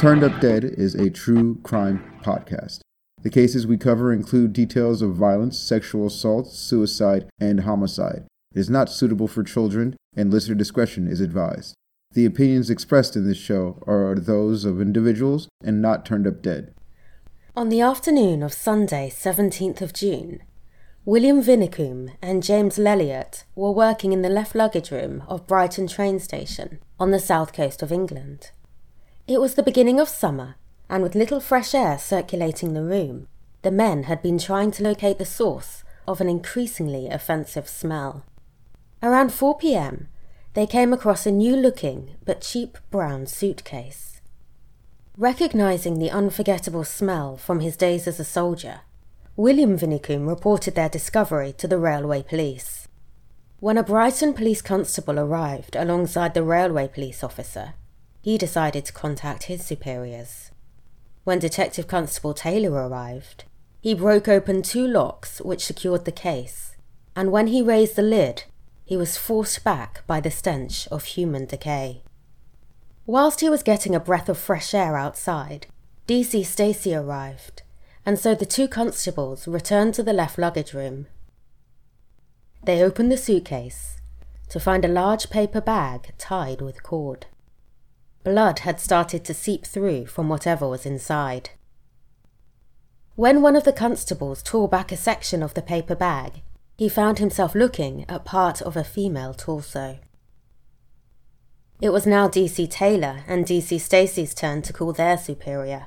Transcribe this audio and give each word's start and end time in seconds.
Turned 0.00 0.24
Up 0.24 0.40
Dead 0.40 0.64
is 0.64 0.94
a 0.94 1.10
true 1.10 1.58
crime 1.62 2.02
podcast. 2.22 2.80
The 3.20 3.28
cases 3.28 3.66
we 3.66 3.76
cover 3.76 4.14
include 4.14 4.54
details 4.54 5.02
of 5.02 5.14
violence, 5.14 5.58
sexual 5.58 6.06
assault, 6.06 6.46
suicide, 6.46 7.28
and 7.38 7.60
homicide. 7.60 8.24
It 8.54 8.60
is 8.60 8.70
not 8.70 8.88
suitable 8.88 9.28
for 9.28 9.42
children, 9.42 9.94
and 10.16 10.32
listener 10.32 10.54
discretion 10.54 11.06
is 11.06 11.20
advised. 11.20 11.74
The 12.12 12.24
opinions 12.24 12.70
expressed 12.70 13.14
in 13.14 13.28
this 13.28 13.36
show 13.36 13.84
are 13.86 14.14
those 14.14 14.64
of 14.64 14.80
individuals 14.80 15.48
and 15.62 15.82
not 15.82 16.06
Turned 16.06 16.26
Up 16.26 16.40
Dead. 16.40 16.72
On 17.54 17.68
the 17.68 17.82
afternoon 17.82 18.42
of 18.42 18.54
Sunday, 18.54 19.12
17th 19.14 19.82
of 19.82 19.92
June, 19.92 20.40
William 21.04 21.42
Vinnicombe 21.42 22.12
and 22.22 22.42
James 22.42 22.78
Lelliot 22.78 23.44
were 23.54 23.70
working 23.70 24.14
in 24.14 24.22
the 24.22 24.30
left 24.30 24.54
luggage 24.54 24.90
room 24.90 25.24
of 25.28 25.46
Brighton 25.46 25.86
train 25.86 26.18
station 26.18 26.78
on 26.98 27.10
the 27.10 27.20
south 27.20 27.52
coast 27.52 27.82
of 27.82 27.92
England. 27.92 28.52
It 29.30 29.40
was 29.40 29.54
the 29.54 29.62
beginning 29.62 30.00
of 30.00 30.08
summer, 30.08 30.56
and 30.88 31.04
with 31.04 31.14
little 31.14 31.38
fresh 31.38 31.72
air 31.72 32.00
circulating 32.00 32.74
the 32.74 32.82
room, 32.82 33.28
the 33.62 33.70
men 33.70 34.02
had 34.10 34.22
been 34.22 34.38
trying 34.38 34.72
to 34.72 34.82
locate 34.82 35.18
the 35.18 35.24
source 35.24 35.84
of 36.04 36.20
an 36.20 36.28
increasingly 36.28 37.06
offensive 37.06 37.68
smell. 37.68 38.24
Around 39.00 39.32
4 39.32 39.56
pm, 39.58 40.08
they 40.54 40.66
came 40.66 40.92
across 40.92 41.26
a 41.26 41.30
new 41.30 41.54
looking 41.54 42.16
but 42.24 42.40
cheap 42.40 42.76
brown 42.90 43.28
suitcase. 43.28 44.20
Recognizing 45.16 46.00
the 46.00 46.10
unforgettable 46.10 46.82
smell 46.82 47.36
from 47.36 47.60
his 47.60 47.76
days 47.76 48.08
as 48.08 48.18
a 48.18 48.24
soldier, 48.24 48.80
William 49.36 49.78
Vinnicombe 49.78 50.26
reported 50.26 50.74
their 50.74 50.88
discovery 50.88 51.52
to 51.52 51.68
the 51.68 51.78
railway 51.78 52.24
police. 52.24 52.88
When 53.60 53.78
a 53.78 53.84
Brighton 53.84 54.34
police 54.34 54.60
constable 54.60 55.20
arrived 55.20 55.76
alongside 55.76 56.34
the 56.34 56.42
railway 56.42 56.88
police 56.88 57.22
officer, 57.22 57.74
he 58.20 58.38
decided 58.38 58.84
to 58.84 58.92
contact 58.92 59.44
his 59.44 59.64
superiors. 59.64 60.50
When 61.24 61.38
Detective 61.38 61.86
Constable 61.86 62.34
Taylor 62.34 62.72
arrived, 62.72 63.44
he 63.80 63.94
broke 63.94 64.28
open 64.28 64.62
two 64.62 64.86
locks 64.86 65.40
which 65.40 65.64
secured 65.64 66.04
the 66.04 66.12
case, 66.12 66.76
and 67.16 67.32
when 67.32 67.46
he 67.46 67.62
raised 67.62 67.96
the 67.96 68.02
lid, 68.02 68.44
he 68.84 68.96
was 68.96 69.16
forced 69.16 69.64
back 69.64 70.06
by 70.06 70.20
the 70.20 70.30
stench 70.30 70.86
of 70.88 71.04
human 71.04 71.46
decay. 71.46 72.02
Whilst 73.06 73.40
he 73.40 73.48
was 73.48 73.62
getting 73.62 73.94
a 73.94 74.00
breath 74.00 74.28
of 74.28 74.38
fresh 74.38 74.74
air 74.74 74.96
outside, 74.96 75.66
DC 76.06 76.44
Stacy 76.44 76.94
arrived 76.94 77.62
and 78.04 78.18
so 78.18 78.34
the 78.34 78.46
two 78.46 78.66
constables 78.66 79.46
returned 79.46 79.94
to 79.94 80.02
the 80.02 80.12
left 80.12 80.38
luggage 80.38 80.72
room. 80.72 81.06
They 82.64 82.82
opened 82.82 83.12
the 83.12 83.16
suitcase 83.16 84.00
to 84.48 84.60
find 84.60 84.84
a 84.84 84.88
large 84.88 85.30
paper 85.30 85.60
bag 85.60 86.12
tied 86.18 86.60
with 86.60 86.82
cord. 86.82 87.26
Blood 88.22 88.60
had 88.60 88.78
started 88.78 89.24
to 89.24 89.34
seep 89.34 89.64
through 89.64 90.06
from 90.06 90.28
whatever 90.28 90.68
was 90.68 90.84
inside. 90.84 91.50
When 93.16 93.40
one 93.40 93.56
of 93.56 93.64
the 93.64 93.72
constables 93.72 94.42
tore 94.42 94.68
back 94.68 94.92
a 94.92 94.96
section 94.96 95.42
of 95.42 95.54
the 95.54 95.62
paper 95.62 95.94
bag, 95.94 96.42
he 96.76 96.88
found 96.88 97.18
himself 97.18 97.54
looking 97.54 98.04
at 98.08 98.24
part 98.24 98.60
of 98.62 98.76
a 98.76 98.84
female 98.84 99.34
torso. 99.34 99.98
It 101.80 101.90
was 101.90 102.06
now 102.06 102.28
DC 102.28 102.70
Taylor 102.70 103.24
and 103.26 103.46
DC 103.46 103.80
Stacy's 103.80 104.34
turn 104.34 104.60
to 104.62 104.72
call 104.72 104.92
their 104.92 105.16
superior. 105.16 105.86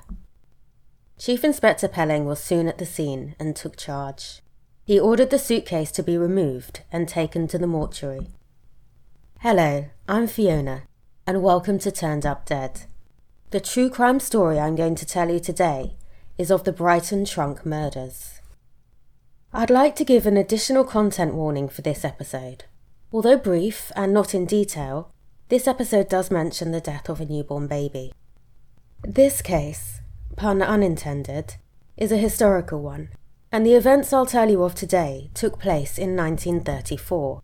Chief 1.20 1.44
Inspector 1.44 1.88
Pelling 1.88 2.26
was 2.26 2.40
soon 2.40 2.68
at 2.68 2.80
the 2.80 2.86
scene 2.86 3.36
and 3.40 3.56
took 3.56 3.78
charge. 3.78 4.42
He 4.86 5.00
ordered 5.00 5.30
the 5.30 5.40
suitcase 5.40 5.92
to 5.92 6.04
be 6.04 6.18
removed 6.18 6.82
and 6.92 7.08
taken 7.08 7.48
to 7.48 7.60
the 7.60 7.68
mortuary. 7.68 8.28
Hello, 9.40 9.86
I'm 10.08 10.28
Fiona, 10.28 10.84
and 11.26 11.42
welcome 11.42 11.80
to 11.80 11.90
Turned 11.90 12.26
Up 12.26 12.46
Dead. 12.46 12.82
The 13.52 13.62
true 13.62 13.90
crime 13.90 14.20
story 14.20 14.60
I'm 14.60 14.76
going 14.76 14.96
to 14.96 15.06
tell 15.06 15.32
you 15.32 15.40
today 15.40 15.96
is 16.38 16.52
of 16.52 16.66
the 16.66 16.74
Brighton 16.74 17.24
Trunk 17.24 17.66
murders. 17.66 18.42
I'd 19.54 19.70
like 19.70 19.96
to 19.96 20.04
give 20.04 20.26
an 20.26 20.36
additional 20.36 20.84
content 20.84 21.34
warning 21.34 21.70
for 21.70 21.82
this 21.82 22.04
episode. 22.04 22.66
Although 23.14 23.38
brief 23.38 23.90
and 23.96 24.14
not 24.14 24.36
in 24.36 24.46
detail, 24.46 25.14
this 25.48 25.66
episode 25.66 26.10
does 26.10 26.30
mention 26.30 26.72
the 26.72 26.82
death 26.82 27.08
of 27.08 27.22
a 27.22 27.26
newborn 27.26 27.68
baby. 27.68 28.12
This 29.02 29.42
case, 29.42 30.02
pun 30.36 30.62
unintended, 30.62 31.56
is 31.96 32.12
a 32.12 32.18
historical 32.18 32.82
one, 32.82 33.08
and 33.50 33.66
the 33.66 33.76
events 33.76 34.12
I'll 34.12 34.26
tell 34.26 34.50
you 34.50 34.62
of 34.64 34.76
today 34.76 35.30
took 35.34 35.58
place 35.58 35.98
in 35.98 36.18
1934. 36.18 37.42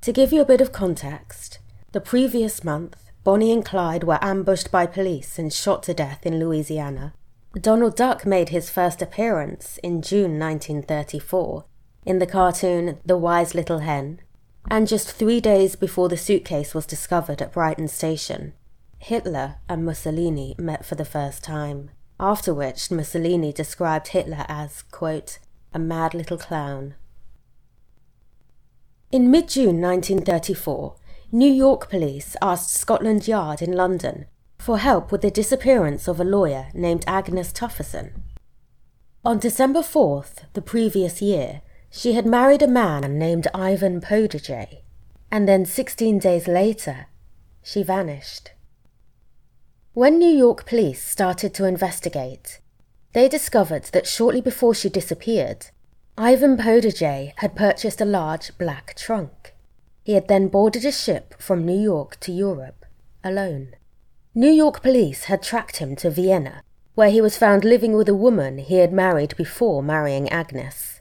To 0.00 0.12
give 0.12 0.32
you 0.32 0.40
a 0.40 0.46
bit 0.46 0.62
of 0.62 0.72
context, 0.72 1.58
the 1.92 2.00
previous 2.00 2.64
month, 2.64 3.10
Bonnie 3.24 3.52
and 3.52 3.64
Clyde 3.64 4.04
were 4.04 4.18
ambushed 4.22 4.70
by 4.70 4.86
police 4.86 5.38
and 5.38 5.52
shot 5.52 5.82
to 5.84 5.94
death 5.94 6.26
in 6.26 6.40
Louisiana. 6.40 7.14
Donald 7.54 7.96
Duck 7.96 8.26
made 8.26 8.48
his 8.48 8.70
first 8.70 9.00
appearance 9.00 9.78
in 9.82 10.02
June 10.02 10.38
1934 10.38 11.64
in 12.04 12.18
the 12.18 12.26
cartoon 12.26 12.98
The 13.04 13.16
Wise 13.16 13.54
Little 13.54 13.78
Hen, 13.78 14.20
and 14.70 14.88
just 14.88 15.12
three 15.12 15.40
days 15.40 15.76
before 15.76 16.08
the 16.08 16.16
suitcase 16.16 16.74
was 16.74 16.86
discovered 16.86 17.40
at 17.40 17.52
Brighton 17.52 17.88
Station, 17.88 18.54
Hitler 18.98 19.56
and 19.68 19.84
Mussolini 19.84 20.54
met 20.58 20.84
for 20.84 20.94
the 20.94 21.04
first 21.04 21.44
time 21.44 21.90
after 22.22 22.54
which 22.54 22.90
Mussolini 22.90 23.52
described 23.52 24.08
Hitler 24.08 24.46
as, 24.48 24.82
quote, 24.82 25.40
a 25.74 25.78
mad 25.78 26.14
little 26.14 26.38
clown. 26.38 26.94
In 29.10 29.30
mid 29.30 29.48
June 29.48 29.80
1934, 29.80 30.94
New 31.34 31.50
York 31.50 31.88
police 31.88 32.36
asked 32.42 32.68
Scotland 32.68 33.26
Yard 33.26 33.62
in 33.62 33.72
London 33.72 34.26
for 34.58 34.76
help 34.76 35.10
with 35.10 35.22
the 35.22 35.30
disappearance 35.30 36.06
of 36.06 36.20
a 36.20 36.24
lawyer 36.24 36.66
named 36.74 37.04
Agnes 37.06 37.54
Tufverson. 37.54 38.12
On 39.24 39.38
December 39.38 39.80
4th, 39.80 40.44
the 40.52 40.60
previous 40.60 41.22
year, 41.22 41.62
she 41.88 42.12
had 42.12 42.26
married 42.26 42.60
a 42.60 42.68
man 42.68 43.18
named 43.18 43.48
Ivan 43.54 44.02
Poderjay, 44.02 44.82
and 45.30 45.48
then 45.48 45.64
16 45.64 46.18
days 46.18 46.46
later, 46.46 47.06
she 47.62 47.82
vanished. 47.82 48.50
When 49.94 50.18
New 50.18 50.36
York 50.36 50.66
police 50.66 51.02
started 51.02 51.54
to 51.54 51.64
investigate, 51.64 52.60
they 53.14 53.26
discovered 53.26 53.84
that 53.94 54.06
shortly 54.06 54.42
before 54.42 54.74
she 54.74 54.90
disappeared, 54.90 55.68
Ivan 56.18 56.58
Poderjay 56.58 57.32
had 57.36 57.56
purchased 57.56 58.02
a 58.02 58.04
large 58.04 58.58
black 58.58 58.94
trunk. 58.98 59.51
He 60.02 60.14
had 60.14 60.28
then 60.28 60.48
boarded 60.48 60.84
a 60.84 60.92
ship 60.92 61.34
from 61.38 61.64
New 61.64 61.78
York 61.78 62.18
to 62.20 62.32
Europe, 62.32 62.84
alone. 63.22 63.74
New 64.34 64.50
York 64.50 64.82
police 64.82 65.24
had 65.24 65.42
tracked 65.42 65.76
him 65.76 65.94
to 65.96 66.10
Vienna, 66.10 66.62
where 66.94 67.10
he 67.10 67.20
was 67.20 67.38
found 67.38 67.64
living 67.64 67.92
with 67.92 68.08
a 68.08 68.14
woman 68.14 68.58
he 68.58 68.76
had 68.76 68.92
married 68.92 69.36
before 69.36 69.82
marrying 69.82 70.28
Agnes. 70.28 71.00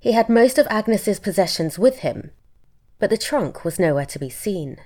He 0.00 0.12
had 0.12 0.28
most 0.28 0.58
of 0.58 0.66
Agnes's 0.68 1.20
possessions 1.20 1.78
with 1.78 1.98
him, 2.00 2.30
but 2.98 3.10
the 3.10 3.16
trunk 3.16 3.64
was 3.64 3.78
nowhere 3.78 4.06
to 4.06 4.18
be 4.18 4.30
seen. 4.30 4.78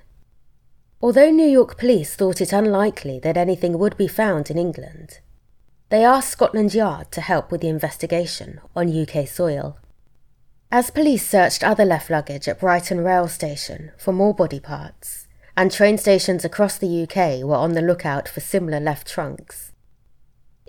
Although 1.01 1.31
New 1.31 1.47
York 1.47 1.77
police 1.77 2.15
thought 2.15 2.41
it 2.41 2.53
unlikely 2.53 3.19
that 3.19 3.37
anything 3.37 3.77
would 3.79 3.97
be 3.97 4.07
found 4.07 4.51
in 4.51 4.57
England, 4.57 5.19
they 5.89 6.03
asked 6.03 6.29
Scotland 6.29 6.73
Yard 6.73 7.11
to 7.11 7.21
help 7.21 7.51
with 7.51 7.61
the 7.61 7.69
investigation 7.69 8.61
on 8.75 8.95
UK 8.95 9.27
soil. 9.27 9.77
As 10.71 10.91
police 10.91 11.27
searched 11.27 11.63
other 11.63 11.85
left 11.85 12.09
luggage 12.09 12.47
at 12.47 12.59
Brighton 12.59 13.03
Rail 13.03 13.27
Station 13.27 13.91
for 13.97 14.13
more 14.13 14.33
body 14.33 14.59
parts, 14.59 15.27
and 15.57 15.71
train 15.71 15.97
stations 15.97 16.45
across 16.45 16.77
the 16.77 17.03
UK 17.03 17.43
were 17.43 17.55
on 17.55 17.73
the 17.73 17.81
lookout 17.81 18.27
for 18.29 18.39
similar 18.39 18.79
left 18.79 19.07
trunks, 19.07 19.69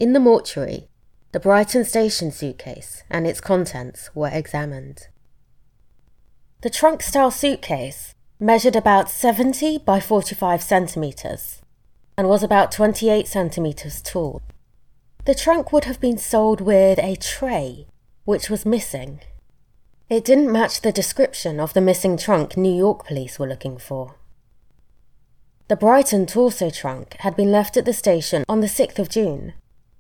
in 0.01 0.15
the 0.15 0.19
mortuary, 0.19 0.89
the 1.33 1.39
Brighton 1.39 1.85
Station 1.85 2.33
suitcase 2.33 3.03
and 3.11 3.27
its 3.27 3.39
contents 3.39 4.09
were 4.15 4.31
examined. 4.33 5.09
The 6.63 6.71
trunk 6.71 7.03
style 7.03 7.31
suitcase 7.31 8.15
measured 8.41 8.75
about 8.75 9.11
70 9.11 9.77
by 9.79 10.01
45 10.01 10.63
centimetres 10.63 11.61
and 12.17 12.31
was 12.31 12.43
about 12.43 12.73
28 12.73 13.29
centimetres 13.29 14.01
tall. 14.01 14.41
The 15.27 15.35
trunk 15.35 15.71
would 15.71 15.85
have 15.85 16.01
been 16.01 16.17
sold 16.17 16.63
with 16.63 16.99
a 16.99 17.15
tray, 17.17 17.87
which 18.25 18.49
was 18.49 18.65
missing. 18.65 19.21
It 20.11 20.25
didn't 20.25 20.51
match 20.51 20.81
the 20.81 20.91
description 20.91 21.61
of 21.61 21.73
the 21.73 21.81
missing 21.81 22.17
trunk 22.17 22.57
New 22.57 22.75
York 22.75 23.07
police 23.07 23.39
were 23.39 23.47
looking 23.47 23.79
for. 23.79 24.17
The 25.69 25.77
Brighton 25.77 26.27
torso 26.27 26.69
trunk 26.69 27.15
had 27.21 27.37
been 27.37 27.53
left 27.53 27.77
at 27.77 27.85
the 27.85 27.93
station 27.93 28.45
on 28.49 28.61
the 28.61 28.67
6th 28.67 28.99
of 28.99 29.09
June, 29.09 29.53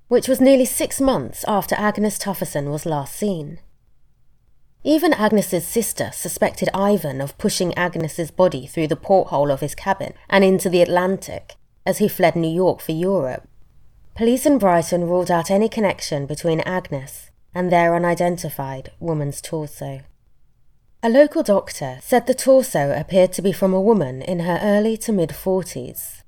which 0.08 0.26
was 0.26 0.40
nearly 0.40 0.64
six 0.64 1.00
months 1.00 1.44
after 1.46 1.76
Agnes 1.76 2.18
Tufverson 2.18 2.72
was 2.72 2.84
last 2.84 3.14
seen. 3.14 3.60
Even 4.82 5.12
Agnes's 5.12 5.64
sister 5.64 6.10
suspected 6.12 6.68
Ivan 6.74 7.20
of 7.20 7.38
pushing 7.38 7.72
Agnes's 7.74 8.32
body 8.32 8.66
through 8.66 8.88
the 8.88 8.96
porthole 8.96 9.52
of 9.52 9.60
his 9.60 9.76
cabin 9.76 10.14
and 10.28 10.42
into 10.42 10.68
the 10.68 10.82
Atlantic 10.82 11.54
as 11.86 11.98
he 11.98 12.08
fled 12.08 12.34
New 12.34 12.52
York 12.52 12.80
for 12.80 12.90
Europe. 12.90 13.46
Police 14.16 14.44
in 14.44 14.58
Brighton 14.58 15.06
ruled 15.06 15.30
out 15.30 15.52
any 15.52 15.68
connection 15.68 16.26
between 16.26 16.58
Agnes 16.62 17.30
and 17.55 17.70
their 17.70 17.94
unidentified 17.94 18.91
woman's 19.00 19.41
torso. 19.41 20.00
A 21.02 21.08
local 21.08 21.43
doctor 21.43 21.99
said 22.02 22.26
the 22.26 22.35
torso 22.35 22.93
appeared 22.93 23.32
to 23.32 23.43
be 23.43 23.52
from 23.52 23.73
a 23.73 23.81
woman 23.81 24.20
in 24.20 24.41
her 24.41 24.61
early 24.62 24.97
to 24.99 25.12
mid 25.12 25.31
40s. 25.31 26.23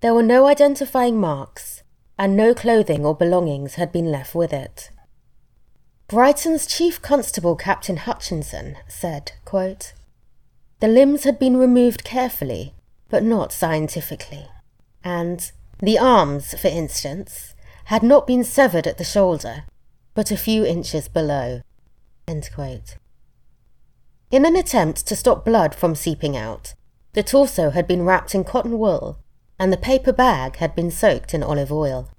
There 0.00 0.14
were 0.14 0.22
no 0.22 0.46
identifying 0.46 1.18
marks, 1.18 1.82
and 2.18 2.36
no 2.36 2.54
clothing 2.54 3.04
or 3.04 3.14
belongings 3.14 3.74
had 3.74 3.92
been 3.92 4.10
left 4.10 4.34
with 4.34 4.52
it. 4.52 4.90
Brighton's 6.08 6.66
Chief 6.66 7.00
Constable 7.00 7.56
Captain 7.56 7.96
Hutchinson 7.96 8.76
said, 8.88 9.32
quote, 9.44 9.94
The 10.80 10.88
limbs 10.88 11.24
had 11.24 11.38
been 11.38 11.56
removed 11.56 12.04
carefully, 12.04 12.74
but 13.08 13.22
not 13.22 13.52
scientifically, 13.52 14.46
and 15.02 15.50
the 15.78 15.98
arms, 15.98 16.58
for 16.58 16.68
instance, 16.68 17.54
had 17.86 18.02
not 18.02 18.26
been 18.26 18.44
severed 18.44 18.86
at 18.86 18.98
the 18.98 19.04
shoulder, 19.04 19.64
but 20.14 20.30
a 20.30 20.36
few 20.36 20.64
inches 20.64 21.08
below. 21.08 21.60
In 24.30 24.44
an 24.46 24.56
attempt 24.56 25.06
to 25.06 25.16
stop 25.16 25.44
blood 25.44 25.74
from 25.74 25.94
seeping 25.94 26.36
out, 26.36 26.74
the 27.12 27.22
torso 27.22 27.70
had 27.70 27.86
been 27.86 28.04
wrapped 28.04 28.34
in 28.34 28.44
cotton 28.44 28.78
wool, 28.78 29.18
and 29.58 29.72
the 29.72 29.76
paper 29.76 30.12
bag 30.12 30.56
had 30.56 30.74
been 30.74 30.90
soaked 30.90 31.34
in 31.34 31.42
olive 31.42 31.70
oil. 31.70 32.10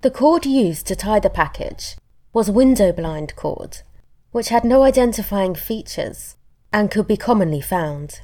The 0.00 0.10
cord 0.10 0.44
used 0.44 0.86
to 0.88 0.96
tie 0.96 1.20
the 1.20 1.30
package 1.30 1.96
was 2.32 2.50
window 2.50 2.92
blind 2.92 3.36
cord, 3.36 3.82
which 4.32 4.48
had 4.48 4.64
no 4.64 4.82
identifying 4.82 5.54
features 5.54 6.36
and 6.72 6.90
could 6.90 7.06
be 7.06 7.16
commonly 7.16 7.60
found. 7.60 8.20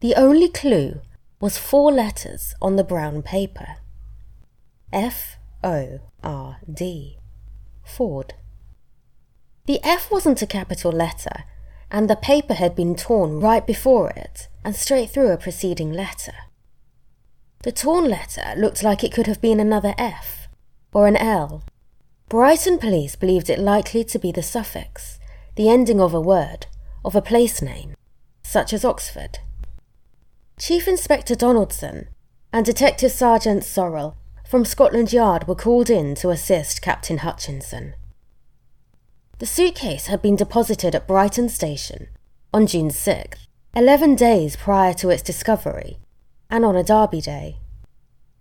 The 0.00 0.14
only 0.14 0.48
clue 0.48 1.02
was 1.40 1.58
four 1.58 1.92
letters 1.92 2.54
on 2.62 2.76
the 2.76 2.84
brown 2.84 3.22
paper 3.22 3.76
F 4.92 5.36
O 5.62 6.00
R 6.22 6.58
D. 6.72 7.19
Ford. 7.90 8.34
The 9.66 9.80
F 9.84 10.10
wasn't 10.10 10.42
a 10.42 10.46
capital 10.46 10.92
letter, 10.92 11.44
and 11.90 12.08
the 12.08 12.16
paper 12.16 12.54
had 12.54 12.74
been 12.74 12.94
torn 12.94 13.40
right 13.40 13.66
before 13.66 14.10
it 14.10 14.48
and 14.64 14.74
straight 14.74 15.10
through 15.10 15.30
a 15.30 15.36
preceding 15.36 15.92
letter. 15.92 16.34
The 17.62 17.72
torn 17.72 18.08
letter 18.08 18.54
looked 18.56 18.82
like 18.82 19.04
it 19.04 19.12
could 19.12 19.26
have 19.26 19.40
been 19.40 19.60
another 19.60 19.94
F 19.98 20.48
or 20.92 21.06
an 21.06 21.16
L 21.16 21.62
Brighton 22.30 22.78
police 22.78 23.16
believed 23.16 23.50
it 23.50 23.58
likely 23.58 24.04
to 24.04 24.18
be 24.18 24.30
the 24.30 24.42
suffix, 24.42 25.18
the 25.56 25.68
ending 25.68 26.00
of 26.00 26.14
a 26.14 26.20
word, 26.20 26.68
of 27.04 27.16
a 27.16 27.20
place 27.20 27.60
name, 27.60 27.96
such 28.44 28.72
as 28.72 28.84
Oxford. 28.84 29.40
Chief 30.56 30.86
Inspector 30.86 31.34
Donaldson 31.34 32.06
and 32.52 32.64
Detective 32.64 33.10
Sergeant 33.10 33.64
Sorrell 33.64 34.14
from 34.50 34.64
Scotland 34.64 35.12
Yard 35.12 35.46
were 35.46 35.54
called 35.54 35.88
in 35.88 36.12
to 36.16 36.30
assist 36.30 36.82
Captain 36.82 37.18
Hutchinson. 37.18 37.94
The 39.38 39.46
suitcase 39.46 40.08
had 40.08 40.20
been 40.20 40.34
deposited 40.34 40.92
at 40.92 41.06
Brighton 41.06 41.48
Station 41.48 42.08
on 42.52 42.66
June 42.66 42.88
6th, 42.88 43.46
11 43.76 44.16
days 44.16 44.56
prior 44.56 44.92
to 44.94 45.08
its 45.08 45.22
discovery, 45.22 45.98
and 46.50 46.64
on 46.64 46.74
a 46.74 46.82
Derby 46.82 47.20
Day. 47.20 47.58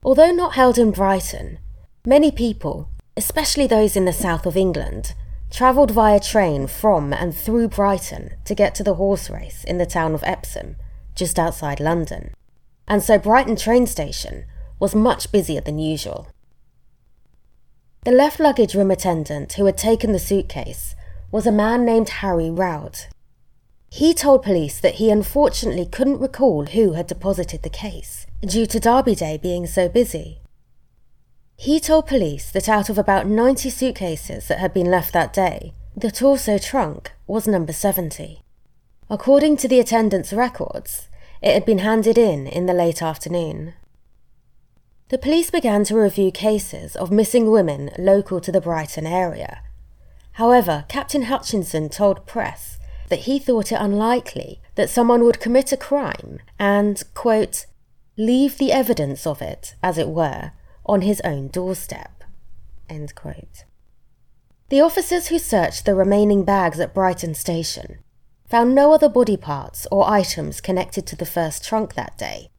Although 0.03 0.31
not 0.31 0.55
held 0.55 0.79
in 0.79 0.89
Brighton, 0.89 1.59
many 2.03 2.31
people, 2.31 2.89
especially 3.15 3.67
those 3.67 3.95
in 3.95 4.05
the 4.05 4.11
south 4.11 4.47
of 4.47 4.57
England, 4.57 5.13
travelled 5.51 5.91
via 5.91 6.19
train 6.19 6.65
from 6.65 7.13
and 7.13 7.35
through 7.35 7.67
Brighton 7.67 8.31
to 8.45 8.55
get 8.55 8.73
to 8.73 8.83
the 8.83 8.95
horse 8.95 9.29
race 9.29 9.63
in 9.63 9.77
the 9.77 9.85
town 9.85 10.15
of 10.15 10.23
Epsom, 10.23 10.75
just 11.13 11.37
outside 11.37 11.79
London, 11.79 12.31
and 12.87 13.03
so 13.03 13.19
Brighton 13.19 13.55
train 13.55 13.85
station 13.85 14.45
was 14.79 14.95
much 14.95 15.31
busier 15.31 15.61
than 15.61 15.77
usual. 15.77 16.27
The 18.05 18.11
left 18.11 18.39
luggage 18.39 18.75
room 18.75 18.91
attendant 18.91 19.53
who 19.53 19.65
had 19.65 19.77
taken 19.77 20.13
the 20.13 20.19
suitcase 20.19 20.95
was 21.31 21.45
a 21.45 21.51
man 21.51 21.85
named 21.85 22.09
Harry 22.09 22.49
Rout. 22.49 23.07
He 23.91 24.13
told 24.13 24.43
police 24.43 24.79
that 24.79 24.95
he 24.95 25.09
unfortunately 25.09 25.85
couldn't 25.85 26.19
recall 26.19 26.67
who 26.67 26.93
had 26.93 27.07
deposited 27.07 27.63
the 27.63 27.69
case, 27.69 28.25
due 28.41 28.65
to 28.67 28.79
Derby 28.79 29.15
Day 29.15 29.37
being 29.37 29.67
so 29.67 29.89
busy. 29.89 30.39
He 31.57 31.79
told 31.79 32.07
police 32.07 32.51
that 32.51 32.69
out 32.69 32.89
of 32.89 32.97
about 32.97 33.27
90 33.27 33.69
suitcases 33.69 34.47
that 34.47 34.59
had 34.59 34.73
been 34.73 34.89
left 34.89 35.11
that 35.11 35.33
day, 35.33 35.73
the 35.95 36.11
torso 36.11 36.57
trunk 36.57 37.11
was 37.27 37.47
number 37.47 37.73
70. 37.73 38.41
According 39.09 39.57
to 39.57 39.67
the 39.67 39.79
attendant's 39.79 40.31
records, 40.31 41.09
it 41.41 41.53
had 41.53 41.65
been 41.65 41.79
handed 41.79 42.17
in 42.17 42.47
in 42.47 42.65
the 42.65 42.73
late 42.73 43.01
afternoon. 43.01 43.73
The 45.09 45.17
police 45.17 45.49
began 45.49 45.83
to 45.85 45.97
review 45.97 46.31
cases 46.31 46.95
of 46.95 47.09
missing 47.09 47.49
women 47.49 47.89
local 47.97 48.39
to 48.41 48.51
the 48.51 48.61
Brighton 48.61 49.07
area. 49.07 49.63
However, 50.33 50.85
Captain 50.87 51.23
Hutchinson 51.23 51.89
told 51.89 52.27
press 52.27 52.77
that 53.09 53.21
he 53.21 53.39
thought 53.39 53.71
it 53.71 53.81
unlikely 53.81 54.61
that 54.75 54.89
someone 54.89 55.23
would 55.23 55.39
commit 55.39 55.71
a 55.71 55.77
crime 55.77 56.39
and, 56.59 57.01
quote, 57.15 57.65
leave 58.17 58.59
the 58.59 58.71
evidence 58.71 59.25
of 59.25 59.41
it, 59.41 59.73
as 59.81 59.97
it 59.97 60.09
were, 60.09 60.51
on 60.85 61.01
his 61.01 61.21
own 61.21 61.47
doorstep. 61.47 62.23
End 62.87 63.15
quote. 63.15 63.65
The 64.69 64.81
officers 64.81 65.29
who 65.29 65.39
searched 65.39 65.85
the 65.85 65.95
remaining 65.95 66.43
bags 66.43 66.79
at 66.79 66.93
Brighton 66.93 67.33
Station 67.33 67.97
found 68.47 68.75
no 68.75 68.93
other 68.93 69.09
body 69.09 69.37
parts 69.37 69.87
or 69.91 70.07
items 70.07 70.61
connected 70.61 71.07
to 71.07 71.15
the 71.15 71.25
first 71.25 71.65
trunk 71.65 71.95
that 71.95 72.15
day. 72.15 72.51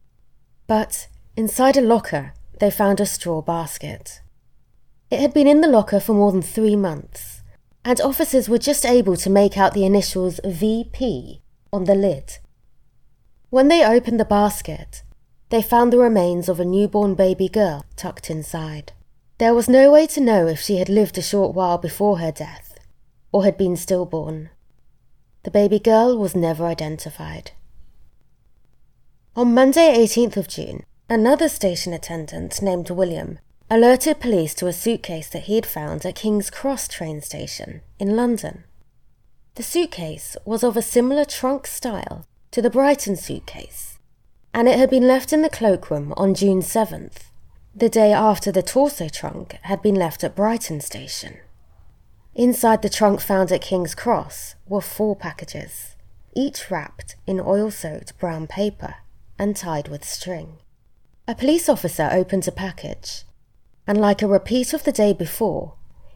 But 0.67 1.07
inside 1.37 1.77
a 1.77 1.81
locker, 1.81 2.33
they 2.61 2.71
found 2.71 2.99
a 2.99 3.05
straw 3.07 3.41
basket. 3.41 4.21
It 5.09 5.19
had 5.19 5.33
been 5.33 5.47
in 5.47 5.61
the 5.61 5.67
locker 5.67 5.99
for 5.99 6.13
more 6.13 6.31
than 6.31 6.43
three 6.43 6.75
months, 6.75 7.41
and 7.83 7.99
officers 7.99 8.47
were 8.47 8.59
just 8.59 8.85
able 8.85 9.17
to 9.17 9.31
make 9.31 9.57
out 9.57 9.73
the 9.73 9.83
initials 9.83 10.39
VP 10.45 11.41
on 11.73 11.85
the 11.85 11.95
lid. 11.95 12.37
When 13.49 13.67
they 13.67 13.83
opened 13.83 14.19
the 14.19 14.25
basket, 14.25 15.01
they 15.49 15.63
found 15.63 15.91
the 15.91 15.97
remains 15.97 16.47
of 16.47 16.59
a 16.59 16.65
newborn 16.65 17.15
baby 17.15 17.49
girl 17.49 17.83
tucked 17.95 18.29
inside. 18.29 18.93
There 19.39 19.55
was 19.55 19.67
no 19.67 19.91
way 19.91 20.05
to 20.07 20.21
know 20.21 20.45
if 20.45 20.59
she 20.59 20.77
had 20.77 20.87
lived 20.87 21.17
a 21.17 21.23
short 21.23 21.55
while 21.55 21.79
before 21.79 22.19
her 22.19 22.31
death 22.31 22.77
or 23.31 23.43
had 23.43 23.57
been 23.57 23.75
stillborn. 23.75 24.51
The 25.43 25.51
baby 25.51 25.79
girl 25.79 26.15
was 26.15 26.35
never 26.35 26.65
identified. 26.65 27.53
On 29.35 29.51
Monday, 29.51 29.97
18th 29.97 30.37
of 30.37 30.47
June, 30.47 30.83
another 31.11 31.49
station 31.49 31.91
attendant 31.91 32.61
named 32.61 32.89
William 32.89 33.37
alerted 33.69 34.21
police 34.21 34.53
to 34.53 34.67
a 34.67 34.71
suitcase 34.71 35.27
that 35.27 35.43
he 35.43 35.55
had 35.55 35.65
found 35.65 36.05
at 36.05 36.15
King's 36.15 36.49
Cross 36.49 36.87
train 36.87 37.21
station 37.21 37.81
in 37.99 38.15
London. 38.15 38.63
The 39.55 39.63
suitcase 39.63 40.37
was 40.45 40.63
of 40.63 40.77
a 40.77 40.81
similar 40.81 41.25
trunk 41.25 41.67
style 41.67 42.25
to 42.51 42.61
the 42.61 42.69
Brighton 42.69 43.17
suitcase 43.17 43.99
and 44.53 44.69
it 44.69 44.79
had 44.79 44.89
been 44.89 45.05
left 45.05 45.33
in 45.33 45.41
the 45.41 45.49
cloakroom 45.49 46.13
on 46.15 46.33
June 46.33 46.61
7th, 46.61 47.23
the 47.75 47.89
day 47.89 48.13
after 48.13 48.49
the 48.49 48.63
torso 48.63 49.09
trunk 49.09 49.57
had 49.63 49.81
been 49.81 49.95
left 49.95 50.23
at 50.23 50.35
Brighton 50.35 50.79
Station. 50.79 51.39
Inside 52.35 52.81
the 52.81 52.89
trunk 52.89 53.19
found 53.19 53.51
at 53.51 53.61
King's 53.61 53.95
Cross 53.95 54.55
were 54.65 54.79
four 54.79 55.17
packages, 55.17 55.97
each 56.33 56.71
wrapped 56.71 57.17
in 57.27 57.41
oil 57.41 57.69
soaked 57.69 58.17
brown 58.17 58.47
paper 58.47 58.95
and 59.37 59.57
tied 59.57 59.89
with 59.89 60.05
string. 60.05 60.57
A 61.27 61.35
police 61.35 61.69
officer 61.69 62.09
opened 62.11 62.47
a 62.47 62.51
package, 62.51 63.25
and 63.85 64.01
like 64.01 64.21
a 64.21 64.27
repeat 64.27 64.73
of 64.73 64.83
the 64.83 64.91
day 64.91 65.13
before, 65.13 65.75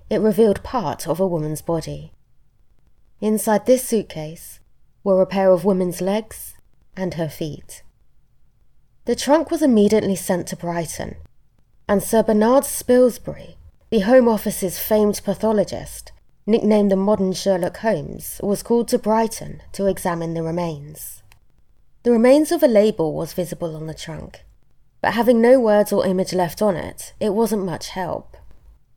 it 0.10 0.20
revealed 0.20 0.64
part 0.64 1.08
of 1.08 1.20
a 1.20 1.28
woman's 1.28 1.62
body. 1.62 2.12
Inside 3.22 3.66
this 3.66 3.88
suitcase 3.88 4.60
were 5.04 5.22
a 5.22 5.28
pair 5.28 5.52
of 5.52 5.64
women's 5.64 6.02
legs 6.02 6.56
and 6.98 7.14
her 7.14 7.30
feet. 7.30 7.84
The 9.06 9.16
trunk 9.16 9.52
was 9.52 9.62
immediately 9.62 10.16
sent 10.16 10.48
to 10.48 10.56
Brighton, 10.56 11.18
and 11.88 12.02
Sir 12.02 12.24
Bernard 12.24 12.64
Spilsbury, 12.64 13.56
the 13.92 14.00
Home 14.00 14.28
Office's 14.28 14.80
famed 14.80 15.22
pathologist, 15.24 16.12
nicknamed 16.48 16.92
the 16.92 16.96
modern 16.96 17.34
Sherlock 17.34 17.78
Holmes, 17.78 18.40
was 18.42 18.64
called 18.64 18.88
to 18.88 18.98
Brighton 18.98 19.62
to 19.74 19.86
examine 19.86 20.34
the 20.34 20.42
remains. 20.42 21.22
The 22.02 22.12
remains 22.12 22.52
of 22.52 22.64
a 22.64 22.68
label 22.68 23.14
was 23.14 23.34
visible 23.34 23.76
on 23.76 23.86
the 23.86 23.94
trunk, 23.94 24.45
but 25.06 25.14
having 25.14 25.40
no 25.40 25.60
words 25.60 25.94
or 25.94 26.04
image 26.04 26.34
left 26.34 26.64
on 26.64 26.76
it, 26.76 27.14
it 27.20 27.32
wasn't 27.32 27.64
much 27.64 27.90
help. 27.90 28.36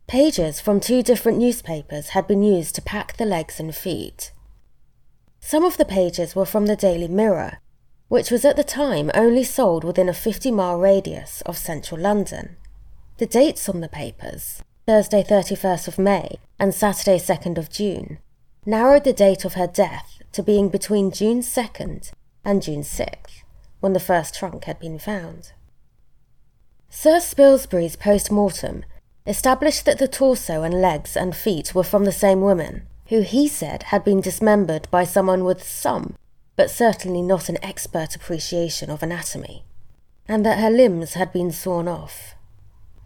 Pages 0.07 0.59
from 0.59 0.81
two 0.81 1.03
different 1.03 1.37
newspapers 1.37 2.09
had 2.09 2.27
been 2.27 2.43
used 2.43 2.75
to 2.77 2.81
pack 2.81 3.19
the 3.19 3.27
legs 3.27 3.61
and 3.61 3.75
feet. 3.75 4.33
Some 5.39 5.65
of 5.65 5.77
the 5.77 5.85
pages 5.85 6.35
were 6.35 6.47
from 6.47 6.65
the 6.65 6.77
Daily 6.77 7.09
Mirror, 7.09 7.59
which 8.09 8.31
was 8.31 8.47
at 8.47 8.57
the 8.57 8.65
time 8.65 9.11
only 9.13 9.45
sold 9.45 9.85
within 9.85 10.09
a 10.09 10.15
50 10.15 10.51
mile 10.51 10.79
radius 10.79 11.43
of 11.43 11.59
central 11.59 12.01
London. 12.01 12.57
The 13.19 13.27
dates 13.27 13.69
on 13.69 13.83
the 13.83 13.87
papers, 13.91 14.63
Thursday 14.87 15.23
31st 15.23 15.89
of 15.89 15.99
May 15.99 16.39
and 16.59 16.73
Saturday 16.73 17.19
2nd 17.19 17.59
of 17.59 17.69
June, 17.69 18.17
narrowed 18.65 19.05
the 19.05 19.13
date 19.13 19.45
of 19.45 19.55
her 19.55 19.67
death 19.67 20.23
to 20.33 20.43
being 20.43 20.71
between 20.71 21.11
June 21.11 21.41
2nd 21.41 22.13
and 22.47 22.63
June 22.63 22.81
6th, 22.81 23.43
when 23.81 23.93
the 23.93 24.01
first 24.01 24.35
trunk 24.35 24.65
had 24.65 24.79
been 24.79 24.99
found. 24.99 25.53
Sir 26.91 27.21
Spilsbury's 27.21 27.97
post 27.97 28.31
mortem 28.31 28.85
established 29.27 29.85
that 29.85 29.99
the 29.99 30.09
torso 30.09 30.63
and 30.63 30.81
legs 30.81 31.17
and 31.17 31.37
feet 31.37 31.75
were 31.75 31.85
from 31.85 32.05
the 32.05 32.13
same 32.13 32.41
woman, 32.41 32.87
who 33.09 33.21
he 33.21 33.47
said 33.49 33.85
had 33.85 34.05
been 34.05 34.21
dismembered 34.21 34.89
by 34.91 35.05
someone 35.05 35.45
with 35.45 35.63
some 35.63 36.17
but 36.59 36.73
certainly 36.73 37.23
not 37.23 37.49
an 37.49 37.57
expert 37.63 38.17
appreciation 38.17 38.91
of 38.91 39.01
anatomy. 39.01 39.65
and 40.31 40.45
that 40.45 40.59
her 40.59 40.69
limbs 40.69 41.15
had 41.15 41.33
been 41.33 41.51
sawn 41.51 41.89
off. 41.89 42.35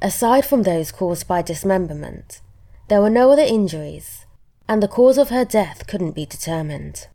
Aside 0.00 0.44
from 0.44 0.62
those 0.62 0.90
caused 0.90 1.28
by 1.28 1.40
dismemberment, 1.40 2.40
there 2.88 3.00
were 3.00 3.10
no 3.10 3.30
other 3.30 3.42
injuries, 3.42 4.26
and 4.66 4.82
the 4.82 4.88
cause 4.88 5.18
of 5.18 5.28
her 5.28 5.44
death 5.44 5.86
couldn't 5.86 6.16
be 6.16 6.26
determined. 6.26 7.06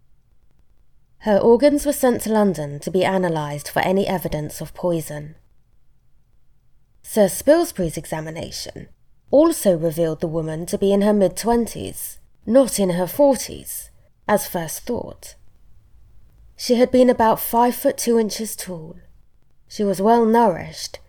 Her 1.19 1.37
organs 1.37 1.85
were 1.85 1.91
sent 1.91 2.21
to 2.21 2.31
London 2.31 2.79
to 2.81 2.91
be 2.91 3.03
analysed 3.03 3.69
for 3.69 3.81
any 3.81 4.07
evidence 4.07 4.61
of 4.61 4.73
poison. 4.73 5.35
Sir 7.09 7.29
Spilsbury's 7.29 7.95
examination 7.95 8.89
also 9.31 9.77
revealed 9.77 10.19
the 10.19 10.27
woman 10.27 10.65
to 10.65 10.77
be 10.77 10.91
in 10.91 11.03
her 11.03 11.13
mid 11.13 11.37
twenties, 11.37 12.19
not 12.45 12.81
in 12.81 12.89
her 12.91 13.07
forties, 13.07 13.89
as 14.27 14.45
first 14.45 14.81
thought. 14.81 15.35
She 16.57 16.75
had 16.75 16.91
been 16.91 17.09
about 17.09 17.39
five 17.39 17.75
foot 17.75 17.97
two 17.97 18.19
inches 18.19 18.57
tall. 18.57 18.97
She 19.69 19.85
was 19.85 20.01
well 20.01 20.25
nourished, 20.25 20.99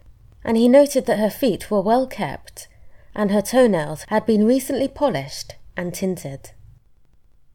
and 0.45 0.57
he 0.57 0.69
noted 0.69 1.07
that 1.07 1.19
her 1.19 1.31
feet 1.31 1.69
were 1.69 1.83
well 1.83 2.07
kept, 2.07 2.69
and 3.13 3.33
her 3.33 3.43
toenails 3.43 4.05
had 4.07 4.25
been 4.25 4.47
recently 4.47 4.87
polished 4.87 5.57
and 5.77 5.93
tinted. 5.93 6.53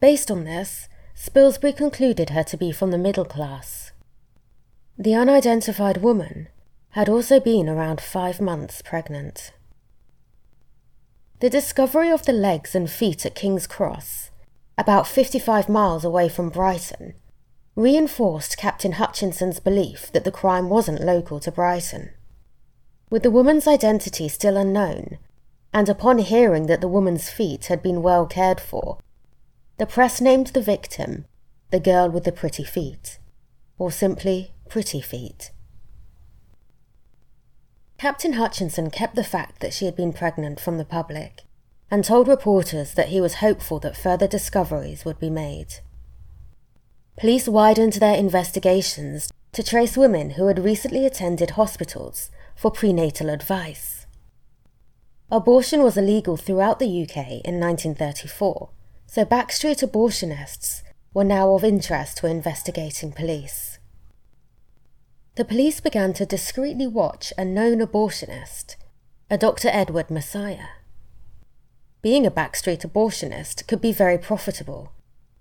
Based 0.00 0.30
on 0.30 0.44
this, 0.44 0.86
Spilsbury 1.14 1.74
concluded 1.74 2.28
her 2.28 2.44
to 2.44 2.58
be 2.58 2.72
from 2.72 2.90
the 2.90 2.98
middle 2.98 3.24
class. 3.24 3.92
The 4.98 5.14
unidentified 5.14 6.02
woman 6.02 6.48
had 6.94 7.08
also 7.08 7.40
been 7.40 7.68
around 7.68 8.00
five 8.00 8.40
months 8.40 8.80
pregnant. 8.80 9.52
The 11.40 11.50
discovery 11.50 12.08
of 12.08 12.24
the 12.24 12.32
legs 12.32 12.74
and 12.76 12.88
feet 12.88 13.26
at 13.26 13.34
King's 13.34 13.66
Cross, 13.66 14.30
about 14.78 15.08
55 15.08 15.68
miles 15.68 16.04
away 16.04 16.28
from 16.28 16.50
Brighton, 16.50 17.14
reinforced 17.74 18.56
Captain 18.56 18.92
Hutchinson's 18.92 19.58
belief 19.58 20.12
that 20.12 20.22
the 20.22 20.30
crime 20.30 20.68
wasn't 20.68 21.00
local 21.00 21.40
to 21.40 21.50
Brighton. 21.50 22.10
With 23.10 23.24
the 23.24 23.30
woman's 23.30 23.66
identity 23.66 24.28
still 24.28 24.56
unknown, 24.56 25.18
and 25.72 25.88
upon 25.88 26.18
hearing 26.18 26.66
that 26.66 26.80
the 26.80 26.86
woman's 26.86 27.28
feet 27.28 27.66
had 27.66 27.82
been 27.82 28.02
well 28.02 28.24
cared 28.24 28.60
for, 28.60 28.98
the 29.78 29.86
press 29.86 30.20
named 30.20 30.48
the 30.48 30.62
victim 30.62 31.24
the 31.72 31.80
girl 31.80 32.08
with 32.08 32.22
the 32.22 32.30
pretty 32.30 32.62
feet, 32.62 33.18
or 33.78 33.90
simply 33.90 34.52
Pretty 34.68 35.00
Feet. 35.00 35.50
Captain 38.04 38.34
Hutchinson 38.34 38.90
kept 38.90 39.14
the 39.14 39.24
fact 39.24 39.60
that 39.60 39.72
she 39.72 39.86
had 39.86 39.96
been 39.96 40.12
pregnant 40.12 40.60
from 40.60 40.76
the 40.76 40.84
public 40.84 41.40
and 41.90 42.04
told 42.04 42.28
reporters 42.28 42.92
that 42.92 43.08
he 43.08 43.18
was 43.18 43.36
hopeful 43.36 43.78
that 43.78 43.96
further 43.96 44.28
discoveries 44.28 45.06
would 45.06 45.18
be 45.18 45.30
made. 45.30 45.76
Police 47.16 47.48
widened 47.48 47.94
their 47.94 48.14
investigations 48.14 49.32
to 49.52 49.62
trace 49.62 49.96
women 49.96 50.32
who 50.32 50.48
had 50.48 50.62
recently 50.62 51.06
attended 51.06 51.52
hospitals 51.52 52.30
for 52.54 52.70
prenatal 52.70 53.30
advice. 53.30 54.04
Abortion 55.30 55.82
was 55.82 55.96
illegal 55.96 56.36
throughout 56.36 56.80
the 56.80 57.02
UK 57.04 57.40
in 57.42 57.58
1934, 57.58 58.68
so 59.06 59.24
backstreet 59.24 59.82
abortionists 59.82 60.82
were 61.14 61.24
now 61.24 61.54
of 61.54 61.64
interest 61.64 62.18
to 62.18 62.26
investigating 62.26 63.12
police. 63.12 63.73
The 65.36 65.44
police 65.44 65.80
began 65.80 66.12
to 66.12 66.24
discreetly 66.24 66.86
watch 66.86 67.32
a 67.36 67.44
known 67.44 67.80
abortionist, 67.80 68.76
a 69.28 69.36
Dr. 69.36 69.68
Edward 69.72 70.06
Massiah. 70.06 70.68
Being 72.02 72.24
a 72.24 72.30
backstreet 72.30 72.86
abortionist 72.86 73.66
could 73.66 73.80
be 73.80 73.90
very 73.90 74.16
profitable, 74.16 74.92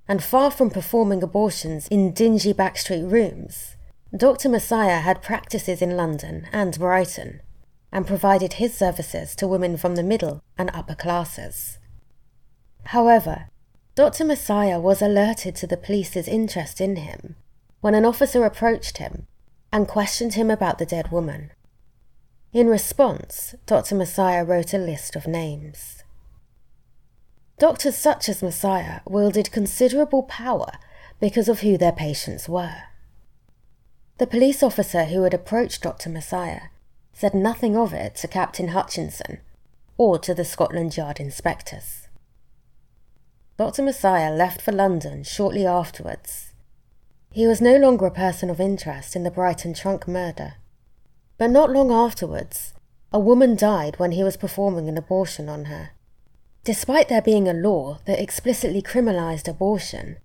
and 0.08 0.24
far 0.24 0.50
from 0.50 0.72
performing 0.72 1.22
abortions 1.22 1.88
in 1.90 2.12
dingy 2.12 2.56
backstreet 2.56 3.08
rooms, 3.08 3.76
Dr. 4.18 4.50
Massiah 4.50 5.02
had 5.02 5.22
practices 5.22 5.80
in 5.80 5.96
London 5.96 6.48
and 6.52 6.80
Brighton, 6.80 7.42
and 7.92 8.08
provided 8.08 8.54
his 8.54 8.74
services 8.74 9.36
to 9.36 9.48
women 9.48 9.78
from 9.78 9.96
the 9.96 10.02
middle 10.02 10.42
and 10.58 10.72
upper 10.74 10.96
classes. 10.96 11.78
However, 12.86 13.50
Dr. 13.94 14.26
Massiah 14.26 14.82
was 14.82 15.04
alerted 15.04 15.56
to 15.58 15.68
the 15.68 15.78
police's 15.78 16.28
interest 16.28 16.82
in 16.82 16.96
him 16.96 17.36
when 17.82 17.94
an 17.94 18.06
officer 18.06 18.44
approached 18.44 18.98
him 18.98 19.28
and 19.74 19.88
questioned 19.88 20.36
him 20.36 20.51
about 20.51 20.77
the 20.77 20.86
dead 20.86 21.12
woman. 21.12 21.51
In 22.53 22.68
response, 22.68 23.56
Dr. 23.65 23.96
Massiah 23.96 24.48
wrote 24.48 24.72
a 24.72 24.77
list 24.77 25.15
of 25.15 25.25
names. 25.25 26.03
Doctors 27.58 27.98
such 27.98 28.30
as 28.30 28.44
Massiah 28.44 29.01
wielded 29.08 29.51
considerable 29.51 30.22
power 30.24 30.74
because 31.20 31.50
of 31.50 31.62
who 31.62 31.75
their 31.75 31.92
patients 31.92 32.48
were. 32.48 32.84
The 34.20 34.27
police 34.27 34.62
officer 34.62 35.06
who 35.06 35.24
had 35.24 35.34
approached 35.34 35.82
Dr. 35.82 36.12
Massiah 36.12 36.70
said 37.12 37.34
nothing 37.34 37.75
of 37.75 37.94
it 37.94 38.13
to 38.18 38.27
Captain 38.27 38.70
Hutchinson 38.70 39.39
or 39.98 40.20
to 40.20 40.36
the 40.36 40.46
Scotland 40.46 40.96
Yard 40.96 41.20
inspectors. 41.20 42.08
Dr. 43.58 43.82
Massiah 43.82 44.38
left 44.38 44.62
for 44.62 44.72
London 44.72 45.24
shortly 45.24 45.65
afterwards. 45.65 46.52
He 47.34 47.48
was 47.48 47.60
no 47.60 47.78
longer 47.78 48.06
a 48.06 48.12
person 48.12 48.52
of 48.52 48.60
interest 48.60 49.16
in 49.16 49.24
the 49.24 49.32
Brighton 49.32 49.74
trunk 49.74 50.08
murder. 50.08 50.54
But 51.40 51.50
not 51.50 51.72
long 51.72 51.92
afterwards, 51.92 52.75
a 53.12 53.20
woman 53.20 53.56
died 53.56 53.98
when 53.98 54.12
he 54.12 54.24
was 54.24 54.38
performing 54.38 54.88
an 54.88 55.00
abortion 55.00 55.50
on 55.50 55.66
her. 55.66 55.90
Despite 56.63 57.10
there 57.10 57.24
being 57.24 57.48
a 57.48 57.54
law 57.54 57.98
that 58.06 58.22
explicitly 58.22 58.84
criminalised 58.84 59.48
abortion, 59.48 60.18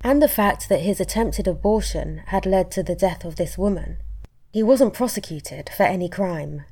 and 0.00 0.20
the 0.20 0.28
fact 0.28 0.68
that 0.68 0.80
his 0.80 1.00
attempted 1.00 1.46
abortion 1.46 2.22
had 2.26 2.46
led 2.46 2.68
to 2.72 2.82
the 2.82 2.96
death 2.96 3.24
of 3.24 3.36
this 3.36 3.56
woman, 3.56 3.98
he 4.52 4.62
wasn't 4.62 4.92
prosecuted 4.92 5.70
for 5.76 5.84
any 5.84 6.08
crime. 6.08 6.64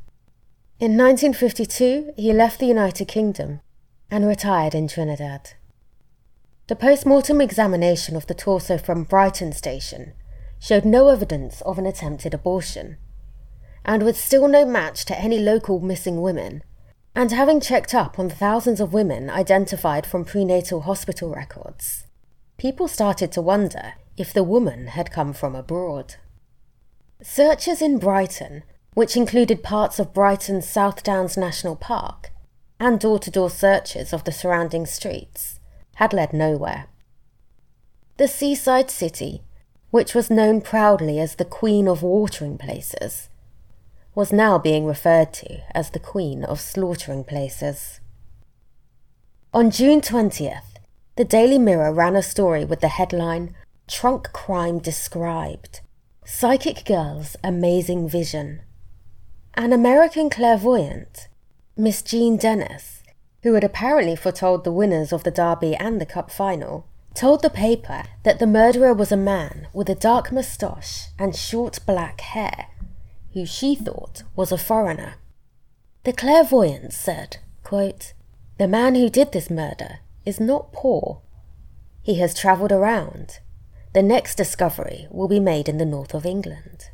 In 0.80 0.98
1952, 0.98 2.14
he 2.16 2.32
left 2.32 2.58
the 2.58 2.66
United 2.66 3.06
Kingdom 3.06 3.60
and 4.10 4.26
retired 4.26 4.74
in 4.74 4.88
Trinidad. 4.88 5.52
The 6.68 6.76
post 6.76 7.04
mortem 7.04 7.40
examination 7.40 8.14
of 8.14 8.28
the 8.28 8.34
torso 8.34 8.78
from 8.78 9.02
Brighton 9.02 9.52
station 9.52 10.12
showed 10.60 10.84
no 10.84 11.08
evidence 11.08 11.60
of 11.62 11.76
an 11.76 11.86
attempted 11.86 12.32
abortion. 12.32 12.98
And 13.84 14.04
with 14.04 14.16
still 14.16 14.46
no 14.46 14.64
match 14.64 15.04
to 15.06 15.18
any 15.18 15.40
local 15.40 15.80
missing 15.80 16.22
women, 16.22 16.62
and 17.16 17.32
having 17.32 17.60
checked 17.60 17.94
up 17.94 18.16
on 18.16 18.30
thousands 18.30 18.80
of 18.80 18.92
women 18.92 19.28
identified 19.28 20.06
from 20.06 20.24
prenatal 20.24 20.82
hospital 20.82 21.34
records, 21.34 22.06
people 22.58 22.86
started 22.86 23.32
to 23.32 23.42
wonder 23.42 23.94
if 24.16 24.32
the 24.32 24.44
woman 24.44 24.86
had 24.86 25.10
come 25.10 25.32
from 25.32 25.56
abroad. 25.56 26.14
Searches 27.20 27.82
in 27.82 27.98
Brighton, 27.98 28.62
which 28.94 29.16
included 29.16 29.64
parts 29.64 29.98
of 29.98 30.14
Brighton's 30.14 30.68
South 30.68 31.02
Downs 31.02 31.36
National 31.36 31.74
Park, 31.74 32.30
and 32.78 33.00
door 33.00 33.18
to 33.18 33.32
door 33.32 33.50
searches 33.50 34.12
of 34.12 34.22
the 34.22 34.32
surrounding 34.32 34.86
streets, 34.86 35.58
had 36.02 36.12
led 36.12 36.32
nowhere. 36.32 36.86
The 38.16 38.26
seaside 38.26 38.90
city, 38.90 39.42
which 39.92 40.16
was 40.16 40.30
known 40.30 40.60
proudly 40.60 41.20
as 41.20 41.36
the 41.36 41.44
Queen 41.44 41.86
of 41.86 42.02
Watering 42.02 42.58
Places, 42.58 43.28
was 44.12 44.32
now 44.32 44.58
being 44.58 44.84
referred 44.84 45.32
to 45.34 45.60
as 45.76 45.90
the 45.90 46.00
Queen 46.00 46.42
of 46.42 46.60
Slaughtering 46.60 47.22
Places. 47.22 48.00
On 49.54 49.70
June 49.70 50.00
20th, 50.00 50.74
the 51.14 51.24
Daily 51.24 51.58
Mirror 51.58 51.92
ran 51.92 52.16
a 52.16 52.22
story 52.22 52.64
with 52.64 52.80
the 52.80 52.96
headline 52.98 53.54
Trunk 53.86 54.32
Crime 54.32 54.80
Described 54.80 55.82
Psychic 56.24 56.84
Girl's 56.84 57.36
Amazing 57.44 58.08
Vision. 58.08 58.62
An 59.54 59.72
American 59.72 60.30
clairvoyant, 60.30 61.28
Miss 61.76 62.02
Jean 62.02 62.38
Dennis, 62.38 63.01
who 63.42 63.54
had 63.54 63.64
apparently 63.64 64.16
foretold 64.16 64.64
the 64.64 64.72
winners 64.72 65.12
of 65.12 65.24
the 65.24 65.30
Derby 65.30 65.74
and 65.74 66.00
the 66.00 66.06
Cup 66.06 66.30
final, 66.30 66.86
told 67.14 67.42
the 67.42 67.50
paper 67.50 68.04
that 68.22 68.38
the 68.38 68.46
murderer 68.46 68.94
was 68.94 69.12
a 69.12 69.16
man 69.16 69.68
with 69.72 69.88
a 69.88 69.94
dark 69.94 70.32
moustache 70.32 71.08
and 71.18 71.36
short 71.36 71.78
black 71.86 72.20
hair, 72.20 72.68
who 73.34 73.44
she 73.44 73.74
thought 73.74 74.22
was 74.36 74.52
a 74.52 74.58
foreigner. 74.58 75.14
The 76.04 76.12
clairvoyant 76.12 76.92
said, 76.92 77.38
quote, 77.62 78.12
The 78.58 78.68
man 78.68 78.94
who 78.94 79.08
did 79.08 79.32
this 79.32 79.50
murder 79.50 79.98
is 80.24 80.40
not 80.40 80.72
poor. 80.72 81.20
He 82.02 82.18
has 82.18 82.34
travelled 82.34 82.72
around. 82.72 83.38
The 83.92 84.02
next 84.02 84.36
discovery 84.36 85.06
will 85.10 85.28
be 85.28 85.40
made 85.40 85.68
in 85.68 85.78
the 85.78 85.84
north 85.84 86.14
of 86.14 86.24
England. 86.24 86.90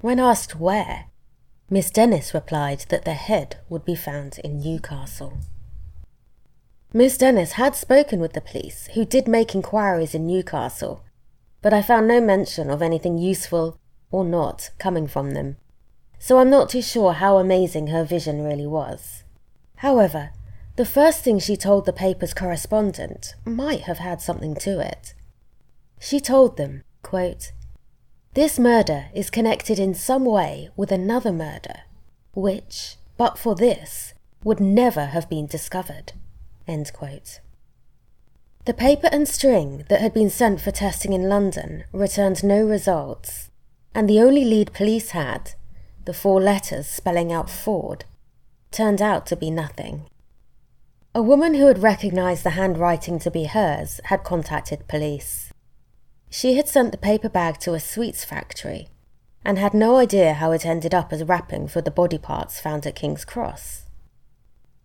When 0.00 0.20
asked 0.20 0.56
where, 0.58 1.06
Miss 1.72 1.88
Dennis 1.88 2.34
replied 2.34 2.80
that 2.88 3.04
the 3.04 3.14
head 3.14 3.58
would 3.68 3.84
be 3.84 3.94
found 3.94 4.40
in 4.42 4.58
Newcastle. 4.58 5.38
Miss 6.92 7.16
Dennis 7.16 7.52
had 7.52 7.76
spoken 7.76 8.18
with 8.18 8.32
the 8.32 8.40
police, 8.40 8.88
who 8.94 9.04
did 9.04 9.28
make 9.28 9.54
inquiries 9.54 10.12
in 10.12 10.26
Newcastle, 10.26 11.04
but 11.62 11.72
I 11.72 11.80
found 11.80 12.08
no 12.08 12.20
mention 12.20 12.70
of 12.70 12.82
anything 12.82 13.18
useful 13.18 13.78
or 14.10 14.24
not 14.24 14.70
coming 14.80 15.06
from 15.06 15.30
them, 15.30 15.58
so 16.18 16.40
I'm 16.40 16.50
not 16.50 16.70
too 16.70 16.82
sure 16.82 17.12
how 17.12 17.38
amazing 17.38 17.86
her 17.86 18.02
vision 18.02 18.42
really 18.42 18.66
was. 18.66 19.22
However, 19.76 20.32
the 20.74 20.84
first 20.84 21.22
thing 21.22 21.38
she 21.38 21.56
told 21.56 21.86
the 21.86 21.92
paper's 21.92 22.34
correspondent 22.34 23.36
might 23.44 23.82
have 23.82 23.98
had 23.98 24.20
something 24.20 24.56
to 24.56 24.80
it. 24.80 25.14
She 26.00 26.18
told 26.18 26.56
them, 26.56 26.82
quote, 27.04 27.52
This 28.34 28.60
murder 28.60 29.06
is 29.12 29.28
connected 29.28 29.80
in 29.80 29.92
some 29.92 30.24
way 30.24 30.70
with 30.76 30.92
another 30.92 31.32
murder, 31.32 31.80
which, 32.32 32.94
but 33.16 33.36
for 33.36 33.56
this, 33.56 34.14
would 34.44 34.60
never 34.60 35.06
have 35.06 35.28
been 35.28 35.46
discovered. 35.46 36.12
The 38.66 38.74
paper 38.74 39.08
and 39.10 39.26
string 39.26 39.84
that 39.88 40.00
had 40.00 40.14
been 40.14 40.30
sent 40.30 40.60
for 40.60 40.70
testing 40.70 41.12
in 41.12 41.28
London 41.28 41.82
returned 41.92 42.44
no 42.44 42.62
results, 42.64 43.50
and 43.96 44.08
the 44.08 44.20
only 44.20 44.44
lead 44.44 44.72
police 44.72 45.10
had, 45.10 45.54
the 46.04 46.14
four 46.14 46.40
letters 46.40 46.86
spelling 46.86 47.32
out 47.32 47.50
Ford, 47.50 48.04
turned 48.70 49.02
out 49.02 49.26
to 49.26 49.34
be 49.34 49.50
nothing. 49.50 50.06
A 51.16 51.22
woman 51.22 51.54
who 51.54 51.66
had 51.66 51.82
recognised 51.82 52.44
the 52.44 52.50
handwriting 52.50 53.18
to 53.18 53.30
be 53.32 53.46
hers 53.46 54.00
had 54.04 54.22
contacted 54.22 54.86
police. 54.86 55.49
She 56.30 56.54
had 56.54 56.68
sent 56.68 56.92
the 56.92 56.98
paper 56.98 57.28
bag 57.28 57.58
to 57.60 57.74
a 57.74 57.80
sweets 57.80 58.24
factory 58.24 58.88
and 59.44 59.58
had 59.58 59.74
no 59.74 59.96
idea 59.96 60.34
how 60.34 60.52
it 60.52 60.64
ended 60.64 60.94
up 60.94 61.12
as 61.12 61.24
wrapping 61.24 61.68
for 61.68 61.80
the 61.80 61.90
body 61.90 62.18
parts 62.18 62.60
found 62.60 62.86
at 62.86 62.94
King's 62.94 63.24
Cross. 63.24 63.84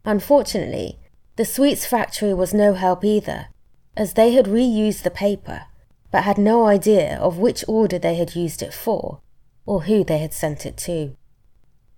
Unfortunately, 0.03 0.99
the 1.35 1.45
sweets 1.45 1.85
factory 1.85 2.33
was 2.33 2.53
no 2.53 2.73
help 2.73 3.05
either, 3.05 3.47
as 3.95 4.13
they 4.13 4.31
had 4.31 4.45
reused 4.45 5.03
the 5.03 5.11
paper 5.11 5.67
but 6.15 6.23
had 6.23 6.37
no 6.37 6.65
idea 6.65 7.17
of 7.17 7.39
which 7.39 7.65
order 7.67 7.99
they 7.99 8.15
had 8.15 8.37
used 8.37 8.61
it 8.61 8.73
for 8.73 9.19
or 9.65 9.81
who 9.81 10.01
they 10.01 10.19
had 10.19 10.33
sent 10.33 10.65
it 10.65 10.77
to. 10.77 11.13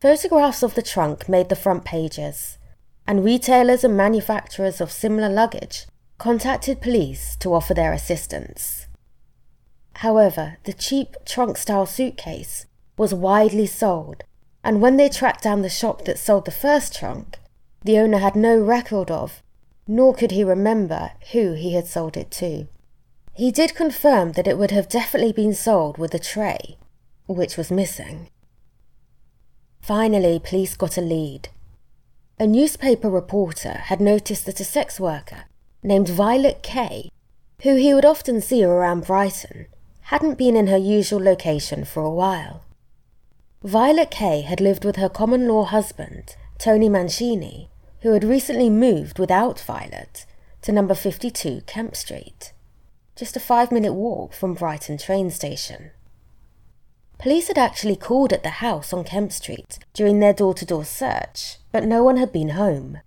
Photographs 0.02 0.64
of 0.64 0.74
the 0.74 0.82
trunk 0.82 1.30
made 1.30 1.50
the 1.50 1.56
front 1.56 1.86
pages, 1.86 2.58
and 3.06 3.24
retailers 3.24 3.84
and 3.84 3.96
manufacturers 3.96 4.82
of 4.82 4.92
similar 4.92 5.30
luggage 5.30 5.86
contacted 6.18 6.82
police 6.82 7.36
to 7.36 7.54
offer 7.54 7.76
their 7.76 7.94
assistance. 7.94 8.87
However, 10.02 10.58
the 10.64 10.74
cheap 10.74 11.16
trunk 11.26 11.58
style 11.58 11.88
suitcase 11.88 12.68
was 12.98 13.16
widely 13.16 13.66
sold, 13.66 14.24
and 14.64 14.80
when 14.80 14.98
they 14.98 15.10
tracked 15.10 15.44
down 15.44 15.64
the 15.64 15.70
shop 15.70 16.06
that 16.06 16.20
sold 16.20 16.46
the 16.46 16.52
first 16.52 16.94
trunk, 16.94 17.40
the 17.84 17.98
owner 17.98 18.20
had 18.20 18.36
no 18.36 18.60
record 18.60 19.10
of, 19.10 19.42
nor 19.88 20.14
could 20.14 20.30
he 20.30 20.44
remember 20.44 21.14
who 21.32 21.54
he 21.54 21.74
had 21.74 21.88
sold 21.88 22.16
it 22.16 22.30
to. 22.30 22.68
He 23.34 23.52
did 23.52 23.74
confirm 23.74 24.34
that 24.34 24.48
it 24.48 24.60
would 24.60 24.70
have 24.70 24.88
definitely 24.88 25.34
been 25.34 25.56
sold 25.56 25.98
with 25.98 26.14
a 26.14 26.20
tray, 26.20 26.78
which 27.26 27.58
was 27.58 27.72
missing. 27.72 28.30
Finally, 29.82 30.40
police 30.44 30.76
got 30.78 30.98
a 30.98 31.02
lead. 31.02 31.50
A 32.40 32.46
newspaper 32.46 33.10
reporter 33.10 33.74
had 33.86 34.00
noticed 34.00 34.46
that 34.46 34.60
a 34.60 34.64
sex 34.64 35.00
worker 35.00 35.46
named 35.82 36.08
Violet 36.10 36.62
Kay, 36.62 37.10
who 37.64 37.78
he 37.78 37.96
would 37.96 38.06
often 38.06 38.42
see 38.42 38.64
around 38.64 39.08
Brighton, 39.08 39.66
hadn't 40.08 40.38
been 40.38 40.56
in 40.56 40.68
her 40.68 40.78
usual 40.78 41.22
location 41.22 41.84
for 41.84 42.02
a 42.02 42.10
while. 42.10 42.64
Violet 43.62 44.10
Kay 44.10 44.40
had 44.40 44.62
lived 44.62 44.86
with 44.86 44.96
her 44.96 45.10
common 45.10 45.50
law 45.50 45.66
husband, 45.66 46.38
Tony 46.58 46.88
Mancini, 46.88 47.70
who 48.04 48.14
had 48.14 48.24
recently 48.24 48.70
moved 48.70 49.20
without 49.20 49.60
Violet 49.60 50.26
to 50.62 50.72
number 50.72 50.94
52 50.94 51.62
Kemp 51.68 51.94
Street, 51.94 52.54
just 53.18 53.36
a 53.36 53.40
five 53.42 53.70
minute 53.70 53.92
walk 53.92 54.32
from 54.32 54.54
Brighton 54.54 54.98
train 54.98 55.30
station. 55.30 55.92
Police 57.20 57.50
had 57.50 57.58
actually 57.58 57.98
called 57.98 58.32
at 58.32 58.44
the 58.44 58.62
house 58.62 58.94
on 58.94 59.04
Kemp 59.04 59.34
Street 59.34 59.78
during 59.94 60.22
their 60.22 60.34
door 60.34 60.54
to 60.54 60.66
door 60.66 60.86
search, 60.86 61.58
but 61.74 61.84
no 61.84 62.02
one 62.02 62.16
had 62.16 62.32
been 62.32 62.50
home. 62.50 63.00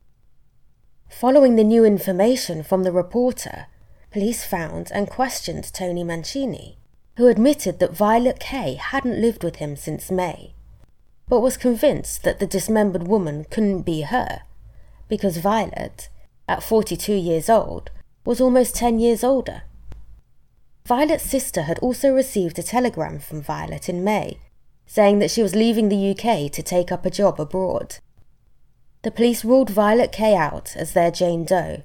Following 1.09 1.57
the 1.57 1.65
new 1.65 1.83
information 1.83 2.63
from 2.63 2.83
the 2.83 2.93
reporter, 2.93 3.69
police 4.11 4.45
found 4.45 4.91
and 4.93 5.09
questioned 5.09 5.73
Tony 5.73 6.05
Mancini, 6.05 6.77
who 7.21 7.29
admitted 7.29 7.81
that 7.81 7.95
Violet 7.95 8.41
Kay 8.41 8.77
hadn't 8.77 9.21
lived 9.21 9.45
with 9.45 9.57
him 9.57 9.77
since 9.77 10.11
May, 10.11 10.55
but 11.29 11.41
was 11.41 11.59
convinced 11.59 12.23
that 12.23 12.39
the 12.39 12.47
dismembered 12.47 13.07
woman 13.07 13.45
couldn't 13.51 13.83
be 13.83 14.01
her 14.01 14.41
because 15.07 15.37
Violet, 15.37 16.09
at 16.49 16.63
42 16.63 17.13
years 17.13 17.51
old, 17.51 17.91
was 18.25 18.41
almost 18.41 18.75
10 18.75 19.01
years 19.01 19.23
older. 19.23 19.65
Violet's 20.87 21.29
sister 21.29 21.65
had 21.65 21.79
also 21.81 22.11
received 22.11 22.59
a 22.59 22.63
telegram 22.63 23.19
from 23.19 23.43
Violet 23.43 23.91
in 23.91 24.03
May 24.03 24.39
saying 24.87 25.19
that 25.19 25.31
she 25.31 25.43
was 25.43 25.55
leaving 25.55 25.91
the 25.91 26.13
UK 26.13 26.51
to 26.51 26.63
take 26.63 26.91
up 26.91 27.05
a 27.05 27.11
job 27.11 27.39
abroad. 27.39 27.99
The 29.03 29.11
police 29.11 29.45
ruled 29.45 29.69
Violet 29.69 30.11
Kay 30.11 30.35
out 30.35 30.75
as 30.75 30.95
their 30.95 31.11
Jane 31.11 31.45
Doe 31.45 31.83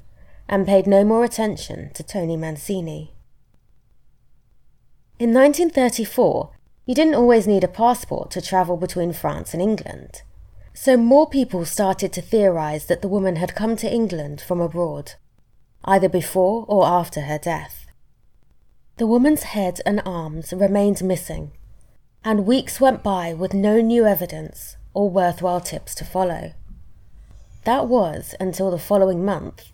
and 0.48 0.66
paid 0.66 0.88
no 0.88 1.04
more 1.04 1.26
attention 1.26 1.92
to 1.94 2.04
Tony 2.04 2.38
Mancini. 2.38 3.15
In 5.18 5.34
1934, 5.34 6.52
you 6.86 6.94
didn't 6.94 7.16
always 7.16 7.48
need 7.48 7.64
a 7.64 7.70
passport 7.70 8.32
to 8.32 8.42
travel 8.42 8.76
between 8.76 9.14
France 9.14 9.54
and 9.54 9.62
England. 9.62 10.24
So 10.74 10.98
more 10.98 11.30
people 11.30 11.64
started 11.64 12.12
to 12.14 12.22
theorize 12.22 12.88
that 12.88 13.02
the 13.02 13.08
woman 13.08 13.38
had 13.38 13.56
come 13.56 13.78
to 13.78 13.90
England 13.90 14.42
from 14.42 14.60
abroad, 14.60 15.14
either 15.86 16.10
before 16.10 16.66
or 16.68 16.86
after 16.86 17.22
her 17.22 17.38
death. 17.38 17.86
The 18.98 19.08
woman's 19.08 19.44
head 19.44 19.80
and 19.86 20.02
arms 20.06 20.52
remained 20.52 21.02
missing, 21.02 21.54
and 22.26 22.46
weeks 22.46 22.82
went 22.82 23.02
by 23.02 23.34
with 23.34 23.54
no 23.54 23.80
new 23.80 24.06
evidence 24.06 24.76
or 24.94 25.10
worthwhile 25.10 25.62
tips 25.62 25.96
to 25.96 26.04
follow. 26.04 26.52
That 27.64 27.88
was 27.88 28.36
until 28.42 28.70
the 28.70 28.78
following 28.78 29.24
month, 29.24 29.72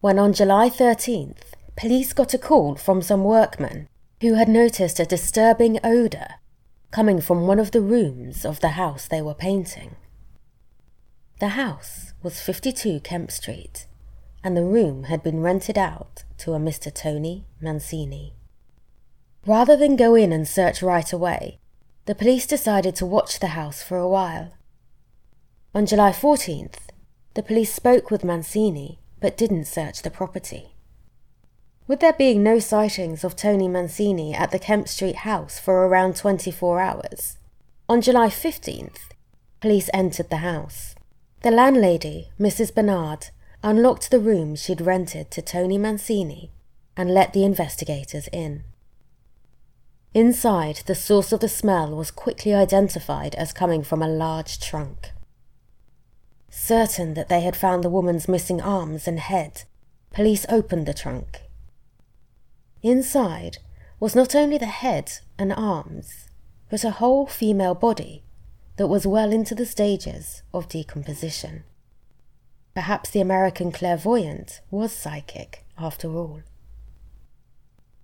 when 0.00 0.20
on 0.20 0.32
July 0.32 0.70
13th, 0.70 1.54
police 1.74 2.12
got 2.12 2.34
a 2.34 2.38
call 2.38 2.76
from 2.76 3.02
some 3.02 3.24
workmen 3.24 3.88
who 4.20 4.34
had 4.34 4.48
noticed 4.48 4.98
a 4.98 5.04
disturbing 5.04 5.78
odour 5.84 6.26
coming 6.90 7.20
from 7.20 7.46
one 7.46 7.58
of 7.58 7.72
the 7.72 7.80
rooms 7.80 8.44
of 8.44 8.60
the 8.60 8.70
house 8.70 9.06
they 9.06 9.20
were 9.20 9.34
painting. 9.34 9.96
The 11.38 11.48
house 11.48 12.14
was 12.22 12.40
52 12.40 13.00
Kemp 13.00 13.30
Street, 13.30 13.86
and 14.42 14.56
the 14.56 14.64
room 14.64 15.04
had 15.04 15.22
been 15.22 15.40
rented 15.40 15.76
out 15.76 16.24
to 16.38 16.54
a 16.54 16.58
Mr. 16.58 16.92
Tony 16.92 17.44
Mancini. 17.60 18.32
Rather 19.44 19.76
than 19.76 19.96
go 19.96 20.14
in 20.14 20.32
and 20.32 20.48
search 20.48 20.82
right 20.82 21.12
away, 21.12 21.58
the 22.06 22.14
police 22.14 22.46
decided 22.46 22.96
to 22.96 23.04
watch 23.04 23.38
the 23.38 23.48
house 23.48 23.82
for 23.82 23.98
a 23.98 24.08
while. 24.08 24.54
On 25.74 25.84
July 25.84 26.10
14th, 26.10 26.88
the 27.34 27.42
police 27.42 27.74
spoke 27.74 28.10
with 28.10 28.24
Mancini 28.24 28.98
but 29.20 29.36
didn't 29.36 29.66
search 29.66 30.02
the 30.02 30.10
property. 30.10 30.75
With 31.88 32.00
there 32.00 32.12
being 32.12 32.42
no 32.42 32.58
sightings 32.58 33.22
of 33.22 33.36
Tony 33.36 33.68
Mancini 33.68 34.34
at 34.34 34.50
the 34.50 34.58
Kemp 34.58 34.88
Street 34.88 35.16
house 35.16 35.60
for 35.60 35.86
around 35.86 36.16
24 36.16 36.80
hours, 36.80 37.38
on 37.88 38.00
July 38.00 38.26
15th, 38.26 39.10
police 39.60 39.88
entered 39.94 40.28
the 40.28 40.38
house. 40.38 40.96
The 41.42 41.52
landlady, 41.52 42.30
Mrs. 42.40 42.74
Bernard, 42.74 43.28
unlocked 43.62 44.10
the 44.10 44.18
room 44.18 44.56
she'd 44.56 44.80
rented 44.80 45.30
to 45.30 45.40
Tony 45.40 45.78
Mancini 45.78 46.50
and 46.96 47.14
let 47.14 47.32
the 47.32 47.44
investigators 47.44 48.28
in. 48.32 48.64
Inside, 50.12 50.80
the 50.86 50.94
source 50.96 51.30
of 51.30 51.38
the 51.38 51.48
smell 51.48 51.94
was 51.94 52.10
quickly 52.10 52.52
identified 52.52 53.36
as 53.36 53.52
coming 53.52 53.84
from 53.84 54.02
a 54.02 54.08
large 54.08 54.58
trunk. 54.58 55.12
Certain 56.50 57.14
that 57.14 57.28
they 57.28 57.42
had 57.42 57.54
found 57.54 57.84
the 57.84 57.90
woman's 57.90 58.26
missing 58.26 58.60
arms 58.60 59.06
and 59.06 59.20
head, 59.20 59.62
police 60.12 60.46
opened 60.48 60.86
the 60.86 60.94
trunk. 60.94 61.42
Inside 62.86 63.58
was 63.98 64.14
not 64.14 64.36
only 64.36 64.58
the 64.58 64.66
head 64.66 65.14
and 65.36 65.52
arms, 65.52 66.28
but 66.70 66.84
a 66.84 66.92
whole 66.92 67.26
female 67.26 67.74
body 67.74 68.22
that 68.76 68.86
was 68.86 69.04
well 69.04 69.32
into 69.32 69.56
the 69.56 69.66
stages 69.66 70.44
of 70.54 70.68
decomposition. 70.68 71.64
Perhaps 72.74 73.10
the 73.10 73.20
American 73.20 73.72
clairvoyant 73.72 74.60
was 74.70 74.92
psychic 74.92 75.64
after 75.76 76.14
all. 76.14 76.42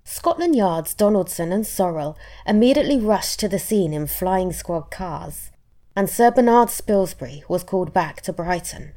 Scotland 0.03 0.57
Yard's 0.57 0.95
Donaldson 0.95 1.53
and 1.53 1.63
Sorrell 1.63 2.17
immediately 2.45 2.99
rushed 2.99 3.39
to 3.39 3.49
the 3.49 3.61
scene 3.61 3.93
in 3.93 4.09
flying 4.09 4.53
squad 4.53 4.91
cars, 4.91 5.53
and 5.95 6.11
Sir 6.11 6.33
Bernard 6.33 6.71
Spilsbury 6.71 7.45
was 7.49 7.63
called 7.63 7.93
back 7.93 8.21
to 8.23 8.33
Brighton. 8.33 8.95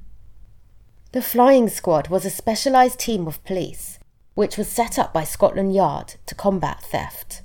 The 1.12 1.21
flying 1.21 1.69
squad 1.69 2.08
was 2.08 2.26
a 2.26 2.32
specialised 2.32 2.98
team 2.98 3.28
of 3.28 3.43
police 3.43 4.00
which 4.36 4.58
was 4.58 4.67
set 4.67 5.00
up 5.00 5.13
by 5.13 5.24
Scotland 5.24 5.74
Yard 5.74 6.15
to 6.28 6.36
combat 6.36 6.82
theft. 6.82 7.41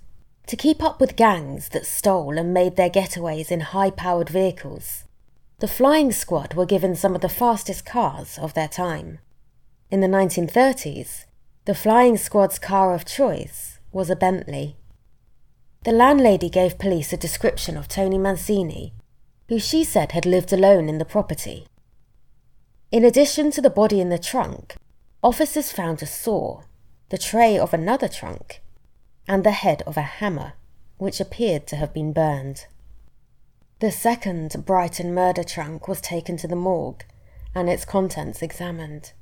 To 0.49 0.57
keep 0.57 0.83
up 0.83 1.01
with 1.01 1.17
gangs 1.17 1.69
that 1.71 1.87
stole 1.87 2.37
and 2.37 2.53
made 2.53 2.77
their 2.77 2.91
getaways 2.91 3.51
in 3.51 3.61
high 3.61 3.91
powered 3.91 4.29
vehicles, 4.29 5.05
the 5.61 5.69
flying 5.69 6.11
squad 6.11 6.55
were 6.55 6.67
given 6.67 6.97
some 6.97 7.15
of 7.15 7.21
the 7.21 7.29
fastest 7.29 7.87
cars 7.87 8.39
of 8.39 8.55
their 8.55 8.67
time. 8.69 9.19
In 9.91 10.01
the 10.01 10.09
1930s, 10.09 11.27
the 11.67 11.75
flying 11.75 12.17
squad's 12.17 12.59
car 12.59 12.95
of 12.95 13.05
choice 13.05 13.79
was 13.93 14.11
a 14.11 14.17
Bentley. 14.17 14.77
The 15.85 15.93
landlady 15.93 16.49
gave 16.49 16.79
police 16.79 17.13
a 17.13 17.17
description 17.17 17.77
of 17.77 17.89
Tony 17.89 18.19
Mancini, 18.19 18.93
who 19.49 19.59
she 19.59 19.85
said 19.85 20.13
had 20.13 20.27
lived 20.27 20.53
alone 20.53 20.89
in 20.89 20.99
the 20.99 21.05
property. 21.05 21.67
In 22.91 23.05
addition 23.05 23.51
to 23.53 23.61
the 23.61 23.71
body 23.71 24.01
in 24.01 24.09
the 24.09 24.19
trunk, 24.19 24.75
officers 25.23 25.71
found 25.71 26.03
a 26.03 26.07
saw, 26.07 26.63
the 27.11 27.19
tray 27.19 27.59
of 27.59 27.75
another 27.75 28.07
trunk, 28.07 28.63
and 29.27 29.43
the 29.43 29.51
head 29.51 29.83
of 29.83 29.97
a 29.97 30.03
hammer 30.03 30.53
which 30.97 31.21
appeared 31.21 31.67
to 31.67 31.77
have 31.77 31.93
been 31.93 32.13
burned. 32.13 32.67
The 33.81 33.91
second 33.91 34.65
Brighton 34.65 35.13
murder 35.13 35.43
trunk 35.43 35.89
was 35.89 36.01
taken 36.01 36.37
to 36.37 36.47
the 36.47 36.55
morgue 36.55 37.05
and 37.53 37.69
its 37.69 37.85
contents 37.85 38.43
examined. 38.43 39.13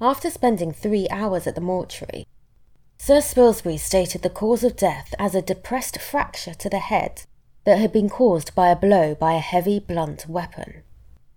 After 0.00 0.30
spending 0.30 0.72
three 0.72 1.06
hours 1.10 1.46
at 1.46 1.56
the 1.56 1.60
mortuary, 1.60 2.26
Sir 2.96 3.20
Spilsbury 3.20 3.76
stated 3.76 4.22
the 4.22 4.30
cause 4.30 4.64
of 4.64 4.76
death 4.76 5.14
as 5.18 5.34
a 5.34 5.42
depressed 5.42 6.00
fracture 6.00 6.54
to 6.54 6.70
the 6.70 6.78
head 6.78 7.24
that 7.64 7.78
had 7.78 7.92
been 7.92 8.08
caused 8.08 8.54
by 8.54 8.70
a 8.70 8.76
blow 8.76 9.14
by 9.14 9.34
a 9.34 9.40
heavy 9.40 9.78
blunt 9.78 10.26
weapon. 10.26 10.82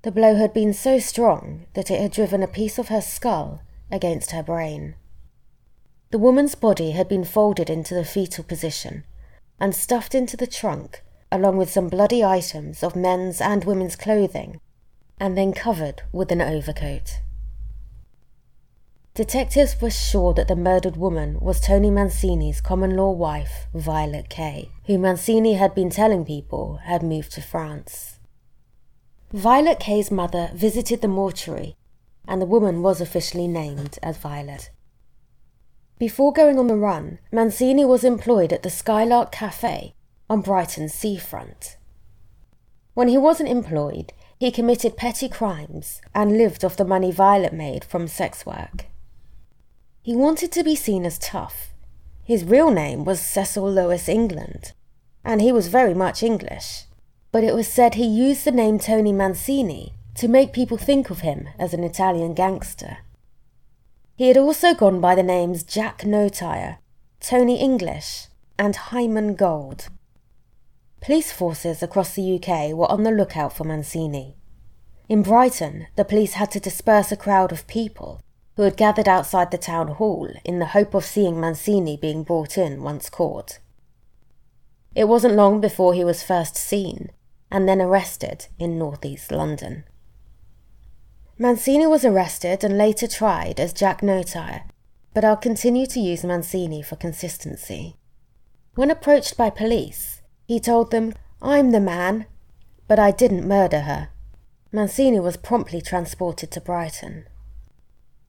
The 0.03 0.11
blow 0.11 0.35
had 0.35 0.53
been 0.53 0.73
so 0.73 0.97
strong 0.99 1.65
that 1.73 1.91
it 1.91 1.99
had 1.99 2.13
driven 2.13 2.41
a 2.41 2.47
piece 2.47 2.79
of 2.79 2.87
her 2.87 3.01
skull 3.01 3.61
against 3.91 4.31
her 4.31 4.43
brain. 4.43 4.95
The 6.11 6.17
woman's 6.17 6.55
body 6.55 6.91
had 6.91 7.07
been 7.07 7.23
folded 7.23 7.69
into 7.69 7.93
the 7.93 8.03
fetal 8.03 8.43
position 8.43 9.03
and 9.59 9.75
stuffed 9.75 10.15
into 10.15 10.35
the 10.35 10.47
trunk 10.47 11.03
along 11.31 11.57
with 11.57 11.69
some 11.69 11.87
bloody 11.87 12.23
items 12.23 12.81
of 12.81 12.95
men's 12.95 13.39
and 13.39 13.63
women's 13.63 13.95
clothing 13.95 14.59
and 15.19 15.37
then 15.37 15.53
covered 15.53 16.01
with 16.11 16.31
an 16.31 16.41
overcoat. 16.41 17.19
Detectives 19.13 19.79
were 19.81 19.91
sure 19.91 20.33
that 20.33 20.47
the 20.47 20.55
murdered 20.55 20.95
woman 20.95 21.39
was 21.41 21.59
Tony 21.59 21.91
Mancini's 21.91 22.61
common 22.61 22.95
law 22.95 23.11
wife, 23.11 23.67
Violet 23.73 24.29
Kay, 24.29 24.71
who 24.85 24.97
Mancini 24.97 25.55
had 25.55 25.75
been 25.75 25.89
telling 25.89 26.23
people 26.25 26.79
had 26.85 27.03
moved 27.03 27.33
to 27.33 27.41
France. 27.41 28.19
Violet 29.33 29.79
Kay's 29.79 30.09
mother 30.09 30.49
visited 30.55 31.01
the 31.01 31.07
mortuary, 31.07 31.75
and 32.27 32.41
the 32.41 32.45
woman 32.45 32.81
was 32.81 33.01
officially 33.01 33.47
named 33.47 33.99
as 34.01 34.17
Violet. 34.17 34.69
Before 35.99 36.31
going 36.31 36.57
on 36.57 36.67
the 36.67 36.77
run, 36.77 37.19
Mancini 37.29 37.83
was 37.83 38.05
employed 38.05 38.53
at 38.53 38.63
the 38.63 38.69
Skylark 38.69 39.33
Cafe 39.33 39.93
on 40.29 40.39
Brighton's 40.39 40.93
seafront. 40.93 41.75
When 42.93 43.09
he 43.09 43.17
wasn't 43.17 43.49
employed, 43.49 44.13
he 44.39 44.49
committed 44.49 44.95
petty 44.95 45.27
crimes 45.27 46.01
and 46.15 46.37
lived 46.37 46.63
off 46.63 46.77
the 46.77 46.85
money 46.85 47.11
Violet 47.11 47.51
made 47.51 47.83
from 47.83 48.07
sex 48.07 48.45
work. 48.45 48.85
He 50.01 50.15
wanted 50.15 50.53
to 50.53 50.63
be 50.63 50.73
seen 50.73 51.05
as 51.05 51.19
tough. 51.19 51.73
His 52.23 52.45
real 52.45 52.71
name 52.71 53.03
was 53.03 53.19
Cecil 53.19 53.69
Lewis 53.69 54.07
England, 54.07 54.71
and 55.25 55.41
he 55.41 55.51
was 55.51 55.67
very 55.67 55.93
much 55.93 56.23
English. 56.23 56.85
But 57.33 57.43
it 57.43 57.53
was 57.53 57.67
said 57.67 57.95
he 57.95 58.05
used 58.05 58.45
the 58.45 58.51
name 58.51 58.79
Tony 58.79 59.11
Mancini 59.11 59.93
to 60.15 60.29
make 60.29 60.53
people 60.53 60.77
think 60.77 61.09
of 61.09 61.19
him 61.19 61.49
as 61.59 61.73
an 61.73 61.83
Italian 61.83 62.35
gangster. 62.35 62.99
He 64.19 64.27
had 64.27 64.35
also 64.35 64.73
gone 64.73 64.99
by 64.99 65.15
the 65.15 65.23
names 65.23 65.63
Jack 65.63 65.99
Notyre, 65.99 66.79
Tony 67.21 67.57
English, 67.57 68.27
and 68.57 68.75
Hyman 68.75 69.33
Gold. 69.33 69.87
Police 70.99 71.31
forces 71.31 71.81
across 71.81 72.15
the 72.15 72.35
UK 72.35 72.73
were 72.73 72.91
on 72.91 73.03
the 73.03 73.13
lookout 73.13 73.53
for 73.53 73.63
Mancini. 73.63 74.35
In 75.07 75.23
Brighton, 75.23 75.87
the 75.95 76.03
police 76.03 76.33
had 76.33 76.51
to 76.51 76.59
disperse 76.59 77.13
a 77.13 77.15
crowd 77.15 77.53
of 77.53 77.65
people 77.65 78.19
who 78.57 78.63
had 78.63 78.75
gathered 78.75 79.07
outside 79.07 79.51
the 79.51 79.57
town 79.57 79.87
hall 79.87 80.29
in 80.43 80.59
the 80.59 80.73
hope 80.75 80.93
of 80.93 81.05
seeing 81.05 81.39
Mancini 81.39 81.95
being 81.95 82.23
brought 82.23 82.57
in 82.57 82.83
once 82.83 83.09
caught. 83.09 83.59
It 84.95 85.07
wasn't 85.07 85.35
long 85.35 85.61
before 85.61 85.93
he 85.93 86.03
was 86.03 86.23
first 86.23 86.57
seen 86.57 87.11
and 87.49 87.69
then 87.69 87.81
arrested 87.81 88.47
in 88.59 88.77
northeast 88.77 89.31
London. 89.31 89.85
Mancini 91.41 91.87
was 91.87 92.03
arrested 92.03 92.65
and 92.65 92.77
later 92.77 93.07
tried 93.07 93.61
as 93.61 93.71
Jack 93.71 94.01
Notyre, 94.01 94.63
but 95.13 95.23
I'll 95.23 95.37
continue 95.37 95.85
to 95.85 95.99
use 96.01 96.25
Mancini 96.25 96.81
for 96.81 96.97
consistency. 96.97 97.95
When 98.75 98.91
approached 98.91 99.37
by 99.37 99.49
police, 99.49 100.21
he 100.49 100.59
told 100.59 100.91
them, 100.91 101.13
I'm 101.41 101.71
the 101.71 101.79
man, 101.79 102.25
but 102.89 102.99
I 102.99 103.11
didn't 103.11 103.47
murder 103.47 103.81
her. 103.81 104.09
Mancini 104.73 105.21
was 105.21 105.37
promptly 105.37 105.79
transported 105.79 106.51
to 106.51 106.59
Brighton. 106.59 107.25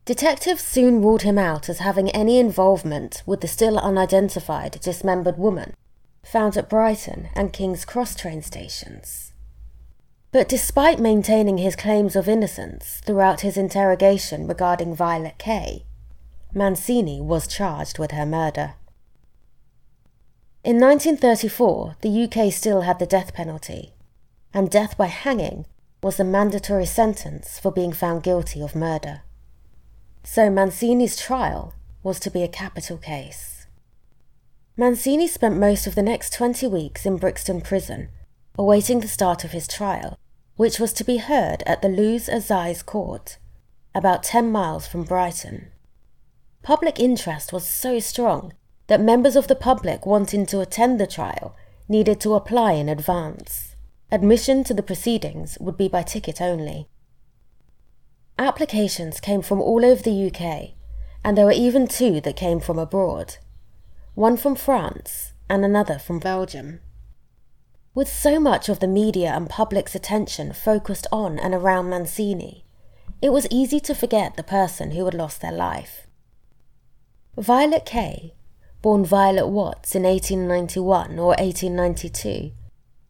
Detectives 0.05 0.63
soon 0.63 1.03
ruled 1.03 1.23
him 1.23 1.37
out 1.37 1.69
as 1.69 1.81
having 1.81 2.11
any 2.11 2.39
involvement 2.39 3.25
with 3.27 3.41
the 3.41 3.49
still 3.49 3.77
unidentified 3.77 4.81
dismembered 4.81 5.37
woman 5.37 5.75
found 6.25 6.57
at 6.57 6.69
Brighton 6.69 7.29
and 7.35 7.53
King's 7.53 7.85
Cross 7.85 8.15
train 8.15 8.41
stations. 8.41 9.30
But 10.33 10.49
despite 10.49 10.99
maintaining 10.99 11.59
his 11.59 11.75
claims 11.77 12.15
of 12.15 12.29
innocence 12.29 13.01
throughout 13.05 13.41
his 13.41 13.57
interrogation 13.57 14.47
regarding 14.47 14.95
Violet 14.95 15.39
Kay, 15.39 15.85
Mancini 16.55 17.21
was 17.21 17.47
charged 17.47 17.99
with 17.99 18.13
her 18.13 18.27
murder. 18.27 18.75
In 20.63 20.79
1934, 20.79 21.97
the 22.03 22.25
UK 22.25 22.53
still 22.53 22.83
had 22.83 22.99
the 22.99 23.07
death 23.07 23.33
penalty, 23.35 23.95
and 24.55 24.71
death 24.71 24.97
by 24.97 25.07
hanging 25.07 25.67
was 26.03 26.17
the 26.17 26.25
mandatory 26.25 26.87
sentence 26.87 27.59
for 27.59 27.71
being 27.71 27.93
found 27.93 28.23
guilty 28.23 28.61
of 28.61 28.77
murder 28.77 29.23
so 30.23 30.51
Mancini's 30.51 31.17
trial 31.17 31.75
was 32.03 32.21
to 32.21 32.31
be 32.31 32.43
a 32.43 32.49
capital 32.49 32.97
case. 32.97 33.67
Mancini 34.77 35.27
spent 35.27 35.57
most 35.57 35.87
of 35.87 35.95
the 35.95 36.03
next 36.03 36.33
20 36.33 36.67
weeks 36.67 37.05
in 37.05 37.17
Brixton 37.17 37.61
Prison, 37.61 38.09
awaiting 38.61 39.01
the 39.01 39.09
start 39.09 39.43
of 39.43 39.53
his 39.53 39.67
trial, 39.67 40.19
which 40.57 40.79
was 40.79 40.93
to 40.93 41.03
be 41.03 41.17
heard 41.17 41.63
at 41.65 41.81
the 41.81 41.89
Lewes 41.89 42.29
Assize 42.29 42.83
Court, 42.83 43.39
about 43.95 44.23
10 44.23 44.53
miles 44.53 44.87
from 44.87 45.03
Brighton. 45.03 45.69
Public 46.63 47.01
interest 47.01 47.55
was 47.55 47.67
so 47.67 47.99
strong 47.99 48.53
that 48.89 49.01
members 49.01 49.35
of 49.35 49.49
the 49.49 49.55
public 49.55 50.05
wanting 50.05 50.45
to 50.45 50.61
attend 50.61 51.01
the 51.01 51.07
trial 51.07 51.57
needed 51.89 52.21
to 52.21 52.35
apply 52.35 52.73
in 52.73 52.91
advance. 52.91 53.77
Admission 54.13 54.63
to 54.65 54.75
the 54.75 54.83
proceedings 54.83 55.57
would 55.59 55.79
be 55.79 55.89
by 55.89 56.03
ticket 56.03 56.43
only. 56.43 56.87
Applications 58.39 59.21
came 59.21 59.41
from 59.41 59.63
all 59.63 59.87
over 59.87 60.03
the 60.03 60.27
UK, 60.27 60.73
and 61.25 61.39
there 61.39 61.47
were 61.47 61.53
even 61.67 61.89
two 61.89 62.21
that 62.21 62.37
came 62.37 62.61
from 62.61 62.79
abroad 62.79 63.39
one 64.15 64.37
from 64.37 64.55
France 64.55 65.33
and 65.49 65.65
another 65.65 65.99
from 65.99 66.19
Belgium. 66.19 66.81
With 67.93 68.09
so 68.09 68.39
much 68.39 68.69
of 68.69 68.79
the 68.79 68.87
media 68.87 69.33
and 69.35 69.51
public's 69.51 69.97
attention 69.97 70.53
focused 70.53 71.09
on 71.11 71.41
and 71.41 71.53
around 71.53 71.91
Mancini, 71.91 72.65
it 73.21 73.33
was 73.33 73.49
easy 73.51 73.81
to 73.81 73.95
forget 73.95 74.37
the 74.37 74.45
person 74.45 74.93
who 74.93 75.05
had 75.05 75.15
lost 75.15 75.41
their 75.41 75.53
life. 75.53 76.07
Violet 77.37 77.85
Kay, 77.85 78.35
born 78.81 79.05
Violet 79.05 79.49
Watts 79.49 79.95
in 79.97 80.05
1891 80.05 81.19
or 81.19 81.35
1892, 81.39 82.53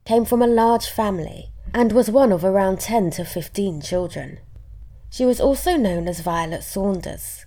came 0.06 0.24
from 0.24 0.40
a 0.40 0.46
large 0.46 0.88
family 0.88 1.50
and 1.74 1.92
was 1.92 2.10
one 2.10 2.32
of 2.32 2.42
around 2.42 2.80
10 2.80 3.10
to 3.12 3.24
15 3.24 3.82
children. 3.82 4.38
She 5.10 5.26
was 5.26 5.40
also 5.40 5.76
known 5.76 6.08
as 6.08 6.20
Violet 6.20 6.62
Saunders. 6.64 7.44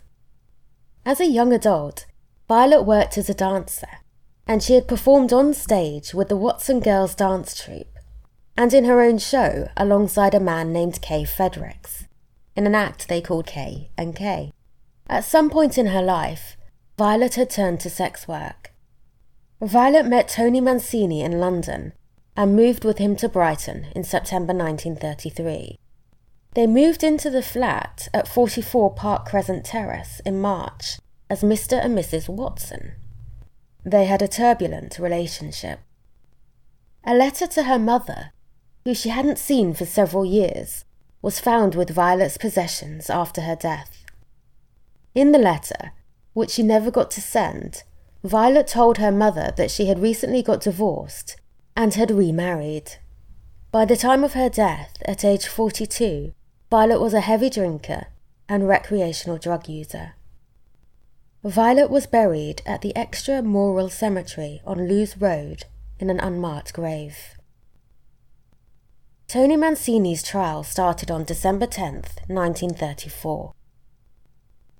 As 1.03 1.19
a 1.19 1.25
young 1.25 1.51
adult, 1.51 2.05
Violet 2.47 2.83
worked 2.83 3.17
as 3.17 3.27
a 3.29 3.33
dancer, 3.33 4.02
and 4.47 4.61
she 4.61 4.73
had 4.73 4.87
performed 4.87 5.31
on 5.31 5.53
stage 5.53 6.13
with 6.13 6.29
the 6.29 6.37
Watson 6.37 6.79
Girls 6.79 7.15
Dance 7.15 7.55
Troupe, 7.55 7.97
and 8.57 8.73
in 8.73 8.85
her 8.85 9.01
own 9.01 9.17
show 9.17 9.69
alongside 9.77 10.33
a 10.33 10.39
man 10.39 10.73
named 10.73 11.01
Kay 11.01 11.23
Fredericks, 11.23 12.07
in 12.55 12.67
an 12.67 12.75
act 12.75 13.07
they 13.07 13.21
called 13.21 13.47
Kay 13.47 13.89
and 13.97 14.15
Kay. 14.15 14.51
At 15.07 15.23
some 15.23 15.49
point 15.49 15.77
in 15.77 15.87
her 15.87 16.01
life, 16.01 16.57
Violet 16.97 17.35
had 17.35 17.49
turned 17.49 17.79
to 17.81 17.89
sex 17.89 18.27
work. 18.27 18.73
Violet 19.61 20.05
met 20.05 20.27
Tony 20.27 20.61
Mancini 20.61 21.21
in 21.21 21.39
London 21.39 21.93
and 22.35 22.55
moved 22.55 22.83
with 22.83 22.97
him 22.97 23.15
to 23.15 23.29
Brighton 23.29 23.87
in 23.95 24.03
September 24.03 24.53
1933. 24.53 25.77
They 26.53 26.67
moved 26.67 27.03
into 27.03 27.29
the 27.29 27.41
flat 27.41 28.09
at 28.13 28.27
44 28.27 28.93
Park 28.93 29.25
Crescent 29.25 29.65
Terrace 29.65 30.21
in 30.25 30.39
March 30.39 30.99
as 31.29 31.41
Mr. 31.41 31.83
and 31.83 31.97
Mrs. 31.97 32.29
Watson. 32.29 32.93
They 33.85 34.05
had 34.05 34.21
a 34.21 34.27
turbulent 34.27 34.97
relationship. 34.97 35.79
A 37.03 37.13
letter 37.13 37.47
to 37.47 37.63
her 37.63 37.79
mother, 37.79 38.31
who 38.85 38.93
she 38.93 39.09
hadn't 39.09 39.37
seen 39.37 39.73
for 39.73 39.85
several 39.85 40.25
years, 40.25 40.85
was 41.21 41.39
found 41.39 41.75
with 41.75 41.89
Violet's 41.89 42.37
possessions 42.37 43.09
after 43.09 43.41
her 43.41 43.55
death. 43.55 44.05
In 45.13 45.31
the 45.31 45.39
letter, 45.39 45.91
which 46.33 46.51
she 46.51 46.63
never 46.63 46.91
got 46.91 47.11
to 47.11 47.21
send, 47.21 47.83
Violet 48.23 48.67
told 48.67 48.97
her 48.97 49.11
mother 49.11 49.53
that 49.57 49.69
she 49.69 49.87
had 49.87 50.01
recently 50.01 50.41
got 50.41 50.61
divorced 50.61 51.35
and 51.75 51.93
had 51.93 52.09
remarried. 52.09 52.93
By 53.71 53.85
the 53.85 53.97
time 53.97 54.23
of 54.23 54.33
her 54.33 54.49
death, 54.49 54.97
at 55.05 55.25
age 55.25 55.47
42, 55.47 56.33
Violet 56.69 57.01
was 57.01 57.13
a 57.13 57.21
heavy 57.21 57.49
drinker 57.49 58.07
and 58.47 58.67
recreational 58.67 59.37
drug 59.37 59.67
user. 59.67 60.13
Violet 61.43 61.89
was 61.89 62.07
buried 62.07 62.61
at 62.65 62.79
the 62.79 62.95
Extra-Mural 62.95 63.89
Cemetery 63.89 64.61
on 64.65 64.87
Lewes 64.87 65.17
Road 65.17 65.65
in 65.99 66.09
an 66.09 66.17
unmarked 66.21 66.71
grave. 66.71 67.35
Tony 69.27 69.57
Mancini's 69.57 70.23
trial 70.23 70.63
started 70.63 71.11
on 71.11 71.25
December 71.25 71.65
10, 71.65 71.95
1934. 72.27 73.53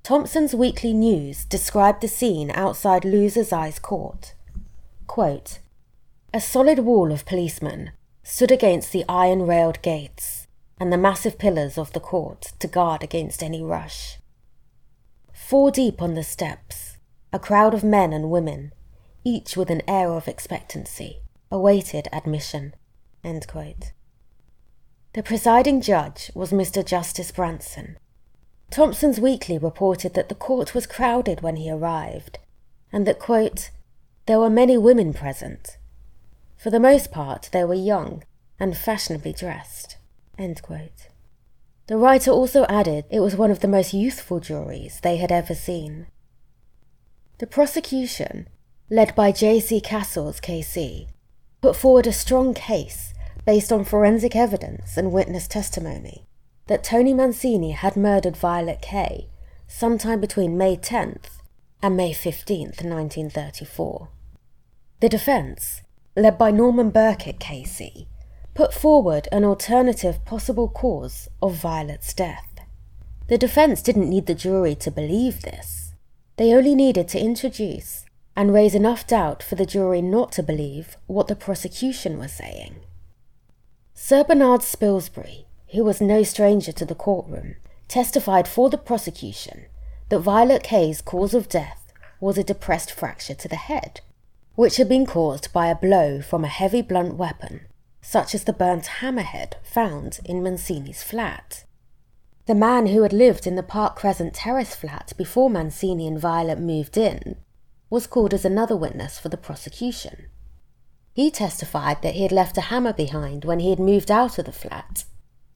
Thomson's 0.04 0.56
Weekly 0.56 0.94
News 0.94 1.44
described 1.44 2.00
the 2.00 2.08
scene 2.08 2.50
outside 2.52 3.04
Lewes 3.04 3.52
Eyes 3.52 3.78
Court. 3.78 4.34
quote, 5.06 5.60
A 6.34 6.40
solid 6.40 6.80
wall 6.80 7.12
of 7.12 7.26
policemen 7.26 7.92
stood 8.24 8.52
against 8.52 8.94
the 8.94 9.04
iron 9.10 9.46
railed 9.46 9.82
gates 9.82 10.48
and 10.80 10.94
the 10.94 10.98
massive 10.98 11.38
pillars 11.38 11.78
of 11.78 11.92
the 11.92 12.00
court 12.00 12.54
to 12.60 12.68
guard 12.70 13.04
against 13.04 13.44
any 13.44 13.62
rush. 13.62 14.18
Four 15.54 15.70
deep 15.70 16.02
on 16.02 16.16
the 16.16 16.24
steps, 16.24 16.98
a 17.32 17.38
crowd 17.38 17.76
of 17.76 17.84
men 17.84 18.12
and 18.12 18.32
women, 18.32 18.74
each 19.24 19.56
with 19.56 19.70
an 19.70 19.84
air 19.88 20.10
of 20.10 20.28
expectancy, 20.28 21.20
awaited 21.52 22.08
admission. 22.12 22.74
The 25.14 25.22
presiding 25.24 25.80
judge 25.82 26.32
was 26.34 26.52
Mr. 26.52 26.84
Justice 26.84 27.32
Branson. 27.32 28.00
Thomson's 28.72 29.20
Weekly 29.20 29.60
reported 29.60 30.16
that 30.16 30.28
the 30.28 30.34
court 30.34 30.74
was 30.74 30.88
crowded 30.88 31.42
when 31.42 31.58
he 31.58 31.70
arrived, 31.70 32.40
and 32.92 33.06
that, 33.06 33.20
quote, 33.20 33.70
there 34.26 34.40
were 34.40 34.50
many 34.50 34.76
women 34.76 35.14
present. 35.14 35.78
For 36.58 36.72
the 36.72 36.80
most 36.80 37.12
part, 37.12 37.50
they 37.52 37.64
were 37.64 37.76
young 37.76 38.24
and 38.60 38.76
fashionably 38.76 39.34
dressed. 39.34 39.98
The 41.88 41.98
writer 41.98 42.32
also 42.32 42.66
added 42.70 43.06
it 43.10 43.20
was 43.20 43.36
one 43.36 43.52
of 43.52 43.60
the 43.60 43.68
most 43.68 43.94
youthful 43.94 44.40
juries 44.40 45.00
they 45.02 45.18
had 45.18 45.32
ever 45.32 45.54
seen. 45.54 46.08
The 47.40 47.48
prosecution, 47.48 48.48
led 48.90 49.14
by 49.16 49.34
J.C. 49.34 49.82
Cassels, 49.82 50.40
KC, 50.40 51.08
put 51.62 51.76
forward 51.76 52.08
a 52.08 52.14
strong 52.14 52.54
case 52.54 53.14
based 53.46 53.72
on 53.72 53.84
forensic 53.84 54.34
evidence 54.36 54.96
and 54.96 55.12
witness 55.12 55.48
testimony 55.48 56.26
that 56.68 56.84
Tony 56.84 57.14
Mancini 57.14 57.72
had 57.72 57.98
murdered 57.98 58.38
Violet 58.38 58.82
Kay 58.82 59.28
sometime 59.68 60.22
between 60.22 60.58
May 60.58 60.78
10th 60.78 61.42
and 61.82 61.98
May 61.98 62.14
15th, 62.14 62.82
1934. 62.82 64.08
The 65.02 65.10
defence, 65.10 65.82
led 66.16 66.38
by 66.38 66.52
Norman 66.52 66.92
Birkett 66.92 67.40
KC, 67.40 68.08
put 68.54 68.74
forward 68.74 69.28
an 69.32 69.44
alternative 69.44 70.24
possible 70.26 70.68
cause 70.68 71.28
of 71.42 71.56
Violet's 71.56 72.14
death. 72.14 72.48
The 73.28 73.38
defence 73.38 73.82
didn't 73.82 74.10
need 74.10 74.28
the 74.28 74.36
jury 74.36 74.76
to 74.76 74.92
believe 74.92 75.42
this. 75.42 75.94
They 76.38 76.54
only 76.54 76.76
needed 76.76 77.08
to 77.10 77.20
introduce 77.20 78.06
and 78.36 78.54
raise 78.54 78.76
enough 78.76 79.08
doubt 79.08 79.42
for 79.44 79.56
the 79.56 79.66
jury 79.66 80.02
not 80.02 80.32
to 80.34 80.44
believe 80.44 80.98
what 81.08 81.28
the 81.28 81.36
prosecution 81.36 82.18
was 82.18 82.32
saying. 82.32 82.76
Sir 83.94 84.24
Bernard 84.24 84.62
Spilsbury, 84.62 85.46
who 85.70 85.84
was 85.84 86.02
no 86.02 86.24
stranger 86.24 86.72
to 86.72 86.86
the 86.86 86.96
courtroom, 86.96 87.56
testified 87.88 88.48
for 88.48 88.70
the 88.70 88.78
prosecution 88.78 89.66
that 90.10 90.20
Violet 90.20 90.64
Kay's 90.64 91.02
cause 91.02 91.34
of 91.34 91.50
death 91.50 91.94
was 92.20 92.38
a 92.38 92.44
depressed 92.44 92.92
fracture 92.92 93.36
to 93.36 93.48
the 93.48 93.56
head, 93.56 94.02
which 94.56 94.78
had 94.78 94.90
been 94.90 95.06
caused 95.06 95.52
by 95.54 95.68
a 95.68 95.76
blow 95.76 96.22
from 96.22 96.44
a 96.44 96.48
heavy 96.48 96.82
blunt 96.82 97.16
weapon, 97.16 97.62
such 98.04 98.36
as 98.36 98.44
the 98.44 98.54
burnt 98.54 98.86
hammerhead 99.00 99.56
found 99.64 100.20
in 100.26 100.44
Mancini's 100.44 101.02
flat. 101.02 101.64
The 102.46 102.54
man 102.54 102.88
who 102.88 103.04
had 103.04 103.14
lived 103.14 103.48
in 103.48 103.56
the 103.56 103.64
Park 103.64 103.96
Crescent 103.96 104.34
Terrace 104.34 104.76
flat 104.76 105.14
before 105.18 105.50
Mancini 105.50 106.06
and 106.06 106.20
Violet 106.20 106.60
moved 106.60 106.98
in 106.98 107.38
was 107.90 108.06
called 108.06 108.34
as 108.34 108.44
another 108.44 108.76
witness 108.76 109.18
for 109.18 109.30
the 109.30 109.38
prosecution. 109.38 110.26
He 111.14 111.32
testified 111.32 112.02
that 112.02 112.16
he 112.16 112.24
had 112.24 112.34
left 112.34 112.58
a 112.58 112.62
hammer 112.62 112.92
behind 112.92 113.46
when 113.46 113.60
he 113.60 113.70
had 113.70 113.80
moved 113.80 114.12
out 114.12 114.38
of 114.38 114.46
the 114.46 114.52
flat, 114.52 115.06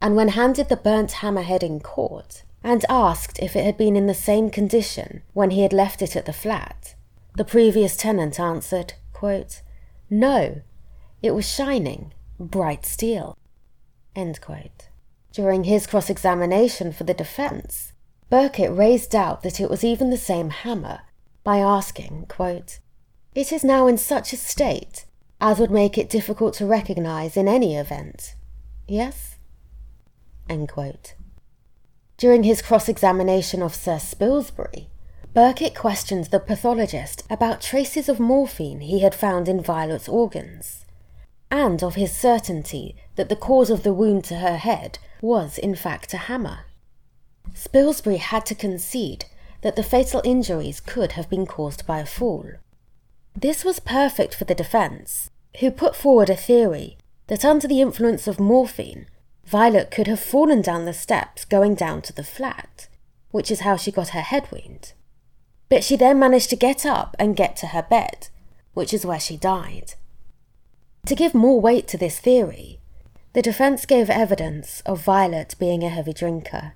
and 0.01 0.15
when 0.15 0.29
handed 0.29 0.69
the 0.69 0.77
burnt 0.77 1.11
hammerhead 1.13 1.63
in 1.63 1.81
court, 1.81 2.43
and 2.63 2.85
asked 2.87 3.39
if 3.39 3.55
it 3.55 3.65
had 3.65 3.77
been 3.77 3.97
in 3.97 4.07
the 4.07 4.13
same 4.13 4.49
condition 4.49 5.21
when 5.33 5.49
he 5.49 5.63
had 5.63 5.73
left 5.73 6.01
it 6.01 6.15
at 6.15 6.25
the 6.25 6.33
flat, 6.33 6.95
the 7.35 7.43
previous 7.43 7.97
tenant 7.97 8.39
answered, 8.39 8.93
quote, 9.11 9.61
No, 10.09 10.61
it 11.21 11.31
was 11.31 11.49
shining, 11.49 12.13
bright 12.39 12.85
steel. 12.85 13.37
During 15.31 15.65
his 15.65 15.87
cross 15.87 16.09
examination 16.09 16.91
for 16.91 17.03
the 17.03 17.13
defence, 17.13 17.93
Birkett 18.29 18.75
raised 18.75 19.11
doubt 19.11 19.43
that 19.43 19.59
it 19.59 19.69
was 19.69 19.83
even 19.83 20.09
the 20.09 20.17
same 20.17 20.49
hammer 20.49 21.01
by 21.43 21.57
asking, 21.59 22.25
quote, 22.27 22.79
It 23.35 23.51
is 23.51 23.63
now 23.63 23.87
in 23.87 23.97
such 23.97 24.33
a 24.33 24.37
state 24.37 25.05
as 25.39 25.59
would 25.59 25.71
make 25.71 25.97
it 25.97 26.09
difficult 26.09 26.53
to 26.55 26.65
recognize 26.65 27.37
in 27.37 27.47
any 27.47 27.75
event. 27.75 28.35
Yes? 28.87 29.35
During 32.17 32.43
his 32.43 32.61
cross 32.61 32.89
examination 32.89 33.61
of 33.61 33.75
Sir 33.75 33.97
Spilsbury, 33.97 34.87
Birkett 35.33 35.75
questioned 35.75 36.25
the 36.25 36.39
pathologist 36.39 37.23
about 37.29 37.61
traces 37.61 38.09
of 38.09 38.19
morphine 38.19 38.81
he 38.81 39.01
had 39.01 39.13
found 39.13 39.47
in 39.47 39.61
Violet's 39.61 40.09
organs, 40.09 40.85
and 41.49 41.83
of 41.83 41.95
his 41.95 42.11
certainty 42.15 42.95
that 43.15 43.29
the 43.29 43.35
cause 43.35 43.69
of 43.69 43.83
the 43.83 43.93
wound 43.93 44.23
to 44.25 44.35
her 44.35 44.57
head 44.57 44.99
was 45.21 45.57
in 45.57 45.75
fact 45.75 46.13
a 46.13 46.17
hammer. 46.17 46.59
Spilsbury 47.53 48.17
had 48.17 48.45
to 48.45 48.55
concede 48.55 49.25
that 49.61 49.75
the 49.75 49.83
fatal 49.83 50.21
injuries 50.23 50.79
could 50.79 51.13
have 51.13 51.29
been 51.29 51.45
caused 51.45 51.87
by 51.87 51.99
a 51.99 52.05
fall. 52.05 52.51
This 53.35 53.63
was 53.63 53.79
perfect 53.79 54.35
for 54.35 54.45
the 54.45 54.55
defence, 54.55 55.29
who 55.59 55.71
put 55.71 55.95
forward 55.95 56.29
a 56.29 56.35
theory 56.35 56.97
that 57.27 57.45
under 57.45 57.67
the 57.67 57.81
influence 57.81 58.27
of 58.27 58.39
morphine, 58.39 59.07
Violet 59.45 59.91
could 59.91 60.07
have 60.07 60.19
fallen 60.19 60.61
down 60.61 60.85
the 60.85 60.93
steps 60.93 61.45
going 61.45 61.73
down 61.73 62.01
to 62.01 62.13
the 62.13 62.23
flat, 62.23 62.87
which 63.31 63.49
is 63.49 63.61
how 63.61 63.77
she 63.77 63.91
got 63.91 64.09
her 64.09 64.21
head 64.21 64.47
wound. 64.51 64.93
But 65.69 65.83
she 65.83 65.95
then 65.95 66.19
managed 66.19 66.49
to 66.49 66.55
get 66.55 66.85
up 66.85 67.15
and 67.17 67.35
get 67.35 67.55
to 67.57 67.67
her 67.67 67.83
bed, 67.83 68.27
which 68.73 68.93
is 68.93 69.05
where 69.05 69.19
she 69.19 69.37
died. 69.37 69.93
To 71.07 71.15
give 71.15 71.33
more 71.33 71.61
weight 71.61 71.87
to 71.87 71.97
this 71.97 72.19
theory, 72.19 72.81
the 73.31 73.41
defence 73.41 73.85
gave 73.85 74.09
evidence 74.09 74.81
of 74.85 75.01
Violet 75.01 75.55
being 75.57 75.81
a 75.81 75.87
heavy 75.87 76.11
drinker. 76.11 76.73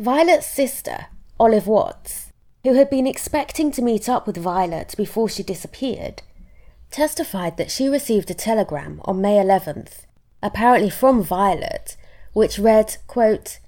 Violet's 0.00 0.48
sister 0.48 1.06
Olive 1.38 1.68
Watts, 1.68 2.32
who 2.64 2.74
had 2.74 2.90
been 2.90 3.06
expecting 3.06 3.70
to 3.70 3.82
meet 3.82 4.08
up 4.08 4.26
with 4.26 4.36
Violet 4.36 4.96
before 4.96 5.28
she 5.28 5.44
disappeared, 5.44 6.22
testified 6.90 7.56
that 7.56 7.70
she 7.70 7.86
received 7.88 8.32
a 8.32 8.34
telegram 8.34 9.00
on 9.04 9.20
May 9.20 9.36
11th, 9.36 10.06
apparently 10.42 10.90
from 10.90 11.22
Violet, 11.22 11.96
which 12.32 12.58
read, 12.58 12.96
quote, 13.06 13.60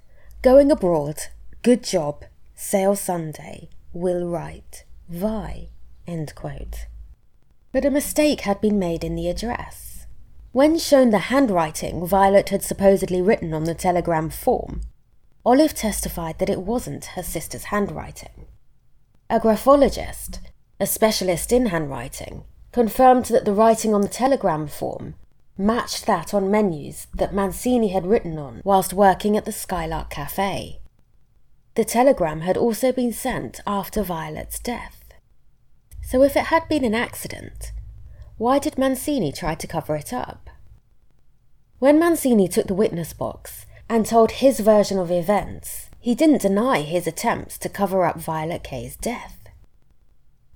Going 0.42 0.72
abroad, 0.72 1.20
good 1.62 1.84
job, 1.84 2.24
sail 2.56 2.96
Sunday, 2.96 3.68
will 3.92 4.26
write, 4.26 4.82
Vi, 5.08 5.68
end 6.04 6.34
quote. 6.34 6.86
But 7.72 7.84
a 7.84 7.90
mistake 7.90 8.40
had 8.42 8.60
been 8.60 8.78
made 8.78 9.04
in 9.04 9.14
the 9.14 9.28
address. 9.28 10.06
When 10.52 10.78
shown 10.78 11.10
the 11.10 11.30
handwriting 11.30 12.04
Violet 12.04 12.48
had 12.48 12.64
supposedly 12.64 13.22
written 13.22 13.54
on 13.54 13.64
the 13.64 13.74
telegram 13.74 14.30
form, 14.30 14.80
Olive 15.44 15.74
testified 15.74 16.38
that 16.38 16.50
it 16.50 16.62
wasn't 16.62 17.14
her 17.16 17.22
sister's 17.22 17.64
handwriting. 17.64 18.46
A 19.30 19.38
graphologist, 19.38 20.40
a 20.80 20.86
specialist 20.86 21.52
in 21.52 21.66
handwriting, 21.66 22.42
confirmed 22.72 23.26
that 23.26 23.44
the 23.44 23.54
writing 23.54 23.94
on 23.94 24.00
the 24.00 24.08
telegram 24.08 24.66
form 24.66 25.14
matched 25.56 26.06
that 26.06 26.34
on 26.34 26.50
menus 26.50 27.06
that 27.14 27.34
Mancini 27.34 27.88
had 27.88 28.06
written 28.06 28.38
on 28.38 28.62
whilst 28.64 28.92
working 28.92 29.36
at 29.36 29.44
the 29.44 29.52
Skylark 29.52 30.10
Cafe. 30.10 30.80
The 31.76 31.84
telegram 31.84 32.40
had 32.40 32.56
also 32.56 32.90
been 32.90 33.12
sent 33.12 33.60
after 33.66 34.02
Violet's 34.02 34.58
death. 34.58 34.99
So 36.10 36.24
if 36.24 36.34
it 36.34 36.46
had 36.46 36.68
been 36.68 36.84
an 36.84 36.92
accident, 36.92 37.70
why 38.36 38.58
did 38.58 38.76
Mancini 38.76 39.30
try 39.30 39.54
to 39.54 39.66
cover 39.68 39.94
it 39.94 40.12
up? 40.12 40.50
When 41.78 42.00
Mancini 42.00 42.48
took 42.48 42.66
the 42.66 42.74
witness 42.74 43.12
box, 43.12 43.64
and 43.88 44.04
told 44.04 44.32
his 44.32 44.58
version 44.58 44.98
of 44.98 45.12
events, 45.12 45.88
he 46.00 46.16
didn't 46.16 46.42
deny 46.42 46.80
his 46.80 47.06
attempts 47.06 47.56
to 47.58 47.68
cover 47.68 48.04
up 48.04 48.16
Violet 48.16 48.64
Kay's 48.64 48.96
death. 48.96 49.38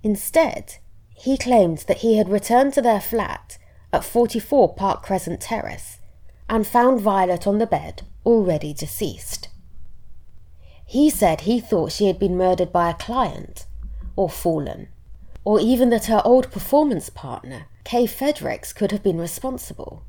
Instead, 0.03 0.75
he 1.13 1.37
claimed 1.37 1.85
that 1.87 1.99
he 1.99 2.17
had 2.17 2.27
returned 2.27 2.73
to 2.73 2.81
their 2.81 2.99
flat 2.99 3.57
at 3.93 4.03
44 4.03 4.73
Park 4.73 5.03
Crescent 5.03 5.39
Terrace 5.39 5.99
and 6.49 6.67
found 6.67 6.99
Violet 6.99 7.47
on 7.47 7.59
the 7.59 7.65
bed, 7.65 8.01
already 8.25 8.73
deceased. 8.73 9.47
He 10.85 11.09
said 11.09 11.41
he 11.41 11.61
thought 11.61 11.93
she 11.93 12.07
had 12.07 12.19
been 12.19 12.35
murdered 12.35 12.73
by 12.73 12.89
a 12.89 12.93
client, 12.93 13.67
or 14.17 14.29
fallen, 14.29 14.89
or 15.45 15.59
even 15.59 15.91
that 15.91 16.07
her 16.07 16.21
old 16.25 16.51
performance 16.51 17.09
partner, 17.09 17.67
Kay 17.83 18.07
Fredericks, 18.07 18.73
could 18.73 18.91
have 18.91 19.03
been 19.03 19.19
responsible. 19.19 20.03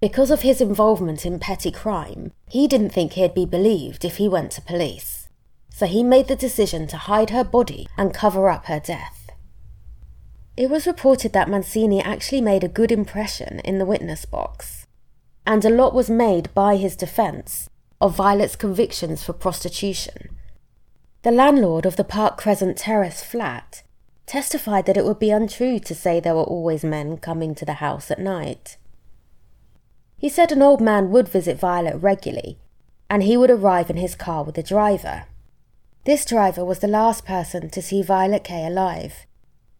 Because 0.00 0.30
of 0.30 0.42
his 0.42 0.60
involvement 0.60 1.24
in 1.24 1.38
petty 1.38 1.70
crime, 1.70 2.32
he 2.48 2.66
didn't 2.66 2.90
think 2.90 3.12
he'd 3.12 3.32
be 3.32 3.46
believed 3.46 4.04
if 4.04 4.16
he 4.16 4.28
went 4.28 4.50
to 4.52 4.60
police. 4.60 5.28
So 5.70 5.86
he 5.86 6.02
made 6.02 6.28
the 6.28 6.36
decision 6.36 6.86
to 6.88 6.96
hide 6.96 7.30
her 7.30 7.44
body 7.44 7.88
and 7.96 8.12
cover 8.12 8.50
up 8.50 8.66
her 8.66 8.80
death. 8.80 9.30
It 10.56 10.68
was 10.68 10.86
reported 10.86 11.32
that 11.32 11.48
Mancini 11.48 12.02
actually 12.02 12.40
made 12.40 12.62
a 12.62 12.68
good 12.68 12.92
impression 12.92 13.60
in 13.60 13.78
the 13.78 13.86
witness 13.86 14.24
box, 14.24 14.86
and 15.46 15.64
a 15.64 15.70
lot 15.70 15.94
was 15.94 16.10
made 16.10 16.52
by 16.52 16.76
his 16.76 16.96
defence 16.96 17.70
of 18.00 18.16
Violet's 18.16 18.56
convictions 18.56 19.24
for 19.24 19.32
prostitution. 19.32 20.36
The 21.22 21.30
landlord 21.30 21.86
of 21.86 21.96
the 21.96 22.04
Park 22.04 22.36
Crescent 22.36 22.76
Terrace 22.76 23.22
flat 23.22 23.83
testified 24.26 24.86
that 24.86 24.96
it 24.96 25.04
would 25.04 25.18
be 25.18 25.30
untrue 25.30 25.78
to 25.78 25.94
say 25.94 26.20
there 26.20 26.34
were 26.34 26.42
always 26.42 26.84
men 26.84 27.16
coming 27.18 27.54
to 27.54 27.64
the 27.64 27.74
house 27.74 28.10
at 28.10 28.18
night. 28.18 28.76
He 30.16 30.28
said 30.28 30.52
an 30.52 30.62
old 30.62 30.80
man 30.80 31.10
would 31.10 31.28
visit 31.28 31.58
Violet 31.58 31.96
regularly, 31.96 32.58
and 33.10 33.22
he 33.22 33.36
would 33.36 33.50
arrive 33.50 33.90
in 33.90 33.96
his 33.96 34.14
car 34.14 34.42
with 34.42 34.56
a 34.56 34.62
driver. 34.62 35.24
This 36.04 36.24
driver 36.24 36.64
was 36.64 36.78
the 36.80 36.88
last 36.88 37.24
person 37.24 37.70
to 37.70 37.82
see 37.82 38.02
Violet 38.02 38.44
Kay 38.44 38.66
alive, 38.66 39.26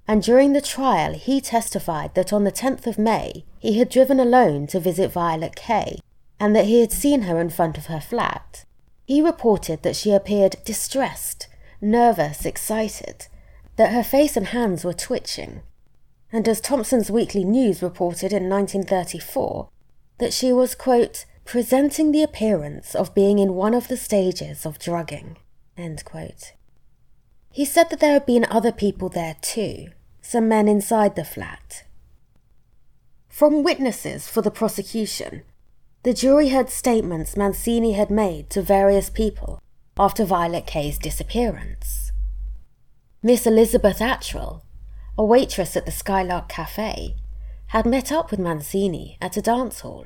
and 0.06 0.22
during 0.22 0.52
the 0.52 0.60
trial 0.60 1.14
he 1.14 1.40
testified 1.40 2.14
that 2.14 2.32
on 2.32 2.44
the 2.44 2.52
10th 2.52 2.86
of 2.86 2.98
May 2.98 3.44
he 3.58 3.78
had 3.78 3.88
driven 3.88 4.20
alone 4.20 4.66
to 4.68 4.80
visit 4.80 5.12
Violet 5.12 5.56
Kay 5.56 5.98
and 6.38 6.54
that 6.54 6.66
he 6.66 6.80
had 6.80 6.92
seen 6.92 7.22
her 7.22 7.40
in 7.40 7.48
front 7.48 7.78
of 7.78 7.86
her 7.86 8.00
flat. 8.00 8.64
He 9.06 9.22
reported 9.22 9.82
that 9.82 9.96
she 9.96 10.12
appeared 10.12 10.56
distressed, 10.64 11.48
nervous, 11.80 12.44
excited, 12.44 13.28
that 13.76 13.92
her 13.92 14.04
face 14.04 14.36
and 14.36 14.48
hands 14.48 14.84
were 14.84 14.92
twitching, 14.92 15.62
and 16.32 16.48
as 16.48 16.60
Thomson's 16.60 17.10
Weekly 17.10 17.44
News 17.44 17.82
reported 17.82 18.32
in 18.32 18.48
1934, 18.48 19.68
that 20.18 20.32
she 20.32 20.52
was, 20.52 20.74
quote, 20.74 21.24
presenting 21.44 22.12
the 22.12 22.22
appearance 22.22 22.94
of 22.94 23.14
being 23.14 23.38
in 23.38 23.54
one 23.54 23.74
of 23.74 23.88
the 23.88 23.96
stages 23.96 24.64
of 24.64 24.78
drugging, 24.78 25.36
end 25.76 26.04
quote. 26.04 26.52
He 27.50 27.64
said 27.64 27.90
that 27.90 28.00
there 28.00 28.14
had 28.14 28.26
been 28.26 28.46
other 28.50 28.72
people 28.72 29.08
there 29.08 29.36
too, 29.40 29.88
some 30.22 30.48
men 30.48 30.66
inside 30.66 31.14
the 31.14 31.24
flat. 31.24 31.84
From 33.28 33.62
witnesses 33.62 34.28
for 34.28 34.42
the 34.42 34.50
prosecution, 34.50 35.42
the 36.04 36.14
jury 36.14 36.50
heard 36.50 36.70
statements 36.70 37.36
Mancini 37.36 37.92
had 37.92 38.10
made 38.10 38.50
to 38.50 38.62
various 38.62 39.10
people 39.10 39.60
after 39.96 40.24
Violet 40.24 40.66
Kay's 40.66 40.98
disappearance. 40.98 42.03
Miss 43.26 43.46
Elizabeth 43.46 44.02
Attrell, 44.02 44.60
a 45.16 45.24
waitress 45.24 45.78
at 45.78 45.86
the 45.86 45.92
Skylark 45.92 46.46
Cafe, 46.46 47.16
had 47.68 47.86
met 47.86 48.12
up 48.12 48.30
with 48.30 48.38
Mancini 48.38 49.16
at 49.18 49.38
a 49.38 49.40
dance 49.40 49.80
hall. 49.80 50.04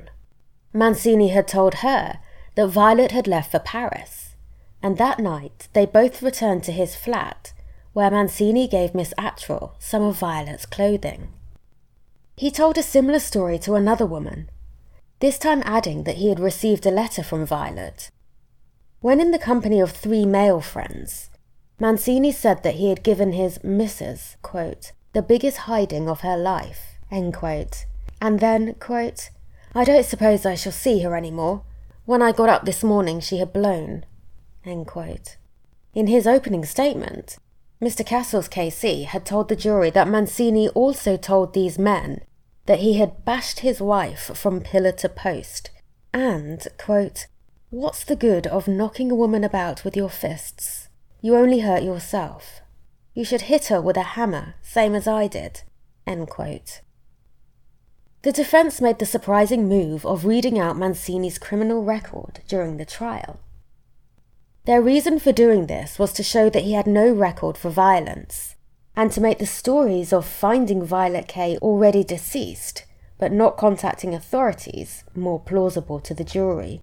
Mancini 0.71 1.27
had 1.27 1.45
told 1.45 1.73
her 1.83 2.19
that 2.55 2.67
Violet 2.67 3.11
had 3.11 3.27
left 3.27 3.51
for 3.51 3.59
Paris, 3.59 4.37
and 4.81 4.97
that 4.97 5.19
night 5.19 5.67
they 5.73 5.85
both 5.85 6.21
returned 6.21 6.63
to 6.63 6.71
his 6.71 6.95
flat, 6.95 7.51
where 7.91 8.09
Mancini 8.09 8.69
gave 8.69 8.95
Miss 8.95 9.13
Attrell 9.17 9.75
some 9.79 10.03
of 10.03 10.17
Violet's 10.17 10.65
clothing. 10.65 11.27
He 12.37 12.49
told 12.49 12.77
a 12.77 12.81
similar 12.81 13.19
story 13.19 13.59
to 13.59 13.75
another 13.75 14.05
woman, 14.05 14.49
this 15.19 15.37
time 15.37 15.61
adding 15.65 16.05
that 16.05 16.15
he 16.15 16.29
had 16.29 16.39
received 16.39 16.85
a 16.85 16.89
letter 16.89 17.23
from 17.23 17.45
Violet. 17.45 18.11
When 19.01 19.19
in 19.19 19.31
the 19.31 19.37
company 19.37 19.81
of 19.81 19.91
three 19.91 20.25
male 20.25 20.61
friends, 20.61 21.28
Mancini 21.79 22.31
said 22.31 22.63
that 22.63 22.75
he 22.75 22.89
had 22.89 23.03
given 23.03 23.31
his 23.31 23.63
missus, 23.63 24.35
quote, 24.41 24.91
the 25.13 25.21
biggest 25.21 25.59
hiding 25.59 26.09
of 26.09 26.21
her 26.21 26.35
life, 26.35 26.97
end 27.09 27.33
quote. 27.33 27.85
And 28.21 28.41
then, 28.41 28.75
quote, 28.75 29.29
I 29.73 29.85
don't 29.85 30.05
suppose 30.05 30.45
I 30.45 30.55
shall 30.55 30.73
see 30.73 30.99
her 30.99 31.15
any 31.15 31.31
more. 31.31 31.63
When 32.05 32.21
I 32.21 32.33
got 32.33 32.49
up 32.49 32.65
this 32.65 32.83
morning, 32.83 33.21
she 33.21 33.37
had 33.37 33.53
blown, 33.53 34.05
end 34.65 34.87
quote. 34.87 35.37
In 35.93 36.07
his 36.07 36.27
opening 36.27 36.65
statement, 36.65 37.37
Mr. 37.81 38.05
Cassels 38.05 38.49
KC 38.49 39.05
had 39.05 39.25
told 39.25 39.47
the 39.47 39.55
jury 39.55 39.89
that 39.91 40.07
Mancini 40.07 40.67
also 40.69 41.15
told 41.15 41.53
these 41.53 41.79
men 41.79 42.21
that 42.65 42.79
he 42.79 42.95
had 42.95 43.23
bashed 43.23 43.59
his 43.59 43.79
wife 43.79 44.31
from 44.35 44.59
pillar 44.59 44.91
to 44.91 45.07
post, 45.07 45.71
and, 46.13 46.67
quote, 46.77 47.27
What's 47.69 48.03
the 48.03 48.17
good 48.17 48.47
of 48.47 48.67
knocking 48.67 49.11
a 49.11 49.15
woman 49.15 49.45
about 49.45 49.85
with 49.85 49.95
your 49.95 50.09
fists? 50.09 50.88
You 51.21 51.35
only 51.35 51.59
hurt 51.59 51.83
yourself. 51.83 52.61
You 53.13 53.25
should 53.25 53.41
hit 53.41 53.67
her 53.67 53.81
with 53.81 53.97
a 53.97 54.13
hammer, 54.15 54.55
same 54.61 54.95
as 54.95 55.07
I 55.07 55.27
did. 55.27 55.63
The 58.21 58.31
defence 58.31 58.81
made 58.81 58.99
the 58.99 59.05
surprising 59.05 59.69
move 59.69 60.05
of 60.05 60.25
reading 60.25 60.57
out 60.57 60.77
Mancini's 60.77 61.37
criminal 61.37 61.83
record 61.83 62.41
during 62.47 62.77
the 62.77 62.85
trial. 62.85 63.39
Their 64.65 64.81
reason 64.81 65.19
for 65.19 65.31
doing 65.31 65.67
this 65.67 65.97
was 65.97 66.11
to 66.13 66.23
show 66.23 66.49
that 66.49 66.63
he 66.63 66.73
had 66.73 66.87
no 66.87 67.11
record 67.11 67.57
for 67.57 67.69
violence, 67.69 68.55
and 68.95 69.11
to 69.11 69.21
make 69.21 69.39
the 69.39 69.45
stories 69.45 70.11
of 70.11 70.25
finding 70.25 70.83
Violet 70.83 71.27
Kay 71.27 71.57
already 71.57 72.03
deceased, 72.03 72.85
but 73.17 73.31
not 73.31 73.57
contacting 73.57 74.13
authorities, 74.13 75.03
more 75.15 75.39
plausible 75.39 75.99
to 75.99 76.13
the 76.13 76.23
jury. 76.23 76.81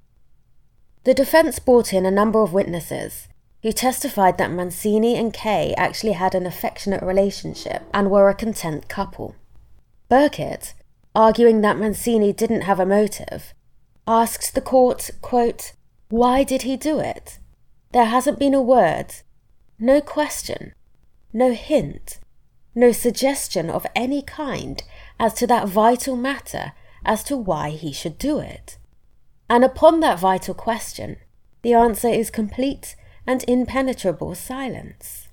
The 1.05 1.15
defence 1.15 1.59
brought 1.59 1.93
in 1.93 2.07
a 2.07 2.11
number 2.11 2.41
of 2.41 2.53
witnesses, 2.53 3.29
who 3.67 3.73
testified 3.73 4.39
that 4.39 4.53
Mancini 4.53 5.17
and 5.17 5.33
Kay 5.33 5.75
actually 5.77 6.13
had 6.13 6.37
an 6.37 6.47
affectionate 6.47 7.03
relationship 7.03 7.83
and 7.93 8.13
were 8.13 8.29
a 8.29 8.35
content 8.35 8.89
couple. 8.89 9.35
Birkett, 10.09 10.73
arguing 11.17 11.63
that 11.63 11.77
Mancini 11.77 12.33
didn't 12.33 12.61
have 12.61 12.79
a 12.79 12.87
motive, 12.87 13.55
asked 14.07 14.55
the 14.55 14.61
court, 14.61 15.11
quote, 15.21 15.73
Why 16.11 16.45
did 16.45 16.63
he 16.63 16.77
do 16.77 17.01
it? 17.01 17.41
There 17.91 18.05
hasn't 18.05 18.39
been 18.39 18.55
a 18.55 18.63
word, 18.63 19.13
no 19.81 20.01
question, 20.01 20.73
no 21.33 21.53
hint, 21.53 22.21
no 22.73 22.93
suggestion 22.93 23.69
of 23.69 23.85
any 23.97 24.23
kind 24.23 24.81
as 25.19 25.35
to 25.35 25.47
that 25.49 25.67
vital 25.67 26.15
matter 26.15 26.71
as 27.05 27.25
to 27.25 27.37
why 27.37 27.71
he 27.71 27.93
should 27.93 28.17
do 28.17 28.39
it. 28.39 28.79
And 29.51 29.65
upon 29.65 29.99
that 29.99 30.21
vital 30.21 30.55
question, 30.55 31.17
the 31.63 31.75
answer 31.75 32.07
is 32.07 32.31
complete 32.31 32.95
and 33.27 33.45
impenetrable 33.49 34.35
silence. 34.35 35.29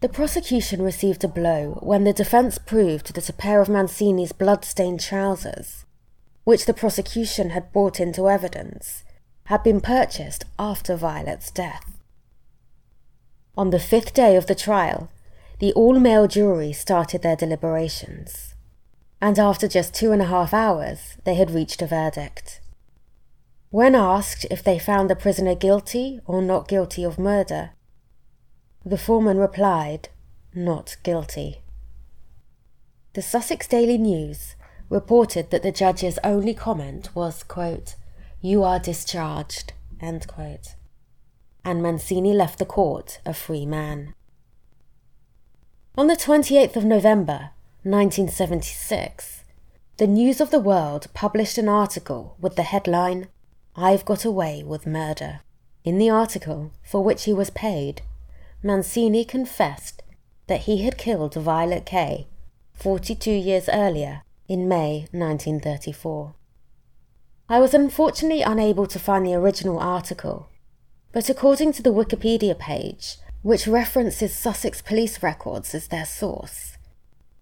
The 0.00 0.08
prosecution 0.08 0.82
received 0.82 1.24
a 1.24 1.28
blow 1.28 1.78
when 1.80 2.04
the 2.04 2.12
defence 2.12 2.58
proved 2.58 3.14
that 3.14 3.28
a 3.28 3.32
pair 3.32 3.60
of 3.60 3.68
Mancini's 3.68 4.32
blood-stained 4.32 5.00
trousers, 5.00 5.84
which 6.44 6.66
the 6.66 6.74
prosecution 6.74 7.50
had 7.50 7.72
brought 7.72 8.00
into 8.00 8.28
evidence, 8.28 9.04
had 9.44 9.62
been 9.62 9.80
purchased 9.80 10.44
after 10.58 10.96
Violet's 10.96 11.50
death. 11.50 11.98
On 13.56 13.70
the 13.70 13.78
fifth 13.78 14.14
day 14.14 14.34
of 14.36 14.46
the 14.46 14.54
trial, 14.54 15.08
the 15.58 15.72
all-male 15.74 16.26
jury 16.26 16.72
started 16.72 17.22
their 17.22 17.36
deliberations, 17.36 18.54
and 19.20 19.38
after 19.38 19.68
just 19.68 19.94
two 19.94 20.10
and 20.10 20.22
a 20.22 20.26
half 20.26 20.52
hours, 20.52 21.16
they 21.24 21.34
had 21.34 21.50
reached 21.50 21.82
a 21.82 21.86
verdict. 21.86 22.60
When 23.72 23.94
asked 23.94 24.44
if 24.50 24.62
they 24.62 24.78
found 24.78 25.08
the 25.08 25.16
prisoner 25.16 25.54
guilty 25.54 26.20
or 26.26 26.42
not 26.42 26.68
guilty 26.68 27.04
of 27.04 27.18
murder, 27.18 27.70
the 28.84 28.98
foreman 28.98 29.38
replied, 29.38 30.10
not 30.54 30.98
guilty. 31.02 31.62
The 33.14 33.22
Sussex 33.22 33.66
Daily 33.66 33.96
News 33.96 34.56
reported 34.90 35.50
that 35.50 35.62
the 35.62 35.72
judge's 35.72 36.18
only 36.22 36.52
comment 36.52 37.16
was, 37.16 37.42
quote, 37.42 37.94
You 38.42 38.62
are 38.62 38.78
discharged, 38.78 39.72
end 40.02 40.28
quote. 40.28 40.74
And 41.64 41.82
Mancini 41.82 42.34
left 42.34 42.58
the 42.58 42.66
court 42.66 43.20
a 43.24 43.32
free 43.32 43.64
man. 43.64 44.12
On 45.96 46.08
the 46.08 46.16
28th 46.16 46.76
of 46.76 46.84
November, 46.84 47.52
1976, 47.84 49.44
the 49.96 50.06
News 50.06 50.42
of 50.42 50.50
the 50.50 50.60
World 50.60 51.06
published 51.14 51.56
an 51.56 51.70
article 51.70 52.36
with 52.38 52.56
the 52.56 52.64
headline 52.64 53.28
I've 53.76 54.04
got 54.04 54.26
away 54.26 54.62
with 54.62 54.86
murder. 54.86 55.40
In 55.82 55.96
the 55.96 56.10
article, 56.10 56.72
for 56.82 57.02
which 57.02 57.24
he 57.24 57.32
was 57.32 57.48
paid, 57.48 58.02
Mancini 58.62 59.24
confessed 59.24 60.02
that 60.46 60.62
he 60.62 60.82
had 60.82 60.98
killed 60.98 61.34
Violet 61.34 61.86
Kay 61.86 62.26
42 62.74 63.30
years 63.30 63.70
earlier 63.72 64.22
in 64.46 64.68
May 64.68 65.06
1934. 65.12 66.34
I 67.48 67.58
was 67.60 67.72
unfortunately 67.72 68.42
unable 68.42 68.86
to 68.86 68.98
find 68.98 69.26
the 69.26 69.34
original 69.34 69.78
article, 69.78 70.48
but 71.12 71.30
according 71.30 71.72
to 71.72 71.82
the 71.82 71.94
Wikipedia 71.94 72.58
page, 72.58 73.16
which 73.40 73.66
references 73.66 74.34
Sussex 74.34 74.82
police 74.82 75.22
records 75.22 75.74
as 75.74 75.88
their 75.88 76.04
source, 76.04 76.76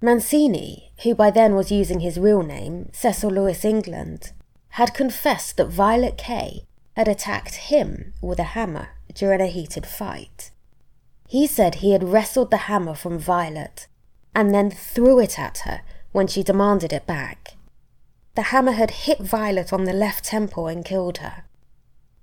Mancini, 0.01 0.93
who 1.03 1.15
by 1.15 1.31
then 1.31 1.55
was 1.57 1.73
using 1.73 2.01
his 2.01 2.19
real 2.19 2.43
name, 2.43 2.89
Cecil 2.93 3.31
Lewis 3.31 3.65
England, 3.65 4.33
had 4.71 4.95
confessed 4.95 5.57
that 5.57 5.69
Violet 5.69 6.17
Kay 6.17 6.65
had 6.97 7.09
attacked 7.09 7.55
him 7.55 8.13
with 8.21 8.39
a 8.39 8.55
hammer 8.55 8.91
during 9.15 9.41
a 9.41 9.47
heated 9.47 9.87
fight. 9.87 10.51
He 11.29 11.47
said 11.47 11.77
he 11.77 11.93
had 11.93 12.05
wrestled 12.05 12.51
the 12.51 12.69
hammer 12.69 12.95
from 12.95 13.19
Violet 13.19 13.87
and 14.35 14.55
then 14.55 14.71
threw 14.71 15.19
it 15.19 15.39
at 15.39 15.59
her 15.59 15.83
when 16.13 16.27
she 16.27 16.43
demanded 16.43 16.93
it 16.93 17.07
back. 17.07 17.55
The 18.35 18.43
hammer 18.43 18.73
had 18.73 18.91
hit 18.91 19.21
Violet 19.21 19.73
on 19.73 19.85
the 19.85 19.93
left 19.93 20.25
temple 20.25 20.69
and 20.69 20.85
killed 20.85 21.19
her. 21.19 21.45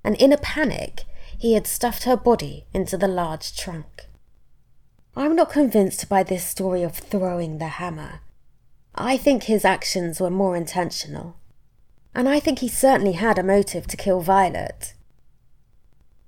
And 0.04 0.16
in 0.16 0.32
a 0.32 0.38
panic, 0.38 1.04
he 1.38 1.54
had 1.54 1.68
stuffed 1.68 2.04
her 2.04 2.16
body 2.16 2.66
into 2.74 2.98
the 2.98 3.08
large 3.08 3.56
trunk. 3.58 4.08
I'm 5.16 5.36
not 5.36 5.52
convinced 5.52 6.08
by 6.08 6.24
this 6.24 6.46
story 6.46 6.84
of 6.84 6.96
throwing 6.96 7.58
the 7.58 7.68
hammer. 7.68 8.22
I 8.96 9.18
think 9.18 9.44
his 9.44 9.66
actions 9.66 10.20
were 10.20 10.30
more 10.30 10.56
intentional 10.56 11.36
and 12.18 12.28
I 12.28 12.40
think 12.40 12.60
he 12.60 12.68
certainly 12.68 13.12
had 13.12 13.38
a 13.38 13.44
motive 13.44 13.86
to 13.88 13.96
kill 13.96 14.22
Violet. 14.22 14.96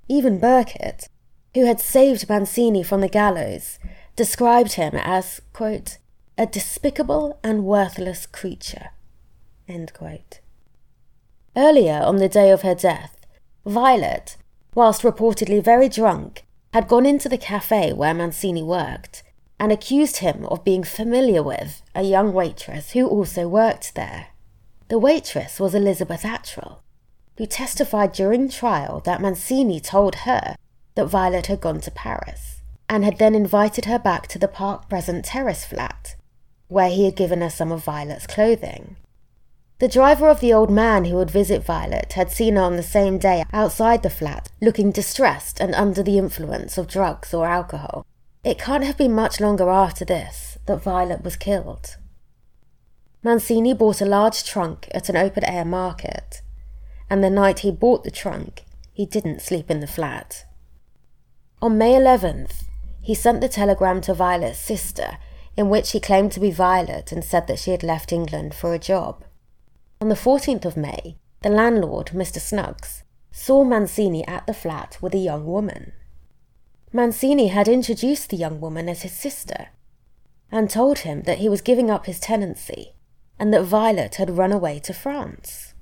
Even 0.07 0.37
Birkett, 0.39 1.09
who 1.55 1.65
had 1.65 1.79
saved 1.81 2.29
Mancini 2.29 2.83
from 2.83 3.01
the 3.01 3.09
gallows, 3.09 3.79
described 4.15 4.73
him 4.73 4.93
as, 4.93 5.41
quote, 5.51 5.97
a 6.37 6.45
despicable 6.45 7.39
and 7.43 7.65
worthless 7.65 8.27
creature. 8.27 8.89
Earlier 11.57 12.03
on 12.03 12.17
the 12.17 12.29
day 12.29 12.51
of 12.51 12.61
her 12.61 12.75
death, 12.75 13.25
Violet, 13.65 14.37
whilst 14.75 15.01
reportedly 15.01 15.63
very 15.63 15.89
drunk, 15.89 16.43
had 16.71 16.87
gone 16.87 17.07
into 17.07 17.27
the 17.27 17.37
cafe 17.37 17.93
where 17.93 18.13
Mancini 18.13 18.61
worked 18.61 19.23
and 19.59 19.71
accused 19.71 20.17
him 20.17 20.45
of 20.45 20.63
being 20.63 20.83
familiar 20.83 21.41
with 21.41 21.81
a 21.95 22.03
young 22.03 22.31
waitress 22.31 22.91
who 22.91 23.07
also 23.07 23.47
worked 23.47 23.95
there. 23.95 24.27
The 24.89 24.97
waitress 24.97 25.59
was 25.59 25.75
Elizabeth 25.75 26.23
Attrell, 26.23 26.79
who 27.37 27.45
testified 27.45 28.11
during 28.11 28.49
trial 28.49 29.01
that 29.05 29.21
Mancini 29.21 29.79
told 29.79 30.15
her 30.25 30.55
that 30.95 31.05
Violet 31.05 31.45
had 31.45 31.61
gone 31.61 31.79
to 31.81 31.91
Paris 31.91 32.63
and 32.89 33.05
had 33.05 33.19
then 33.19 33.35
invited 33.35 33.85
her 33.85 33.99
back 33.99 34.25
to 34.29 34.39
the 34.39 34.47
Park 34.47 34.89
Crescent 34.89 35.25
Terrace 35.25 35.63
flat, 35.63 36.15
where 36.69 36.89
he 36.89 37.05
had 37.05 37.15
given 37.15 37.41
her 37.41 37.51
some 37.51 37.71
of 37.71 37.83
Violet's 37.83 38.25
clothing. 38.25 38.95
The 39.77 39.87
driver 39.87 40.27
of 40.27 40.39
the 40.39 40.53
old 40.53 40.71
man 40.71 41.05
who 41.05 41.17
would 41.17 41.29
visit 41.29 41.63
Violet 41.63 42.13
had 42.13 42.31
seen 42.31 42.55
her 42.55 42.63
on 42.63 42.75
the 42.75 42.81
same 42.81 43.19
day 43.19 43.45
outside 43.53 44.01
the 44.01 44.09
flat, 44.09 44.49
looking 44.59 44.89
distressed 44.91 45.61
and 45.61 45.75
under 45.75 46.01
the 46.01 46.17
influence 46.17 46.79
of 46.79 46.87
drugs 46.87 47.31
or 47.31 47.47
alcohol. 47.47 48.07
It 48.43 48.57
can't 48.57 48.83
have 48.83 48.97
been 48.97 49.13
much 49.13 49.39
longer 49.39 49.69
after 49.69 50.03
this 50.03 50.57
that 50.65 50.81
Violet 50.81 51.23
was 51.23 51.35
killed. 51.35 51.97
Mancini 53.21 53.73
bought 53.73 53.99
a 53.99 54.05
large 54.05 54.45
trunk 54.45 54.87
at 54.91 55.09
an 55.09 55.17
open 55.17 55.43
air 55.43 55.65
market, 55.65 56.41
and 57.09 57.21
the 57.21 57.29
night 57.29 57.59
he 57.59 57.71
bought 57.71 58.05
the 58.05 58.11
trunk, 58.11 58.63
he 58.93 59.05
didn't 59.05 59.41
sleep 59.41 59.69
in 59.69 59.81
the 59.81 59.87
flat. 59.87 60.45
On 61.61 61.77
May 61.77 61.95
11th, 61.95 62.63
he 63.01 63.13
sent 63.13 63.41
the 63.41 63.49
telegram 63.49 63.99
to 64.01 64.13
Violet's 64.13 64.57
sister, 64.57 65.17
in 65.57 65.67
which 65.67 65.91
he 65.91 65.99
claimed 65.99 66.31
to 66.31 66.39
be 66.39 66.49
Violet 66.49 67.11
and 67.11 67.21
said 67.21 67.47
that 67.47 67.59
she 67.59 67.71
had 67.71 67.83
left 67.83 68.13
England 68.13 68.53
for 68.53 68.73
a 68.73 68.79
job. 68.79 69.25
On 69.99 70.07
the 70.07 70.15
14th 70.15 70.63
of 70.63 70.77
May, 70.77 71.17
the 71.41 71.49
landlord, 71.49 72.11
Mr. 72.13 72.39
Snuggs, 72.39 73.03
saw 73.33 73.65
Mancini 73.65 74.25
at 74.27 74.47
the 74.47 74.53
flat 74.53 74.97
with 75.01 75.13
a 75.13 75.17
young 75.17 75.45
woman. 75.45 75.91
Mancini 76.93 77.49
had 77.49 77.67
introduced 77.67 78.29
the 78.29 78.37
young 78.37 78.61
woman 78.61 78.87
as 78.87 79.01
his 79.01 79.11
sister 79.11 79.67
and 80.49 80.69
told 80.69 80.99
him 80.99 81.23
that 81.23 81.39
he 81.39 81.49
was 81.49 81.59
giving 81.59 81.91
up 81.91 82.05
his 82.05 82.21
tenancy 82.21 82.93
and 83.39 83.53
that 83.53 83.63
Violet 83.63 84.15
had 84.15 84.37
run 84.37 84.51
away 84.51 84.79
to 84.79 84.93
France. 84.93 85.73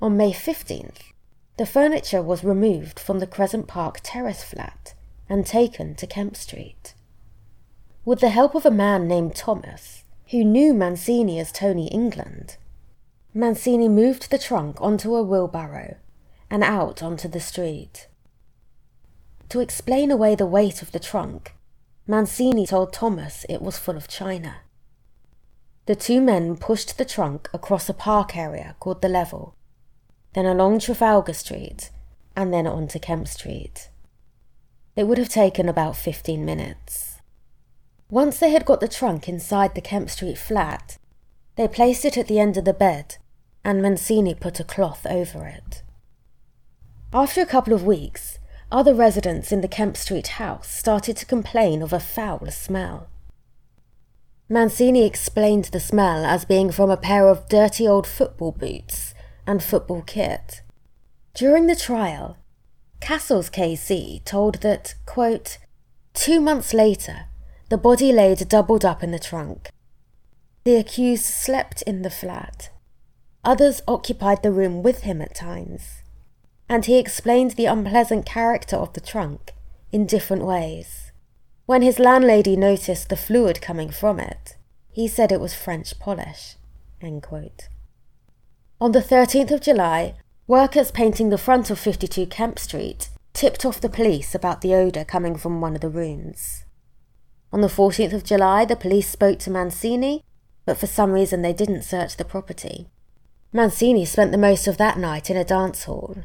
On 0.00 0.16
May 0.16 0.32
15th, 0.32 1.12
the 1.58 1.66
furniture 1.66 2.22
was 2.22 2.42
removed 2.42 2.98
from 2.98 3.18
the 3.18 3.26
Crescent 3.26 3.66
Park 3.66 4.00
terrace 4.02 4.42
flat 4.42 4.94
and 5.28 5.46
taken 5.46 5.94
to 5.94 6.06
Kemp 6.06 6.36
Street. 6.36 6.94
With 8.04 8.20
the 8.20 8.30
help 8.30 8.54
of 8.54 8.66
a 8.66 8.70
man 8.70 9.06
named 9.06 9.34
Thomas, 9.34 10.04
who 10.30 10.44
knew 10.44 10.74
Mancini 10.74 11.38
as 11.38 11.52
Tony 11.52 11.88
England, 11.88 12.56
Mancini 13.34 13.88
moved 13.88 14.30
the 14.30 14.38
trunk 14.38 14.80
onto 14.80 15.14
a 15.14 15.22
wheelbarrow 15.22 15.96
and 16.50 16.62
out 16.62 17.02
onto 17.02 17.28
the 17.28 17.40
street. 17.40 18.08
To 19.50 19.60
explain 19.60 20.10
away 20.10 20.34
the 20.34 20.46
weight 20.46 20.82
of 20.82 20.92
the 20.92 20.98
trunk, 20.98 21.54
Mancini 22.06 22.66
told 22.66 22.92
Thomas 22.92 23.44
it 23.48 23.60
was 23.60 23.78
full 23.78 23.96
of 23.96 24.08
china. 24.08 24.56
The 25.86 25.96
two 25.96 26.20
men 26.20 26.56
pushed 26.56 26.98
the 26.98 27.04
trunk 27.04 27.48
across 27.54 27.88
a 27.88 27.94
park 27.94 28.36
area 28.36 28.76
called 28.80 29.02
the 29.02 29.08
Level, 29.08 29.54
then 30.34 30.46
along 30.46 30.80
Trafalgar 30.80 31.32
Street, 31.32 31.90
and 32.36 32.52
then 32.52 32.66
onto 32.66 32.98
Kemp 32.98 33.28
Street. 33.28 33.88
It 34.96 35.04
would 35.04 35.18
have 35.18 35.28
taken 35.28 35.68
about 35.68 35.96
15 35.96 36.44
minutes. 36.44 37.20
Once 38.10 38.38
they 38.38 38.50
had 38.50 38.64
got 38.64 38.80
the 38.80 38.88
trunk 38.88 39.28
inside 39.28 39.74
the 39.74 39.80
Kemp 39.80 40.10
Street 40.10 40.38
flat, 40.38 40.98
they 41.56 41.68
placed 41.68 42.04
it 42.04 42.16
at 42.16 42.28
the 42.28 42.38
end 42.38 42.56
of 42.56 42.64
the 42.64 42.74
bed 42.74 43.16
and 43.66 43.82
Mancini 43.82 44.32
put 44.32 44.60
a 44.60 44.64
cloth 44.64 45.04
over 45.10 45.44
it. 45.44 45.82
After 47.12 47.40
a 47.40 47.46
couple 47.46 47.72
of 47.72 47.84
weeks, 47.84 48.38
other 48.70 48.94
residents 48.94 49.50
in 49.50 49.60
the 49.60 49.66
Kemp 49.66 49.96
Street 49.96 50.28
house 50.38 50.68
started 50.68 51.16
to 51.16 51.26
complain 51.26 51.82
of 51.82 51.92
a 51.92 51.98
foul 51.98 52.46
smell. 52.52 53.08
Mancini 54.48 55.04
explained 55.04 55.64
the 55.66 55.80
smell 55.80 56.24
as 56.24 56.44
being 56.44 56.70
from 56.70 56.88
a 56.88 56.96
pair 56.96 57.28
of 57.28 57.48
dirty 57.48 57.86
old 57.86 58.06
football 58.06 58.52
boots 58.52 59.12
and 59.44 59.60
football 59.62 60.02
kit. 60.02 60.62
During 61.34 61.66
the 61.66 61.74
trial, 61.74 62.36
Cassels 63.00 63.50
KC 63.50 64.24
told 64.24 64.62
that, 64.62 64.94
quote, 65.04 65.58
two 66.14 66.40
months 66.40 66.72
later, 66.72 67.26
the 67.70 67.76
body 67.76 68.12
laid 68.12 68.48
doubled 68.48 68.84
up 68.84 69.02
in 69.02 69.10
the 69.10 69.18
trunk. 69.18 69.68
The 70.62 70.76
accused 70.76 71.24
slept 71.24 71.82
in 71.82 72.02
the 72.02 72.10
flat. 72.10 72.70
Others 73.44 73.82
occupied 73.88 74.44
the 74.44 74.52
room 74.52 74.82
with 74.82 75.02
him 75.02 75.20
at 75.20 75.34
times, 75.34 76.02
and 76.68 76.84
he 76.84 76.98
explained 76.98 77.52
the 77.52 77.66
unpleasant 77.66 78.24
character 78.26 78.76
of 78.76 78.92
the 78.92 79.00
trunk 79.00 79.54
in 79.90 80.06
different 80.06 80.44
ways. 80.44 81.05
When 81.66 81.82
his 81.82 81.98
landlady 81.98 82.56
noticed 82.56 83.08
the 83.08 83.16
fluid 83.16 83.60
coming 83.60 83.90
from 83.90 84.20
it, 84.20 84.56
he 84.88 85.08
said 85.08 85.32
it 85.32 85.40
was 85.40 85.52
French 85.52 85.98
polish. 85.98 86.54
On 88.80 88.92
the 88.92 89.00
13th 89.00 89.50
of 89.50 89.60
July, 89.60 90.14
workers 90.46 90.92
painting 90.92 91.30
the 91.30 91.36
front 91.36 91.68
of 91.68 91.78
52 91.80 92.26
Kemp 92.26 92.60
Street 92.60 93.08
tipped 93.32 93.64
off 93.64 93.80
the 93.80 93.88
police 93.88 94.32
about 94.32 94.60
the 94.60 94.74
odour 94.74 95.04
coming 95.04 95.36
from 95.36 95.60
one 95.60 95.74
of 95.74 95.80
the 95.80 95.88
rooms. 95.88 96.64
On 97.52 97.62
the 97.62 97.66
14th 97.66 98.12
of 98.12 98.24
July, 98.24 98.64
the 98.64 98.76
police 98.76 99.08
spoke 99.08 99.40
to 99.40 99.50
Mancini, 99.50 100.22
but 100.64 100.78
for 100.78 100.86
some 100.86 101.10
reason 101.10 101.42
they 101.42 101.52
didn't 101.52 101.82
search 101.82 102.16
the 102.16 102.24
property. 102.24 102.86
Mancini 103.52 104.04
spent 104.04 104.30
the 104.30 104.38
most 104.38 104.68
of 104.68 104.78
that 104.78 104.98
night 104.98 105.30
in 105.30 105.36
a 105.36 105.44
dance 105.44 105.84
hall. 105.84 106.16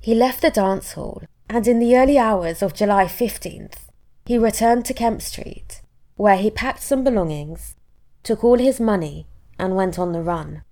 He 0.00 0.12
left 0.12 0.42
the 0.42 0.50
dance 0.50 0.92
hall, 0.92 1.22
and 1.48 1.68
in 1.68 1.78
the 1.78 1.96
early 1.96 2.18
hours 2.18 2.62
of 2.62 2.74
July 2.74 3.04
15th, 3.04 3.83
he 4.26 4.38
returned 4.38 4.84
to 4.86 4.94
Kemp 4.94 5.20
Street, 5.20 5.82
where 6.16 6.36
he 6.36 6.50
packed 6.50 6.82
some 6.82 7.04
belongings, 7.04 7.76
took 8.22 8.42
all 8.42 8.58
his 8.58 8.80
money, 8.80 9.26
and 9.58 9.76
went 9.76 9.98
on 9.98 10.12
the 10.12 10.22
run. 10.22 10.62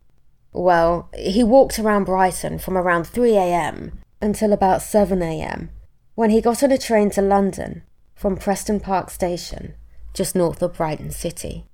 Well, 0.52 1.08
he 1.16 1.42
walked 1.42 1.78
around 1.78 2.04
Brighton 2.04 2.58
from 2.58 2.76
around 2.76 3.04
3 3.04 3.36
a.m. 3.36 4.00
until 4.20 4.52
about 4.52 4.82
7 4.82 5.22
a.m., 5.22 5.70
when 6.14 6.30
he 6.30 6.40
got 6.40 6.62
on 6.62 6.72
a 6.72 6.78
train 6.78 7.10
to 7.10 7.22
London 7.22 7.82
from 8.14 8.36
Preston 8.36 8.80
Park 8.80 9.10
Station, 9.10 9.74
just 10.14 10.36
north 10.36 10.62
of 10.62 10.74
Brighton 10.74 11.10
City. 11.10 11.64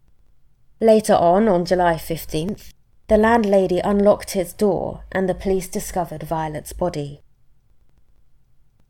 Later 0.81 1.15
on, 1.15 1.49
on 1.49 1.65
July 1.65 1.95
15th, 1.95 2.73
the 3.09 3.17
landlady 3.17 3.81
unlocked 3.81 4.33
his 4.33 4.53
door 4.53 5.05
and 5.11 5.29
the 5.29 5.35
police 5.35 5.67
discovered 5.67 6.23
Violet's 6.23 6.73
body. 6.73 7.23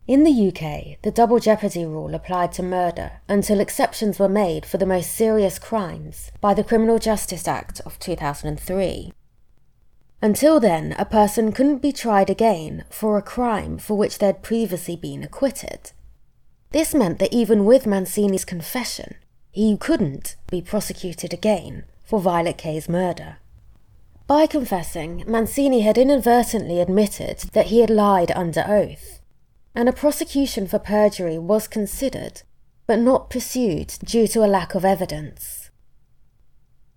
In 0.08 0.24
the 0.24 0.48
UK, 0.48 1.02
the 1.02 1.10
double 1.10 1.38
jeopardy 1.38 1.84
rule 1.84 2.14
applied 2.14 2.50
to 2.52 2.62
murder 2.62 3.20
until 3.28 3.60
exceptions 3.60 4.18
were 4.18 4.26
made 4.26 4.64
for 4.64 4.78
the 4.78 4.86
most 4.86 5.12
serious 5.12 5.58
crimes 5.58 6.32
by 6.40 6.54
the 6.54 6.64
Criminal 6.64 6.98
Justice 6.98 7.46
Act 7.46 7.82
of 7.84 7.98
2003. 7.98 9.12
Until 10.22 10.60
then, 10.60 10.94
a 10.98 11.04
person 11.04 11.52
couldn't 11.52 11.82
be 11.82 11.92
tried 11.92 12.30
again 12.30 12.84
for 12.88 13.18
a 13.18 13.22
crime 13.22 13.76
for 13.76 13.98
which 13.98 14.18
they'd 14.18 14.40
previously 14.40 14.96
been 14.96 15.22
acquitted. 15.22 15.92
This 16.70 16.94
meant 16.94 17.18
that 17.18 17.34
even 17.34 17.66
with 17.66 17.86
Mancini's 17.86 18.46
confession, 18.46 19.14
he 19.50 19.76
couldn't 19.76 20.36
be 20.50 20.62
prosecuted 20.62 21.34
again 21.34 21.84
for 22.02 22.18
Violet 22.18 22.56
Kay's 22.56 22.88
murder. 22.88 23.36
By 24.26 24.46
confessing, 24.46 25.24
Mancini 25.26 25.82
had 25.82 25.98
inadvertently 25.98 26.80
admitted 26.80 27.40
that 27.52 27.66
he 27.66 27.80
had 27.80 27.90
lied 27.90 28.30
under 28.30 28.64
oath, 28.66 29.17
and 29.78 29.88
a 29.88 29.92
prosecution 29.92 30.66
for 30.66 30.80
perjury 30.80 31.38
was 31.38 31.68
considered, 31.68 32.42
but 32.88 32.98
not 32.98 33.30
pursued 33.30 33.96
due 34.02 34.26
to 34.26 34.44
a 34.44 34.50
lack 34.50 34.74
of 34.74 34.84
evidence. 34.84 35.70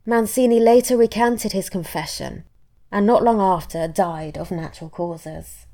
Mancini 0.04 0.60
later 0.60 0.98
recanted 0.98 1.52
his 1.52 1.70
confession, 1.70 2.44
and 2.92 3.06
not 3.06 3.24
long 3.24 3.40
after 3.40 3.88
died 3.88 4.36
of 4.36 4.50
natural 4.50 4.90
causes. 4.90 5.68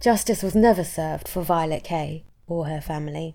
Justice 0.00 0.40
was 0.40 0.54
never 0.54 0.84
served 0.84 1.26
for 1.26 1.42
Violet 1.42 1.82
Kay 1.82 2.26
or 2.46 2.66
her 2.66 2.80
family. 2.80 3.34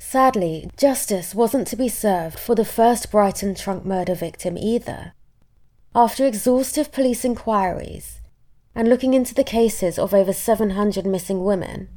Sadly, 0.00 0.68
justice 0.76 1.36
wasn't 1.36 1.68
to 1.68 1.76
be 1.76 1.88
served 1.88 2.36
for 2.36 2.56
the 2.56 2.64
first 2.64 3.12
Brighton 3.12 3.54
trunk 3.54 3.84
murder 3.84 4.16
victim 4.16 4.58
either. 4.58 5.12
After 5.94 6.26
exhaustive 6.26 6.90
police 6.90 7.24
inquiries 7.24 8.20
and 8.76 8.90
looking 8.90 9.14
into 9.14 9.32
the 9.32 9.42
cases 9.42 9.98
of 9.98 10.12
over 10.12 10.34
700 10.34 11.06
missing 11.06 11.42
women, 11.42 11.88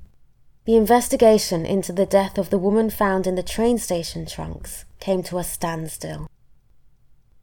the 0.63 0.77
investigation 0.77 1.65
into 1.65 1.91
the 1.91 2.05
death 2.05 2.37
of 2.37 2.49
the 2.51 2.57
woman 2.57 2.89
found 2.89 3.27
in 3.27 3.35
the 3.35 3.43
train 3.43 3.77
station 3.77 4.25
trunks 4.25 4.85
came 5.01 5.21
to 5.23 5.37
a 5.37 5.43
standstill. 5.43 6.31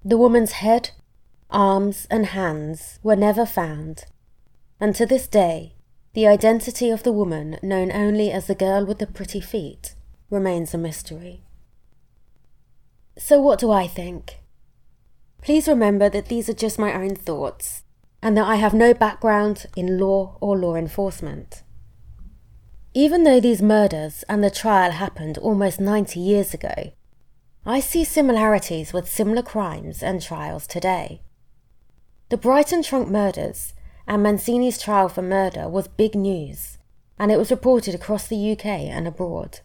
The 0.02 0.16
woman's 0.16 0.52
head, 0.52 0.90
arms, 1.50 2.06
and 2.10 2.26
hands 2.26 2.98
were 3.02 3.14
never 3.14 3.44
found, 3.44 4.06
and 4.80 4.94
to 4.94 5.04
this 5.04 5.28
day, 5.28 5.74
the 6.14 6.26
identity 6.26 6.88
of 6.88 7.02
the 7.02 7.12
woman 7.12 7.58
known 7.62 7.92
only 7.92 8.32
as 8.32 8.46
the 8.46 8.54
girl 8.54 8.86
with 8.86 9.00
the 9.00 9.06
pretty 9.06 9.40
feet 9.40 9.94
remains 10.30 10.72
a 10.72 10.78
mystery. 10.78 11.42
So, 13.18 13.38
what 13.38 13.58
do 13.58 13.70
I 13.70 13.86
think? 13.86 14.38
Please 15.42 15.68
remember 15.68 16.08
that 16.08 16.28
these 16.28 16.48
are 16.48 16.54
just 16.54 16.78
my 16.78 16.94
own 16.94 17.14
thoughts 17.14 17.82
and 18.26 18.36
that 18.36 18.48
I 18.48 18.56
have 18.56 18.74
no 18.74 18.92
background 18.92 19.66
in 19.76 20.00
law 20.00 20.36
or 20.40 20.58
law 20.58 20.74
enforcement. 20.74 21.62
Even 22.92 23.22
though 23.22 23.38
these 23.38 23.62
murders 23.62 24.24
and 24.28 24.42
the 24.42 24.50
trial 24.50 24.90
happened 24.90 25.38
almost 25.38 25.78
90 25.78 26.18
years 26.18 26.52
ago, 26.52 26.90
I 27.64 27.78
see 27.78 28.02
similarities 28.02 28.92
with 28.92 29.08
similar 29.08 29.42
crimes 29.42 30.02
and 30.02 30.20
trials 30.20 30.66
today. 30.66 31.22
The 32.28 32.36
Brighton 32.36 32.82
trunk 32.82 33.08
murders 33.08 33.74
and 34.08 34.24
Mancini's 34.24 34.82
trial 34.82 35.08
for 35.08 35.22
murder 35.22 35.68
was 35.68 35.86
big 35.86 36.16
news, 36.16 36.78
and 37.20 37.30
it 37.30 37.38
was 37.38 37.52
reported 37.52 37.94
across 37.94 38.26
the 38.26 38.50
UK 38.50 38.66
and 38.66 39.06
abroad. 39.06 39.60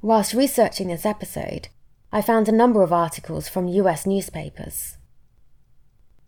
Whilst 0.00 0.34
researching 0.34 0.88
this 0.88 1.06
episode, 1.06 1.68
I 2.10 2.20
found 2.20 2.48
a 2.48 2.52
number 2.52 2.82
of 2.82 2.92
articles 2.92 3.48
from 3.48 3.68
US 3.68 4.06
newspapers. 4.06 4.98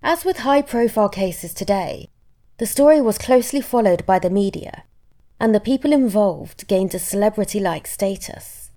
As 0.06 0.22
with 0.22 0.40
high 0.40 0.60
profile 0.60 1.08
cases 1.08 1.54
today, 1.54 2.10
the 2.58 2.66
story 2.66 3.00
was 3.00 3.16
closely 3.16 3.62
followed 3.62 4.04
by 4.04 4.18
the 4.18 4.28
media, 4.28 4.84
and 5.40 5.54
the 5.54 5.60
people 5.60 5.94
involved 5.94 6.68
gained 6.68 6.94
a 6.94 6.98
celebrity 6.98 7.58
like 7.58 7.86
status. 7.86 8.70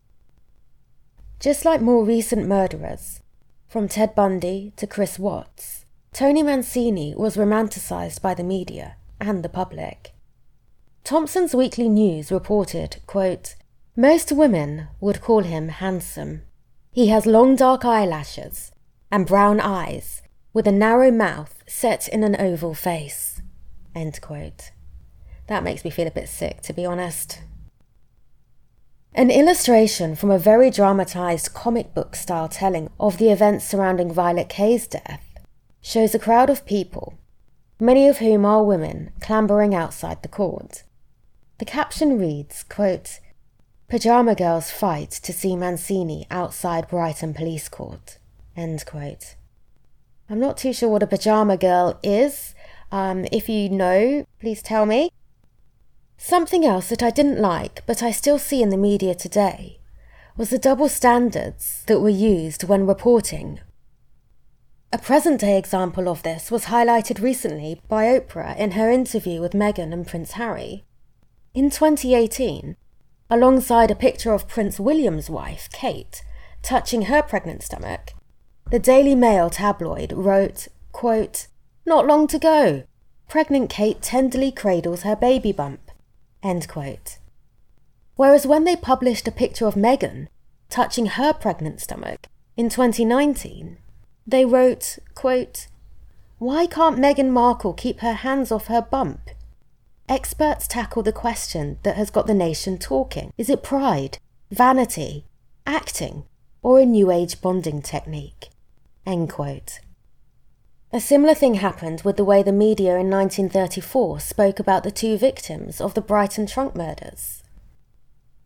Just 1.41 1.65
like 1.65 1.81
more 1.81 2.05
recent 2.05 2.47
murderers, 2.47 3.19
from 3.67 3.89
Ted 3.89 4.15
Bundy 4.15 4.71
to 4.77 4.87
Chris 4.87 5.19
Watts, 5.19 5.83
Tony 6.13 6.43
Mancini 6.43 7.13
was 7.13 7.35
romanticised 7.35 8.21
by 8.21 8.33
the 8.33 8.41
media 8.41 8.95
and 9.19 9.43
the 9.43 9.49
public. 9.49 10.13
Thomson's 11.03 11.53
Weekly 11.53 11.89
News 11.89 12.31
reported, 12.31 13.01
quote, 13.05 13.55
Most 13.97 14.31
women 14.31 14.87
would 15.01 15.19
call 15.19 15.43
him 15.43 15.67
handsome. 15.67 16.43
He 16.93 17.07
has 17.07 17.25
long 17.25 17.57
dark 17.57 17.83
eyelashes 17.83 18.71
and 19.11 19.27
brown 19.27 19.59
eyes 19.59 20.21
with 20.57 20.65
a 20.65 20.71
narrow 20.71 21.11
mouth 21.11 21.63
set 21.67 22.07
in 22.07 22.23
an 22.23 22.35
oval 22.39 22.73
face. 22.73 23.43
End 23.93 24.19
quote. 24.21 24.71
That 25.45 25.63
makes 25.63 25.85
me 25.85 25.91
feel 25.91 26.07
a 26.07 26.17
bit 26.19 26.27
sick, 26.27 26.61
to 26.63 26.73
be 26.73 26.83
honest. 26.83 27.43
An 29.13 29.29
illustration 29.29 30.15
from 30.15 30.31
a 30.31 30.39
very 30.39 30.71
dramatised 30.71 31.53
comic 31.53 31.93
book 31.93 32.15
style 32.15 32.49
telling 32.49 32.89
of 32.99 33.19
the 33.19 33.29
events 33.29 33.65
surrounding 33.65 34.11
Violet 34.11 34.49
Kay's 34.49 34.87
death 34.87 35.23
shows 35.79 36.15
a 36.15 36.19
crowd 36.19 36.49
of 36.49 36.65
people, 36.65 37.13
many 37.79 38.07
of 38.07 38.17
whom 38.17 38.43
are 38.43 38.63
women, 38.63 39.11
clambering 39.19 39.75
outside 39.75 40.23
the 40.23 40.27
court. 40.27 40.81
The 41.59 41.65
caption 41.65 42.17
reads, 42.17 42.63
quote, 42.63 43.19
Pajama 43.89 44.33
girls 44.33 44.71
fight 44.71 45.11
to 45.11 45.31
see 45.31 45.55
Mancini 45.55 46.25
outside 46.31 46.87
Brighton 46.87 47.35
Police 47.35 47.69
Court. 47.69 48.17
End 48.55 48.83
quote. 48.87 49.35
I'm 50.29 50.39
not 50.39 50.57
too 50.57 50.73
sure 50.73 50.89
what 50.89 51.03
a 51.03 51.07
pajama 51.07 51.57
girl 51.57 51.99
is. 52.03 52.53
Um, 52.91 53.25
if 53.31 53.47
you 53.47 53.69
know, 53.69 54.25
please 54.39 54.61
tell 54.61 54.85
me. 54.85 55.09
Something 56.17 56.65
else 56.65 56.89
that 56.89 57.03
I 57.03 57.11
didn't 57.11 57.39
like, 57.39 57.85
but 57.85 58.03
I 58.03 58.11
still 58.11 58.39
see 58.39 58.61
in 58.61 58.69
the 58.69 58.77
media 58.77 59.15
today, 59.15 59.79
was 60.35 60.49
the 60.49 60.57
double 60.57 60.89
standards 60.89 61.83
that 61.87 61.99
were 61.99 62.09
used 62.09 62.63
when 62.63 62.87
reporting. 62.87 63.59
A 64.91 64.97
present 64.97 65.41
day 65.41 65.57
example 65.57 66.09
of 66.09 66.23
this 66.23 66.49
was 66.49 66.65
highlighted 66.65 67.21
recently 67.21 67.79
by 67.87 68.05
Oprah 68.05 68.57
in 68.57 68.71
her 68.71 68.89
interview 68.89 69.41
with 69.41 69.51
Meghan 69.51 69.93
and 69.93 70.07
Prince 70.07 70.31
Harry. 70.33 70.85
In 71.53 71.69
2018, 71.69 72.75
alongside 73.29 73.91
a 73.91 73.95
picture 73.95 74.33
of 74.33 74.47
Prince 74.47 74.79
William's 74.79 75.29
wife, 75.29 75.69
Kate, 75.71 76.23
touching 76.63 77.03
her 77.03 77.21
pregnant 77.21 77.63
stomach, 77.63 78.13
the 78.69 78.79
Daily 78.79 79.15
Mail 79.15 79.49
tabloid 79.49 80.11
wrote, 80.11 80.67
quote, 80.91 81.47
Not 81.85 82.05
long 82.05 82.27
to 82.27 82.37
go. 82.37 82.83
Pregnant 83.29 83.69
Kate 83.69 84.01
tenderly 84.01 84.51
cradles 84.51 85.03
her 85.03 85.15
baby 85.15 85.51
bump. 85.51 85.91
End 86.43 86.67
quote. 86.67 87.17
Whereas 88.15 88.45
when 88.45 88.65
they 88.65 88.75
published 88.75 89.27
a 89.27 89.31
picture 89.31 89.67
of 89.67 89.75
Meghan 89.75 90.27
touching 90.69 91.05
her 91.05 91.31
pregnant 91.33 91.79
stomach 91.79 92.27
in 92.57 92.67
2019, 92.67 93.77
they 94.25 94.43
wrote, 94.43 94.99
quote, 95.15 95.67
Why 96.37 96.67
can't 96.67 96.97
Meghan 96.99 97.29
Markle 97.29 97.73
keep 97.73 97.99
her 97.99 98.13
hands 98.13 98.51
off 98.51 98.67
her 98.67 98.81
bump? 98.81 99.29
Experts 100.09 100.67
tackle 100.67 101.03
the 101.03 101.13
question 101.13 101.77
that 101.83 101.95
has 101.95 102.09
got 102.09 102.27
the 102.27 102.33
nation 102.33 102.77
talking. 102.77 103.31
Is 103.37 103.49
it 103.49 103.63
pride, 103.63 104.17
vanity, 104.51 105.25
acting, 105.65 106.23
or 106.61 106.79
a 106.79 106.85
new 106.85 107.11
age 107.11 107.41
bonding 107.41 107.81
technique? 107.81 108.49
End 109.07 109.29
quote. 109.29 109.79
A 110.91 110.99
similar 110.99 111.33
thing 111.33 111.55
happened 111.55 112.01
with 112.01 112.17
the 112.17 112.25
way 112.25 112.43
the 112.43 112.51
media 112.51 112.97
in 112.97 113.09
1934 113.09 114.19
spoke 114.19 114.59
about 114.59 114.83
the 114.83 114.91
two 114.91 115.17
victims 115.17 115.79
of 115.79 115.93
the 115.93 116.01
Brighton 116.01 116.45
trunk 116.45 116.75
murders. 116.75 117.41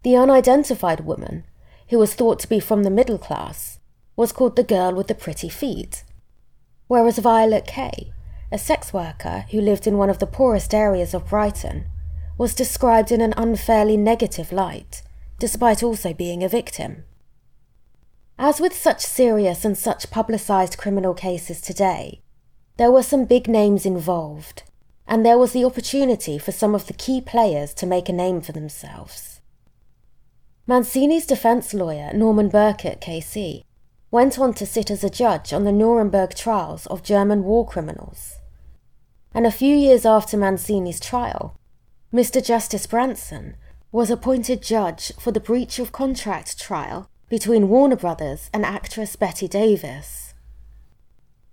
The 0.04 0.16
unidentified 0.16 1.00
woman, 1.00 1.46
who 1.90 1.98
was 1.98 2.14
thought 2.14 2.38
to 2.42 2.48
be 2.48 2.60
from 2.60 2.84
the 2.84 2.92
middle 2.92 3.18
class, 3.18 3.80
was 4.16 4.32
called 4.32 4.56
the 4.56 4.64
girl 4.64 4.94
with 4.94 5.08
the 5.08 5.16
pretty 5.16 5.50
feet, 5.50 6.04
whereas 6.86 7.18
Violet 7.18 7.66
Kay, 7.66 8.12
a 8.52 8.60
sex 8.60 8.94
worker 8.94 9.46
who 9.50 9.60
lived 9.60 9.88
in 9.88 9.98
one 9.98 10.12
of 10.12 10.20
the 10.20 10.28
poorest 10.28 10.76
areas 10.76 11.16
of 11.16 11.28
Brighton, 11.28 11.86
was 12.38 12.54
described 12.54 13.12
in 13.12 13.20
an 13.20 13.34
unfairly 13.36 13.98
negative 13.98 14.52
light, 14.52 15.02
despite 15.40 15.82
also 15.82 16.14
being 16.14 16.44
a 16.44 16.50
victim. 16.50 17.06
As 18.44 18.60
with 18.60 18.74
such 18.76 19.02
serious 19.02 19.64
and 19.64 19.78
such 19.78 20.10
publicised 20.10 20.76
criminal 20.76 21.14
cases 21.14 21.62
today, 21.62 22.22
there 22.78 22.92
were 22.92 23.04
some 23.04 23.26
big 23.26 23.48
names 23.48 23.86
involved, 23.86 24.64
and 25.08 25.24
there 25.24 25.38
was 25.38 25.52
the 25.52 25.64
opportunity 25.64 26.40
for 26.40 26.52
some 26.52 26.74
of 26.74 26.88
the 26.88 26.94
key 26.94 27.22
players 27.22 27.72
to 27.76 27.86
make 27.86 28.10
a 28.10 28.12
name 28.12 28.42
for 28.42 28.52
themselves. 28.52 29.42
Mancini's 30.66 31.28
defence 31.28 31.72
lawyer, 31.72 32.12
Norman 32.14 32.50
Birkett 32.50 33.00
KC, 33.00 33.64
went 34.10 34.40
on 34.40 34.56
to 34.56 34.66
sit 34.66 34.90
as 34.90 35.04
a 35.04 35.10
judge 35.12 35.54
on 35.54 35.64
the 35.64 35.72
Nuremberg 35.72 36.34
trials 36.34 36.88
of 36.88 37.04
German 37.04 37.44
war 37.44 37.68
criminals. 37.68 38.38
And 39.36 39.46
a 39.46 39.52
few 39.52 39.76
years 39.78 40.04
after 40.04 40.36
Mancini's 40.36 41.00
trial, 41.00 41.56
Mr. 42.12 42.44
Justice 42.44 42.88
Branson 42.88 43.56
was 43.92 44.10
appointed 44.10 44.64
judge 44.64 45.12
for 45.20 45.32
the 45.32 45.40
breach 45.40 45.78
of 45.78 45.92
contract 45.92 46.60
trial 46.60 47.08
between 47.32 47.70
Warner 47.70 47.96
Brothers 47.96 48.50
and 48.54 48.66
actress 48.66 49.16
Bette 49.16 49.48
Davis. 49.48 50.34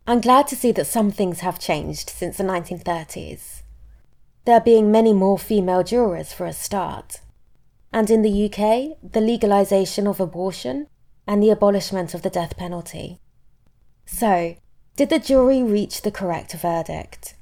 I'm 0.09 0.21
glad 0.21 0.49
to 0.49 0.57
see 0.57 0.73
that 0.73 0.89
some 0.89 1.13
things 1.13 1.39
have 1.39 1.61
changed 1.61 2.11
since 2.11 2.37
the 2.37 2.43
1930s. 2.43 3.63
There 4.45 4.61
being 4.61 4.91
many 4.91 5.13
more 5.13 5.39
female 5.39 5.85
jurors 5.85 6.33
for 6.33 6.47
a 6.47 6.53
start. 6.53 7.21
And 7.93 8.11
in 8.11 8.23
the 8.23 8.47
UK, 8.47 8.99
the 9.09 9.21
legalisation 9.21 10.11
of 10.11 10.19
abortion 10.19 10.89
and 11.29 11.41
the 11.41 11.51
abolishment 11.51 12.13
of 12.13 12.23
the 12.23 12.31
death 12.31 12.57
penalty. 12.57 13.21
So, 14.05 14.57
did 14.97 15.11
the 15.11 15.21
jury 15.21 15.63
reach 15.63 16.03
the 16.03 16.11
correct 16.11 16.55
verdict? 16.55 17.37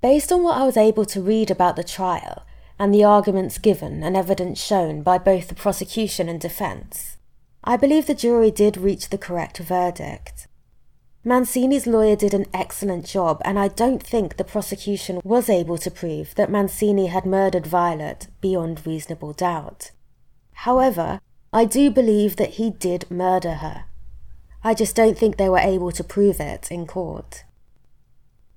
Based 0.00 0.30
on 0.30 0.44
what 0.44 0.58
I 0.58 0.64
was 0.64 0.76
able 0.76 1.06
to 1.06 1.20
read 1.20 1.50
about 1.50 1.74
the 1.74 1.82
trial 1.82 2.46
and 2.80 2.94
the 2.94 3.04
arguments 3.04 3.58
given 3.58 4.02
and 4.02 4.16
evidence 4.16 4.58
shown 4.58 5.02
by 5.02 5.18
both 5.18 5.48
the 5.48 5.54
prosecution 5.54 6.30
and 6.30 6.40
defence, 6.40 7.18
I 7.62 7.76
believe 7.76 8.06
the 8.06 8.14
jury 8.14 8.50
did 8.50 8.78
reach 8.78 9.10
the 9.10 9.18
correct 9.18 9.58
verdict. 9.58 10.48
Mancini's 11.22 11.86
lawyer 11.86 12.16
did 12.16 12.32
an 12.32 12.46
excellent 12.54 13.04
job, 13.04 13.42
and 13.44 13.58
I 13.58 13.68
don't 13.68 14.02
think 14.02 14.38
the 14.38 14.44
prosecution 14.44 15.20
was 15.22 15.50
able 15.50 15.76
to 15.76 15.90
prove 15.90 16.34
that 16.36 16.50
Mancini 16.50 17.08
had 17.08 17.26
murdered 17.26 17.66
Violet 17.66 18.28
beyond 18.40 18.86
reasonable 18.86 19.34
doubt. 19.34 19.90
However, 20.64 21.20
I 21.52 21.66
do 21.66 21.90
believe 21.90 22.36
that 22.36 22.54
he 22.54 22.70
did 22.70 23.10
murder 23.10 23.56
her. 23.56 23.84
I 24.64 24.72
just 24.72 24.96
don't 24.96 25.18
think 25.18 25.36
they 25.36 25.50
were 25.50 25.58
able 25.58 25.92
to 25.92 26.02
prove 26.02 26.40
it 26.40 26.72
in 26.72 26.86
court. 26.86 27.44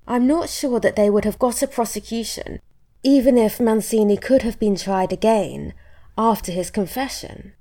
I'm 0.08 0.26
not 0.26 0.48
sure 0.48 0.80
that 0.80 0.96
they 0.96 1.10
would 1.10 1.26
have 1.26 1.38
got 1.38 1.62
a 1.62 1.66
prosecution, 1.66 2.60
even 3.04 3.38
if 3.38 3.60
Mancini 3.60 4.16
could 4.16 4.42
have 4.42 4.58
been 4.58 4.74
tried 4.74 5.12
again 5.12 5.72
after 6.18 6.50
his 6.50 6.70
confession. 6.72 7.52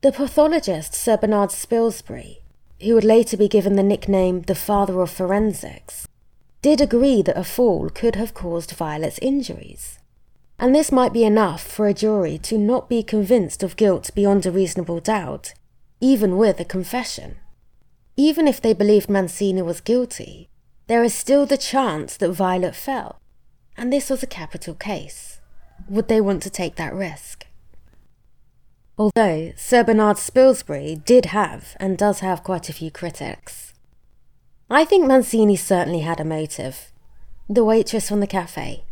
The 0.00 0.12
pathologist 0.12 0.94
Sir 0.94 1.18
Bernard 1.18 1.50
Spilsbury 1.50 2.38
who 2.80 2.94
would 2.94 3.04
later 3.04 3.36
be 3.36 3.48
given 3.48 3.76
the 3.76 3.82
nickname 3.82 4.42
the 4.42 4.54
father 4.54 5.00
of 5.00 5.10
forensics, 5.10 6.06
did 6.62 6.80
agree 6.80 7.22
that 7.22 7.38
a 7.38 7.44
fall 7.44 7.88
could 7.88 8.16
have 8.16 8.34
caused 8.34 8.72
Violet's 8.72 9.18
injuries. 9.20 9.98
And 10.58 10.74
this 10.74 10.92
might 10.92 11.12
be 11.12 11.24
enough 11.24 11.62
for 11.62 11.86
a 11.86 11.94
jury 11.94 12.38
to 12.38 12.58
not 12.58 12.88
be 12.88 13.02
convinced 13.02 13.62
of 13.62 13.76
guilt 13.76 14.10
beyond 14.14 14.46
a 14.46 14.50
reasonable 14.50 15.00
doubt, 15.00 15.54
even 16.00 16.36
with 16.36 16.58
a 16.60 16.64
confession. 16.64 17.36
Even 18.16 18.48
if 18.48 18.60
they 18.60 18.72
believed 18.72 19.10
Mancini 19.10 19.62
was 19.62 19.80
guilty, 19.80 20.48
there 20.86 21.04
is 21.04 21.14
still 21.14 21.46
the 21.46 21.58
chance 21.58 22.16
that 22.16 22.30
Violet 22.30 22.74
fell, 22.74 23.20
and 23.76 23.92
this 23.92 24.10
was 24.10 24.22
a 24.22 24.26
capital 24.26 24.74
case. 24.74 25.40
Would 25.88 26.08
they 26.08 26.20
want 26.20 26.42
to 26.44 26.50
take 26.50 26.76
that 26.76 26.94
risk? 26.94 27.46
although 28.98 29.52
Sir 29.56 29.84
Bernard 29.84 30.16
Spilsbury 30.16 31.04
did 31.04 31.26
have 31.26 31.76
and 31.78 31.98
does 31.98 32.20
have 32.20 32.42
quite 32.42 32.68
a 32.68 32.72
few 32.72 32.90
critics. 32.90 33.74
I 34.70 34.84
think 34.84 35.06
Mancini 35.06 35.56
certainly 35.56 36.00
had 36.00 36.20
a 36.20 36.24
motive 36.24 36.92
the 37.48 37.62
waitress 37.62 38.08
from 38.08 38.18
the 38.18 38.26
cafe. 38.26 38.82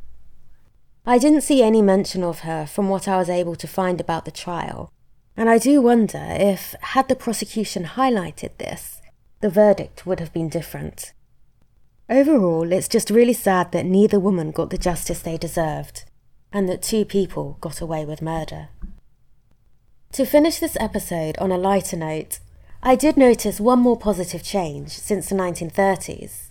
I 1.05 1.19
didn't 1.19 1.41
see 1.41 1.61
any 1.61 1.83
mention 1.83 2.23
of 2.23 2.41
her 2.41 2.67
from 2.67 2.89
what 2.89 3.09
I 3.09 3.17
was 3.17 3.29
able 3.29 3.57
to 3.57 3.67
find 3.67 4.01
about 4.01 4.27
the 4.27 4.31
trial, 4.31 4.93
and 5.37 5.51
I 5.51 5.59
do 5.59 5.83
wonder 5.83 6.25
if, 6.25 6.77
had 6.81 7.09
the 7.09 7.17
prosecution 7.17 7.83
highlighted 7.83 8.57
this, 8.59 9.03
the 9.41 9.51
verdict 9.51 10.07
would 10.07 10.21
have 10.21 10.33
been 10.33 10.49
different. 10.49 11.13
Overall, 12.09 12.71
it's 12.71 12.89
just 12.89 13.09
really 13.09 13.33
sad 13.33 13.73
that 13.73 13.87
neither 13.87 14.21
woman 14.21 14.51
got 14.51 14.71
the 14.71 14.77
justice 14.77 15.21
they 15.21 15.39
deserved, 15.39 16.05
and 16.53 16.69
that 16.69 16.83
two 16.83 17.05
people 17.05 17.57
got 17.61 17.81
away 17.81 18.05
with 18.05 18.21
murder. 18.21 18.69
To 20.13 20.27
finish 20.27 20.59
this 20.59 20.77
episode 20.79 21.39
on 21.39 21.51
a 21.51 21.59
lighter 21.59 21.97
note, 21.97 22.41
I 22.83 22.95
did 22.95 23.17
notice 23.17 23.59
one 23.59 23.79
more 23.79 23.97
positive 23.97 24.43
change 24.43 24.91
since 24.91 25.31
the 25.31 25.35
1930s, 25.35 26.51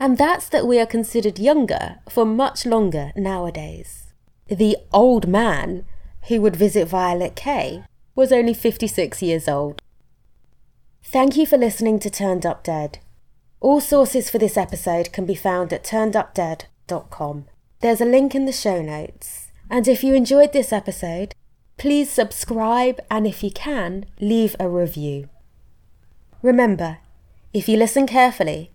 and 0.00 0.16
that's 0.16 0.48
that 0.48 0.66
we 0.66 0.80
are 0.80 0.86
considered 0.86 1.38
younger 1.38 1.96
for 2.08 2.24
much 2.24 2.64
longer 2.64 3.12
nowadays. 3.14 4.12
The 4.48 4.78
old 4.92 5.28
man 5.28 5.84
who 6.28 6.40
would 6.40 6.56
visit 6.56 6.88
Violet 6.88 7.36
Kay 7.36 7.84
was 8.14 8.32
only 8.32 8.54
56 8.54 9.20
years 9.20 9.46
old. 9.46 9.82
Thank 11.02 11.36
you 11.36 11.46
for 11.46 11.58
listening 11.58 11.98
to 12.00 12.10
Turned 12.10 12.46
Up 12.46 12.64
Dead. 12.64 12.98
All 13.60 13.80
sources 13.80 14.30
for 14.30 14.38
this 14.38 14.56
episode 14.56 15.12
can 15.12 15.26
be 15.26 15.34
found 15.34 15.72
at 15.72 15.84
turnedupdead.com. 15.84 17.46
There's 17.80 18.00
a 18.00 18.04
link 18.04 18.34
in 18.34 18.46
the 18.46 18.52
show 18.52 18.82
notes. 18.82 19.50
And 19.68 19.88
if 19.88 20.04
you 20.04 20.14
enjoyed 20.14 20.52
this 20.52 20.72
episode, 20.72 21.34
Please 21.78 22.10
subscribe 22.10 23.00
and 23.10 23.26
if 23.26 23.44
you 23.44 23.50
can, 23.50 24.06
leave 24.18 24.56
a 24.58 24.66
review. 24.66 25.28
Remember, 26.40 26.98
if 27.52 27.68
you 27.68 27.76
listen 27.76 28.06
carefully, 28.06 28.70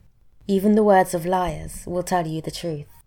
even 0.48 0.76
the 0.76 0.84
words 0.84 1.16
of 1.16 1.26
liars 1.26 1.84
will 1.88 2.04
tell 2.04 2.28
you 2.28 2.42
the 2.42 2.52
truth. 2.52 3.01